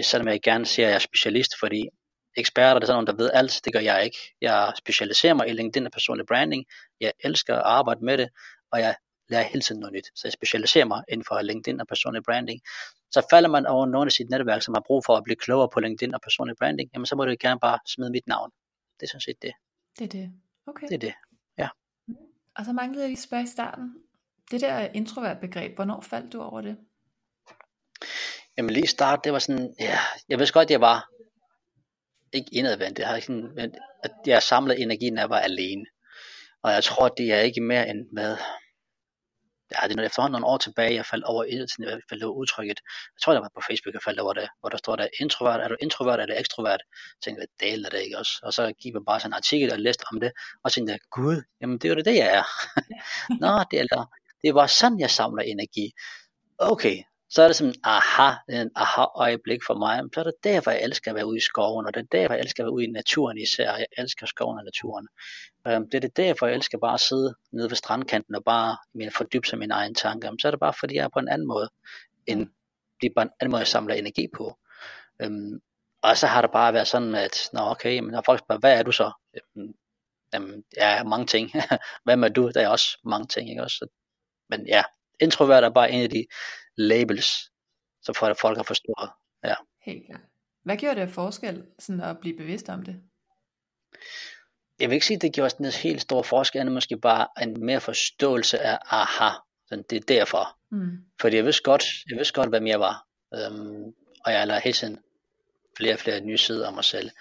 selvom 0.01 0.27
jeg 0.27 0.41
gerne 0.41 0.65
siger, 0.65 0.85
at 0.85 0.89
jeg 0.89 0.95
er 0.95 0.99
specialist, 0.99 1.59
fordi 1.59 1.89
eksperter, 2.37 2.73
det 2.73 2.83
er 2.83 2.87
sådan 2.87 2.95
nogen, 2.95 3.07
der 3.07 3.23
ved 3.23 3.31
alt, 3.33 3.61
det 3.65 3.73
gør 3.73 3.79
jeg 3.79 4.05
ikke. 4.05 4.17
Jeg 4.41 4.73
specialiserer 4.77 5.33
mig 5.33 5.49
i 5.49 5.53
LinkedIn 5.53 5.85
og 5.85 5.91
personlig 5.91 6.25
branding. 6.25 6.65
Jeg 6.99 7.11
elsker 7.23 7.55
at 7.55 7.61
arbejde 7.65 8.05
med 8.05 8.17
det, 8.17 8.29
og 8.71 8.79
jeg 8.79 8.95
lærer 9.29 9.43
hele 9.43 9.61
tiden 9.61 9.79
noget 9.79 9.93
nyt. 9.93 10.07
Så 10.15 10.21
jeg 10.27 10.33
specialiserer 10.33 10.85
mig 10.85 11.03
inden 11.09 11.25
for 11.25 11.41
LinkedIn 11.41 11.81
og 11.81 11.87
personlig 11.87 12.23
branding. 12.23 12.61
Så 13.11 13.27
falder 13.29 13.49
man 13.49 13.65
over 13.65 13.85
nogen 13.85 14.07
af 14.07 14.11
sit 14.11 14.29
netværk, 14.29 14.61
som 14.61 14.73
har 14.73 14.83
brug 14.87 15.05
for 15.05 15.15
at 15.17 15.23
blive 15.23 15.35
klogere 15.35 15.69
på 15.73 15.79
LinkedIn 15.79 16.13
og 16.13 16.21
personlig 16.21 16.55
branding, 16.59 16.89
jamen 16.93 17.05
så 17.05 17.15
må 17.15 17.25
du 17.25 17.35
gerne 17.39 17.59
bare 17.59 17.79
smide 17.87 18.11
mit 18.11 18.27
navn. 18.27 18.51
Det 18.99 19.05
er 19.05 19.07
sådan 19.07 19.21
set 19.21 19.41
det. 19.41 19.53
Det 19.99 20.05
er 20.05 20.09
det. 20.09 20.33
Okay. 20.67 20.87
Det 20.87 20.95
er 20.95 20.99
det, 20.99 21.13
ja. 21.57 21.69
Og 22.55 22.65
så 22.65 22.73
manglede 22.73 23.01
jeg 23.01 23.09
lige 23.09 23.21
spørge 23.21 23.43
i 23.43 23.47
starten. 23.47 23.95
Det 24.51 24.61
der 24.61 24.79
introvert 24.79 25.39
begreb, 25.39 25.75
hvornår 25.75 26.01
faldt 26.01 26.33
du 26.33 26.41
over 26.41 26.61
det? 26.61 26.77
Jamen 28.57 28.73
lige 28.73 28.83
i 28.83 28.87
start, 28.87 29.19
det 29.23 29.33
var 29.33 29.39
sådan, 29.39 29.75
ja, 29.79 29.97
jeg 30.29 30.39
vidste 30.39 30.53
godt, 30.53 30.65
at 30.65 30.71
jeg 30.71 30.81
var 30.81 31.09
ikke 32.33 32.49
indadvendt. 32.51 32.99
Jeg 32.99 33.07
har 33.07 33.19
sådan, 33.19 33.75
at 34.03 34.11
jeg 34.25 34.43
samlede 34.43 34.79
energi, 34.79 35.09
når 35.09 35.21
jeg 35.21 35.29
var 35.29 35.39
alene. 35.39 35.85
Og 36.63 36.71
jeg 36.71 36.83
tror, 36.83 37.07
det 37.09 37.33
er 37.33 37.39
ikke 37.39 37.61
mere 37.61 37.89
end, 37.89 38.07
hvad, 38.13 38.37
ja, 39.71 39.87
det 39.87 39.99
er 39.99 40.03
efterhånden 40.03 40.31
nogle 40.31 40.47
år 40.53 40.57
tilbage, 40.57 40.95
jeg 40.95 41.05
faldt 41.05 41.25
over, 41.25 41.43
jeg 41.43 42.01
faldt 42.09 42.23
over 42.23 42.35
udtrykket, 42.35 42.79
jeg 43.15 43.21
tror, 43.21 43.33
det 43.33 43.41
var 43.41 43.51
på 43.55 43.61
Facebook, 43.67 43.93
jeg 43.93 44.01
faldt 44.03 44.19
over 44.19 44.33
det, 44.33 44.49
hvor 44.59 44.69
der 44.69 44.77
står 44.77 44.95
der, 44.95 45.07
introvert, 45.19 45.61
er 45.61 45.67
du 45.67 45.75
introvert 45.81 46.19
eller 46.19 46.39
ekstrovert? 46.39 46.81
Jeg 46.89 47.21
tænkte, 47.23 47.39
hvad 47.39 47.67
del 47.67 47.85
er 47.85 47.89
det 47.89 48.01
ikke 48.01 48.17
også? 48.17 48.39
Og 48.43 48.53
så 48.53 48.73
gik 48.81 48.93
jeg 48.93 49.01
bare 49.05 49.19
sådan 49.19 49.29
en 49.29 49.41
artikel 49.41 49.73
og 49.73 49.79
læste 49.79 50.03
om 50.13 50.19
det, 50.19 50.31
og 50.63 50.71
tænkte 50.71 50.91
jeg, 50.91 50.99
gud, 51.11 51.43
jamen 51.61 51.77
det 51.77 51.85
er 51.85 51.95
jo 51.95 52.01
det, 52.01 52.15
jeg 52.15 52.29
er. 52.39 52.45
Nå, 53.43 53.63
det 53.71 53.79
er, 53.79 54.05
det 54.43 54.55
var 54.55 54.67
sådan, 54.67 54.99
jeg 54.99 55.09
samler 55.09 55.43
energi. 55.43 55.91
Okay, 56.57 57.03
så 57.29 57.41
er 57.43 57.47
det 57.47 57.55
sådan 57.55 57.73
aha, 57.83 58.31
en 58.49 58.71
aha 58.75 59.05
øjeblik 59.15 59.59
for 59.67 59.73
mig. 59.73 60.01
Så 60.13 60.19
er 60.19 60.23
det 60.23 60.33
derfor, 60.43 60.71
jeg 60.71 60.83
elsker 60.83 61.11
at 61.11 61.15
være 61.15 61.25
ude 61.25 61.37
i 61.37 61.39
skoven, 61.39 61.85
og 61.85 61.93
det 61.93 61.99
er 61.99 62.07
derfor, 62.11 62.33
jeg 62.33 62.41
elsker 62.41 62.63
at 62.63 62.65
være 62.65 62.73
ude 62.73 62.83
i 62.83 62.91
naturen 62.91 63.37
især. 63.37 63.77
Jeg 63.77 63.85
elsker 63.97 64.25
skoven 64.25 64.57
og 64.57 64.63
naturen. 64.63 65.07
Øhm, 65.67 65.89
det 65.89 65.93
er 65.93 65.99
det 65.99 66.17
derfor, 66.17 66.47
jeg 66.47 66.55
elsker 66.55 66.77
bare 66.77 66.93
at 66.93 66.99
sidde 66.99 67.35
nede 67.51 67.69
ved 67.69 67.75
strandkanten 67.75 68.35
og 68.35 68.43
bare 68.43 68.77
fordybe 69.11 69.47
sig 69.47 69.59
mine 69.59 69.73
egne 69.73 69.95
tanker. 69.95 70.31
Så 70.41 70.47
er 70.47 70.51
det 70.51 70.59
bare, 70.59 70.73
fordi 70.79 70.95
jeg 70.95 71.03
er 71.03 71.09
på 71.13 71.19
en 71.19 71.29
anden 71.29 71.47
måde, 71.47 71.69
end 72.27 72.47
det 73.01 73.09
er 73.09 73.13
bare 73.15 73.25
en 73.25 73.31
anden 73.39 73.51
måde, 73.51 73.59
jeg 73.59 73.67
samler 73.67 73.95
energi 73.95 74.27
på. 74.37 74.57
Øhm, 75.21 75.59
og 76.01 76.17
så 76.17 76.27
har 76.27 76.41
det 76.41 76.51
bare 76.51 76.73
været 76.73 76.87
sådan, 76.87 77.15
at, 77.15 77.49
nå 77.53 77.59
okay, 77.61 77.99
men 77.99 78.11
når 78.11 78.21
folk 78.25 78.39
spørger, 78.39 78.59
hvad 78.59 78.79
er 78.79 78.83
du 78.83 78.91
så? 78.91 79.11
Jamen, 79.35 79.73
jamen 80.33 80.63
ja, 80.77 81.03
mange 81.03 81.25
ting. 81.25 81.51
hvad 82.03 82.17
er 82.17 82.29
du? 82.29 82.51
Der 82.53 82.61
er 82.61 82.67
også 82.67 82.97
mange 83.03 83.27
ting, 83.27 83.49
ikke 83.49 83.63
også? 83.63 83.87
Men 84.49 84.67
ja, 84.67 84.83
introvert 85.19 85.63
er 85.63 85.69
bare 85.69 85.91
en 85.91 86.03
af 86.03 86.09
de 86.09 86.25
labels, 86.79 87.51
så 88.01 88.13
for 88.13 88.25
at 88.25 88.37
folk 88.37 88.57
har 88.57 88.63
forstået. 88.63 89.09
Ja. 89.43 89.55
Helt 89.85 90.05
klart. 90.05 90.21
Hvad 90.63 90.77
gjorde 90.77 91.01
det 91.01 91.09
forskel 91.09 91.65
sådan 91.79 92.01
at 92.01 92.19
blive 92.19 92.37
bevidst 92.37 92.69
om 92.69 92.83
det? 92.83 92.95
Jeg 94.79 94.89
vil 94.89 94.93
ikke 94.93 95.05
sige, 95.05 95.15
at 95.15 95.21
det 95.21 95.33
gjorde 95.33 95.49
sådan 95.49 95.65
en 95.65 95.71
helt 95.71 96.01
stor 96.01 96.23
forskel, 96.23 96.65
men 96.65 96.73
måske 96.73 96.97
bare 96.97 97.27
en 97.41 97.65
mere 97.65 97.79
forståelse 97.79 98.59
af, 98.59 98.79
aha, 98.85 99.29
sådan, 99.67 99.85
det 99.89 99.95
er 99.95 99.99
derfor. 100.07 100.57
Mm. 100.71 100.97
Fordi 101.21 101.35
jeg 101.35 101.45
vidste 101.45 101.63
godt, 101.63 101.83
jeg 102.09 102.17
vidste 102.17 102.33
godt, 102.33 102.49
hvem 102.49 102.67
jeg 102.67 102.79
var. 102.79 103.05
Um, 103.31 103.93
og 104.25 104.31
jeg 104.33 104.47
lader 104.47 104.59
hele 104.59 104.73
tiden 104.73 104.99
flere 105.77 105.93
og 105.93 105.99
flere 105.99 106.21
nye 106.21 106.37
sider 106.37 106.67
af 106.67 106.73
mig 106.73 106.83
selv. 106.83 107.11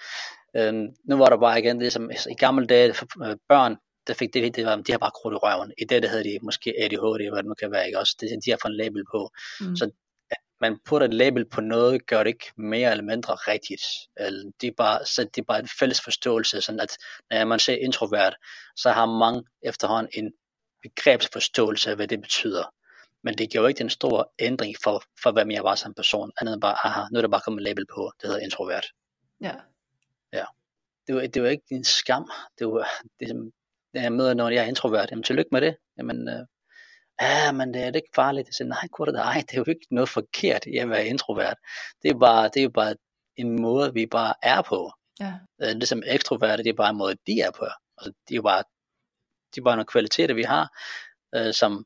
Um, 0.59 0.89
nu 1.05 1.17
var 1.17 1.29
der 1.29 1.37
bare 1.37 1.59
igen 1.59 1.81
det, 1.81 1.93
som 1.93 2.11
i 2.11 2.35
gamle 2.35 2.67
dage 2.67 2.95
for 2.95 3.07
børn, 3.49 3.77
der 4.09 4.15
fik 4.15 4.35
det, 4.35 4.57
det 4.57 4.67
var, 4.67 4.77
de 4.77 4.93
har 4.93 4.99
bare 4.99 5.11
krudt 5.11 5.35
i 5.35 5.37
røven. 5.37 5.73
I 5.79 5.85
det, 5.85 6.03
der 6.03 6.09
hedder 6.09 6.23
de 6.23 6.39
måske 6.43 6.75
ADHD, 6.79 7.31
hvad 7.31 7.43
det 7.43 7.49
nu 7.49 7.55
kan 7.55 7.71
være, 7.71 7.87
ikke 7.87 7.99
også? 7.99 8.17
Det, 8.21 8.45
de 8.45 8.51
har 8.51 8.59
fået 8.63 8.71
en 8.71 8.77
label 8.77 9.05
på. 9.11 9.31
Mm. 9.61 9.77
Så 9.77 9.91
at 10.31 10.39
man 10.61 10.79
putter 10.85 11.07
et 11.07 11.15
label 11.15 11.45
på 11.45 11.61
noget, 11.61 12.07
gør 12.07 12.23
det 12.23 12.31
ikke 12.31 12.53
mere 12.57 12.91
eller 12.91 13.05
mindre 13.05 13.35
rigtigt. 13.35 13.83
Eller 14.17 14.51
det 14.61 14.67
er 14.67 14.73
bare, 14.77 15.07
så 15.07 15.25
det 15.25 15.41
er 15.41 15.45
bare 15.45 15.59
en 15.61 15.69
fælles 15.79 16.01
forståelse, 16.01 16.61
sådan 16.61 16.81
at 16.81 16.99
når 17.31 17.45
man 17.45 17.59
ser 17.59 17.77
introvert, 17.77 18.37
så 18.77 18.91
har 18.91 19.07
mange 19.07 19.45
efterhånden 19.63 20.13
en 20.13 20.33
begrebsforståelse 20.83 21.91
af, 21.91 21.97
hvad 21.97 22.09
det 22.09 22.21
betyder. 22.21 22.75
Men 23.23 23.35
det 23.39 23.55
jo 23.55 23.67
ikke 23.67 23.79
den 23.79 23.91
store 23.91 24.25
ændring 24.39 24.75
for, 24.83 25.03
for 25.23 25.33
hvem 25.33 25.51
jeg 25.51 25.65
var 25.65 25.75
som 25.75 25.95
person, 25.95 26.33
andet 26.41 26.53
end 26.53 26.61
bare, 26.61 26.87
aha, 26.87 27.01
nu 27.13 27.19
er 27.19 27.23
der 27.23 27.29
bare 27.29 27.41
kommet 27.45 27.61
en 27.61 27.65
label 27.65 27.87
på, 27.95 28.13
det 28.21 28.29
hedder 28.29 28.45
introvert. 28.45 28.87
Ja. 29.41 29.55
Ja. 30.33 30.45
Det 31.07 31.15
var, 31.15 31.27
det 31.27 31.43
var 31.43 31.49
ikke 31.49 31.65
en 31.71 31.85
skam, 31.85 32.31
det 32.59 32.67
var, 32.67 32.89
det, 33.21 33.53
jeg 33.95 34.13
møder 34.13 34.35
nogen, 34.35 34.55
jeg 34.55 34.65
er 34.65 34.69
introvert, 34.69 35.11
jamen 35.11 35.23
tillykke 35.23 35.49
med 35.53 35.61
det. 35.61 35.77
Jamen, 35.99 36.29
øh, 36.29 36.47
ja, 37.21 37.53
men 37.53 37.75
det 37.75 37.83
er 37.83 37.91
det 37.91 37.97
ikke 37.97 38.15
farligt. 38.15 38.49
Jeg 38.49 38.55
siger, 38.55 38.69
nej, 38.69 38.89
det 39.07 39.21
ej, 39.21 39.43
det 39.49 39.55
er 39.55 39.59
jo 39.59 39.65
ikke 39.69 39.87
noget 39.91 40.09
forkert 40.09 40.67
i 40.67 40.77
at 40.77 40.91
være 40.91 41.07
introvert. 41.07 41.57
Det 42.03 42.11
er 42.11 42.19
bare, 42.19 42.45
det 42.45 42.57
er 42.57 42.63
jo 42.63 42.71
bare 42.71 42.95
en 43.37 43.61
måde, 43.63 43.95
vi 43.95 44.07
bare 44.07 44.35
er 44.43 44.63
på. 44.63 44.93
Ja. 45.21 45.35
Øh, 45.63 45.75
det 45.81 45.89
som 45.89 46.03
ekstroverte, 46.07 46.63
det 46.63 46.71
er 46.71 46.75
bare 46.75 46.91
en 46.91 46.97
måde, 46.97 47.17
de 47.27 47.41
er 47.41 47.51
på. 47.51 47.65
Altså, 47.99 48.13
det 48.29 48.35
er 48.35 48.37
jo 48.37 48.43
bare, 48.43 48.63
det 49.55 49.61
er 49.61 49.65
bare 49.65 49.77
nogle 49.77 49.87
kvaliteter, 49.87 50.35
vi 50.35 50.43
har, 50.43 50.69
øh, 51.35 51.55
som 51.55 51.85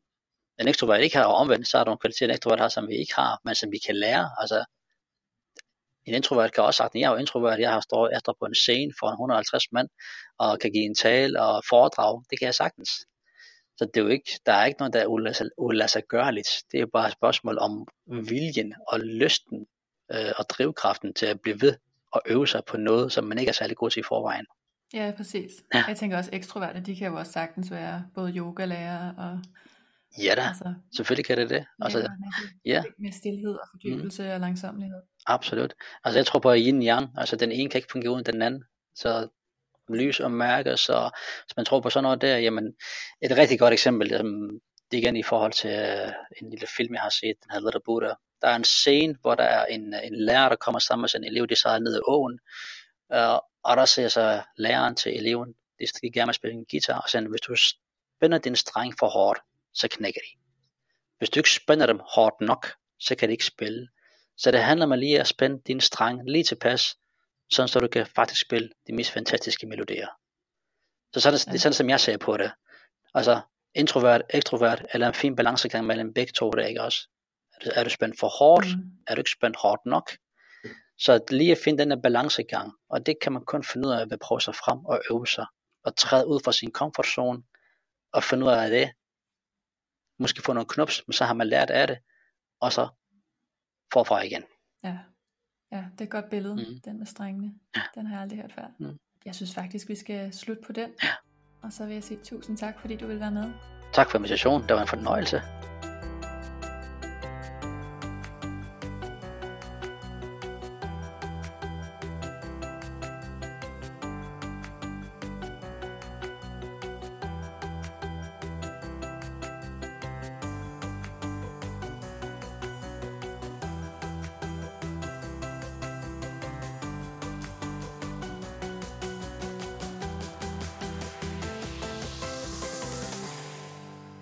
en 0.60 0.68
ekstrovert 0.68 1.00
ikke 1.00 1.16
har, 1.16 1.24
og 1.24 1.34
omvendt, 1.34 1.68
så 1.68 1.78
er 1.78 1.84
der 1.84 1.90
nogle 1.90 1.98
kvaliteter, 1.98 2.26
en 2.26 2.34
ekstrovert 2.34 2.60
har, 2.60 2.68
som 2.68 2.88
vi 2.88 2.94
ikke 2.94 3.14
har, 3.14 3.40
men 3.44 3.54
som 3.54 3.70
vi 3.72 3.78
kan 3.86 3.96
lære. 3.96 4.30
Altså, 4.38 4.64
En 6.06 6.14
introvert 6.14 6.52
kan 6.52 6.64
også 6.64 6.78
sagt, 6.78 6.94
jeg 6.94 7.02
er 7.02 7.10
jo 7.10 7.16
introvert, 7.16 7.60
jeg 7.60 7.72
har 7.72 7.80
stået 7.80 8.16
efter 8.16 8.32
på 8.38 8.44
en 8.44 8.54
scene 8.54 8.92
for 9.00 9.06
150 9.06 9.72
mand, 9.72 9.88
og 10.38 10.58
kan 10.60 10.72
give 10.72 10.84
en 10.84 10.94
tale 10.94 11.42
og 11.42 11.62
foredrag. 11.68 12.22
Det 12.30 12.38
kan 12.38 12.46
jeg 12.46 12.54
sagtens. 12.54 12.90
Så 13.76 13.84
det 13.84 14.00
er 14.00 14.04
jo 14.04 14.08
ikke, 14.08 14.30
der 14.46 14.52
er 14.52 14.64
ikke 14.64 14.78
noget, 14.78 14.94
der 14.94 15.00
er 15.00 15.50
uladsiggørligt. 15.58 16.48
Det 16.72 16.80
er 16.80 16.86
bare 16.86 17.06
et 17.06 17.12
spørgsmål 17.12 17.58
om 17.58 17.86
viljen 18.06 18.74
og 18.88 19.00
lysten 19.00 19.66
øh, 20.12 20.32
og 20.36 20.44
drivkraften 20.48 21.14
til 21.14 21.26
at 21.26 21.40
blive 21.40 21.60
ved 21.60 21.74
og 22.12 22.22
øve 22.26 22.48
sig 22.48 22.62
på 22.66 22.76
noget, 22.76 23.12
som 23.12 23.24
man 23.24 23.38
ikke 23.38 23.48
er 23.48 23.54
særlig 23.54 23.76
god 23.76 23.90
til 23.90 24.00
i 24.00 24.02
forvejen. 24.08 24.46
Ja, 24.94 25.12
præcis. 25.16 25.50
Ja. 25.74 25.84
Jeg 25.88 25.96
tænker 25.96 26.16
også 26.16 26.30
ekstroverte, 26.32 26.80
de 26.80 26.96
kan 26.96 27.08
jo 27.08 27.16
også 27.18 27.32
sagtens 27.32 27.70
være 27.70 28.04
både 28.14 28.32
yogalærer 28.36 29.14
og... 29.14 29.40
Ja 30.18 30.34
da, 30.34 30.42
altså, 30.42 30.74
selvfølgelig 30.96 31.24
kan 31.24 31.38
det 31.38 31.50
det. 31.50 31.64
Altså, 31.80 31.98
med, 31.98 32.08
ja. 32.64 32.82
med 32.98 33.12
stillhed 33.12 33.54
og 33.54 33.68
fordybelse 33.72 34.22
mm. 34.22 34.28
og 34.28 34.40
langsomlighed. 34.40 35.02
Absolut. 35.26 35.74
Altså 36.04 36.18
jeg 36.18 36.26
tror 36.26 36.40
på 36.40 36.54
yin 36.54 36.82
yang, 36.82 37.10
altså 37.16 37.36
den 37.36 37.52
ene 37.52 37.70
kan 37.70 37.78
ikke 37.78 37.92
fungere 37.92 38.12
uden 38.12 38.24
den 38.24 38.42
anden. 38.42 38.64
Så 38.94 39.28
lys 39.88 40.20
og 40.20 40.30
mærke, 40.30 40.76
så 40.76 41.10
hvis 41.46 41.56
man 41.56 41.66
tror 41.66 41.80
på 41.80 41.90
sådan 41.90 42.02
noget 42.02 42.20
der, 42.20 42.36
jamen 42.36 42.74
et 43.22 43.36
rigtig 43.36 43.58
godt 43.58 43.72
eksempel, 43.72 44.10
det 44.10 44.18
er 44.92 44.98
igen 44.98 45.16
i 45.16 45.22
forhold 45.22 45.52
til 45.52 45.70
uh, 45.70 46.12
en 46.42 46.50
lille 46.50 46.66
film, 46.76 46.94
jeg 46.94 47.02
har 47.02 47.10
set, 47.20 47.36
den 47.42 47.50
hedder 47.50 47.66
Little 47.66 47.80
Buddha. 47.84 48.12
Der 48.42 48.48
er 48.48 48.56
en 48.56 48.64
scene, 48.64 49.16
hvor 49.20 49.34
der 49.34 49.44
er 49.44 49.64
en, 49.66 49.94
en 49.94 50.16
lærer, 50.16 50.48
der 50.48 50.56
kommer 50.56 50.78
sammen 50.78 51.02
med 51.02 51.08
sin 51.08 51.24
elev, 51.24 51.46
de 51.46 51.56
sejler 51.56 51.84
ned 51.84 51.96
i 51.96 52.00
åen, 52.06 52.38
uh, 53.14 53.38
og 53.64 53.76
der 53.76 53.84
siger 53.84 54.08
så 54.08 54.42
læreren 54.56 54.94
til 54.94 55.18
eleven, 55.18 55.54
de 55.80 55.86
skal 55.86 56.12
gerne 56.12 56.32
spille 56.32 56.56
en 56.56 56.66
guitar, 56.70 57.00
og 57.00 57.08
siger, 57.08 57.28
hvis 57.28 57.40
du 57.40 57.54
spænder 57.56 58.38
din 58.38 58.56
streng 58.56 58.94
for 58.98 59.08
hårdt, 59.08 59.40
så 59.74 59.88
knækker 59.88 60.20
de. 60.20 60.40
Hvis 61.18 61.30
du 61.30 61.40
ikke 61.40 61.50
spænder 61.50 61.86
dem 61.86 62.00
hårdt 62.14 62.40
nok, 62.40 62.66
så 62.98 63.14
kan 63.14 63.28
de 63.28 63.32
ikke 63.32 63.44
spille. 63.44 63.88
Så 64.36 64.50
det 64.50 64.62
handler 64.62 64.86
om 64.86 64.98
lige 64.98 65.20
at 65.20 65.26
spænde 65.26 65.62
din 65.66 65.80
streng 65.80 66.30
lige 66.30 66.44
tilpas, 66.44 66.96
sådan 67.50 67.68
så 67.68 67.80
du 67.80 67.88
kan 67.88 68.06
faktisk 68.06 68.40
spille 68.40 68.70
de 68.86 68.92
mest 68.92 69.10
fantastiske 69.10 69.66
melodier. 69.66 70.08
Så 71.14 71.20
sådan, 71.20 71.38
ja. 71.46 71.52
det 71.52 71.58
er 71.58 71.60
sådan, 71.60 71.74
som 71.74 71.90
jeg 71.90 72.00
ser 72.00 72.16
på 72.16 72.36
det. 72.36 72.52
Altså, 73.14 73.40
introvert, 73.74 74.22
ekstrovert, 74.30 74.86
eller 74.92 75.08
en 75.08 75.14
fin 75.14 75.36
balancegang 75.36 75.86
mellem 75.86 76.14
begge 76.14 76.32
to, 76.32 76.50
det 76.50 76.64
er 76.64 76.68
ikke 76.68 76.82
også. 76.82 77.08
Er 77.54 77.64
du, 77.64 77.70
er 77.74 77.84
du 77.84 77.90
spændt 77.90 78.18
for 78.20 78.28
hårdt? 78.28 78.66
Mm. 78.66 78.82
Er 79.06 79.14
du 79.14 79.20
ikke 79.20 79.30
spændt 79.30 79.56
hårdt 79.56 79.86
nok? 79.86 80.10
Så 80.98 81.20
lige 81.30 81.52
at 81.52 81.58
finde 81.64 81.78
den 81.82 81.90
her 81.90 82.00
balancegang, 82.02 82.72
og 82.88 83.06
det 83.06 83.16
kan 83.22 83.32
man 83.32 83.44
kun 83.44 83.64
finde 83.64 83.88
ud 83.88 83.92
af 83.92 84.06
ved 84.06 84.12
at 84.12 84.20
prøve 84.20 84.40
sig 84.40 84.54
frem 84.54 84.84
og 84.84 85.02
øve 85.10 85.26
sig, 85.26 85.46
og 85.84 85.96
træde 85.96 86.26
ud 86.26 86.40
fra 86.44 86.52
sin 86.52 86.72
comfort 86.72 87.06
zone, 87.06 87.42
og 88.12 88.24
finde 88.24 88.46
ud 88.46 88.50
af 88.50 88.70
det. 88.70 88.90
Måske 90.22 90.42
få 90.42 90.52
nogle 90.52 90.68
knups, 90.68 91.02
men 91.06 91.12
så 91.12 91.24
har 91.24 91.34
man 91.34 91.46
lært 91.46 91.70
af 91.70 91.86
det, 91.86 91.98
og 92.60 92.72
så 92.72 92.88
forfra 93.92 94.22
igen. 94.22 94.44
Ja. 94.84 94.98
Ja, 95.72 95.84
det 95.92 96.00
er 96.00 96.04
et 96.04 96.10
godt 96.10 96.30
billede, 96.30 96.54
mm. 96.54 96.80
den 96.84 96.98
med 96.98 97.06
strengene. 97.06 97.54
Ja. 97.76 97.82
Den 97.94 98.06
har 98.06 98.14
jeg 98.14 98.22
aldrig 98.22 98.40
hørt 98.40 98.52
før. 98.52 98.66
Mm. 98.78 98.98
Jeg 99.24 99.34
synes 99.34 99.54
faktisk, 99.54 99.88
vi 99.88 99.94
skal 99.94 100.32
slutte 100.32 100.62
på 100.66 100.72
den. 100.72 100.90
Ja. 101.02 101.08
Og 101.62 101.72
så 101.72 101.86
vil 101.86 101.94
jeg 101.94 102.04
sige 102.04 102.20
tusind 102.24 102.58
tak, 102.58 102.80
fordi 102.80 102.96
du 102.96 103.06
vil 103.06 103.20
være 103.20 103.30
med. 103.30 103.52
Tak 103.92 104.10
for 104.10 104.18
invitationen. 104.18 104.68
Det 104.68 104.76
var 104.76 104.82
en 104.82 104.88
fornøjelse. 104.88 105.42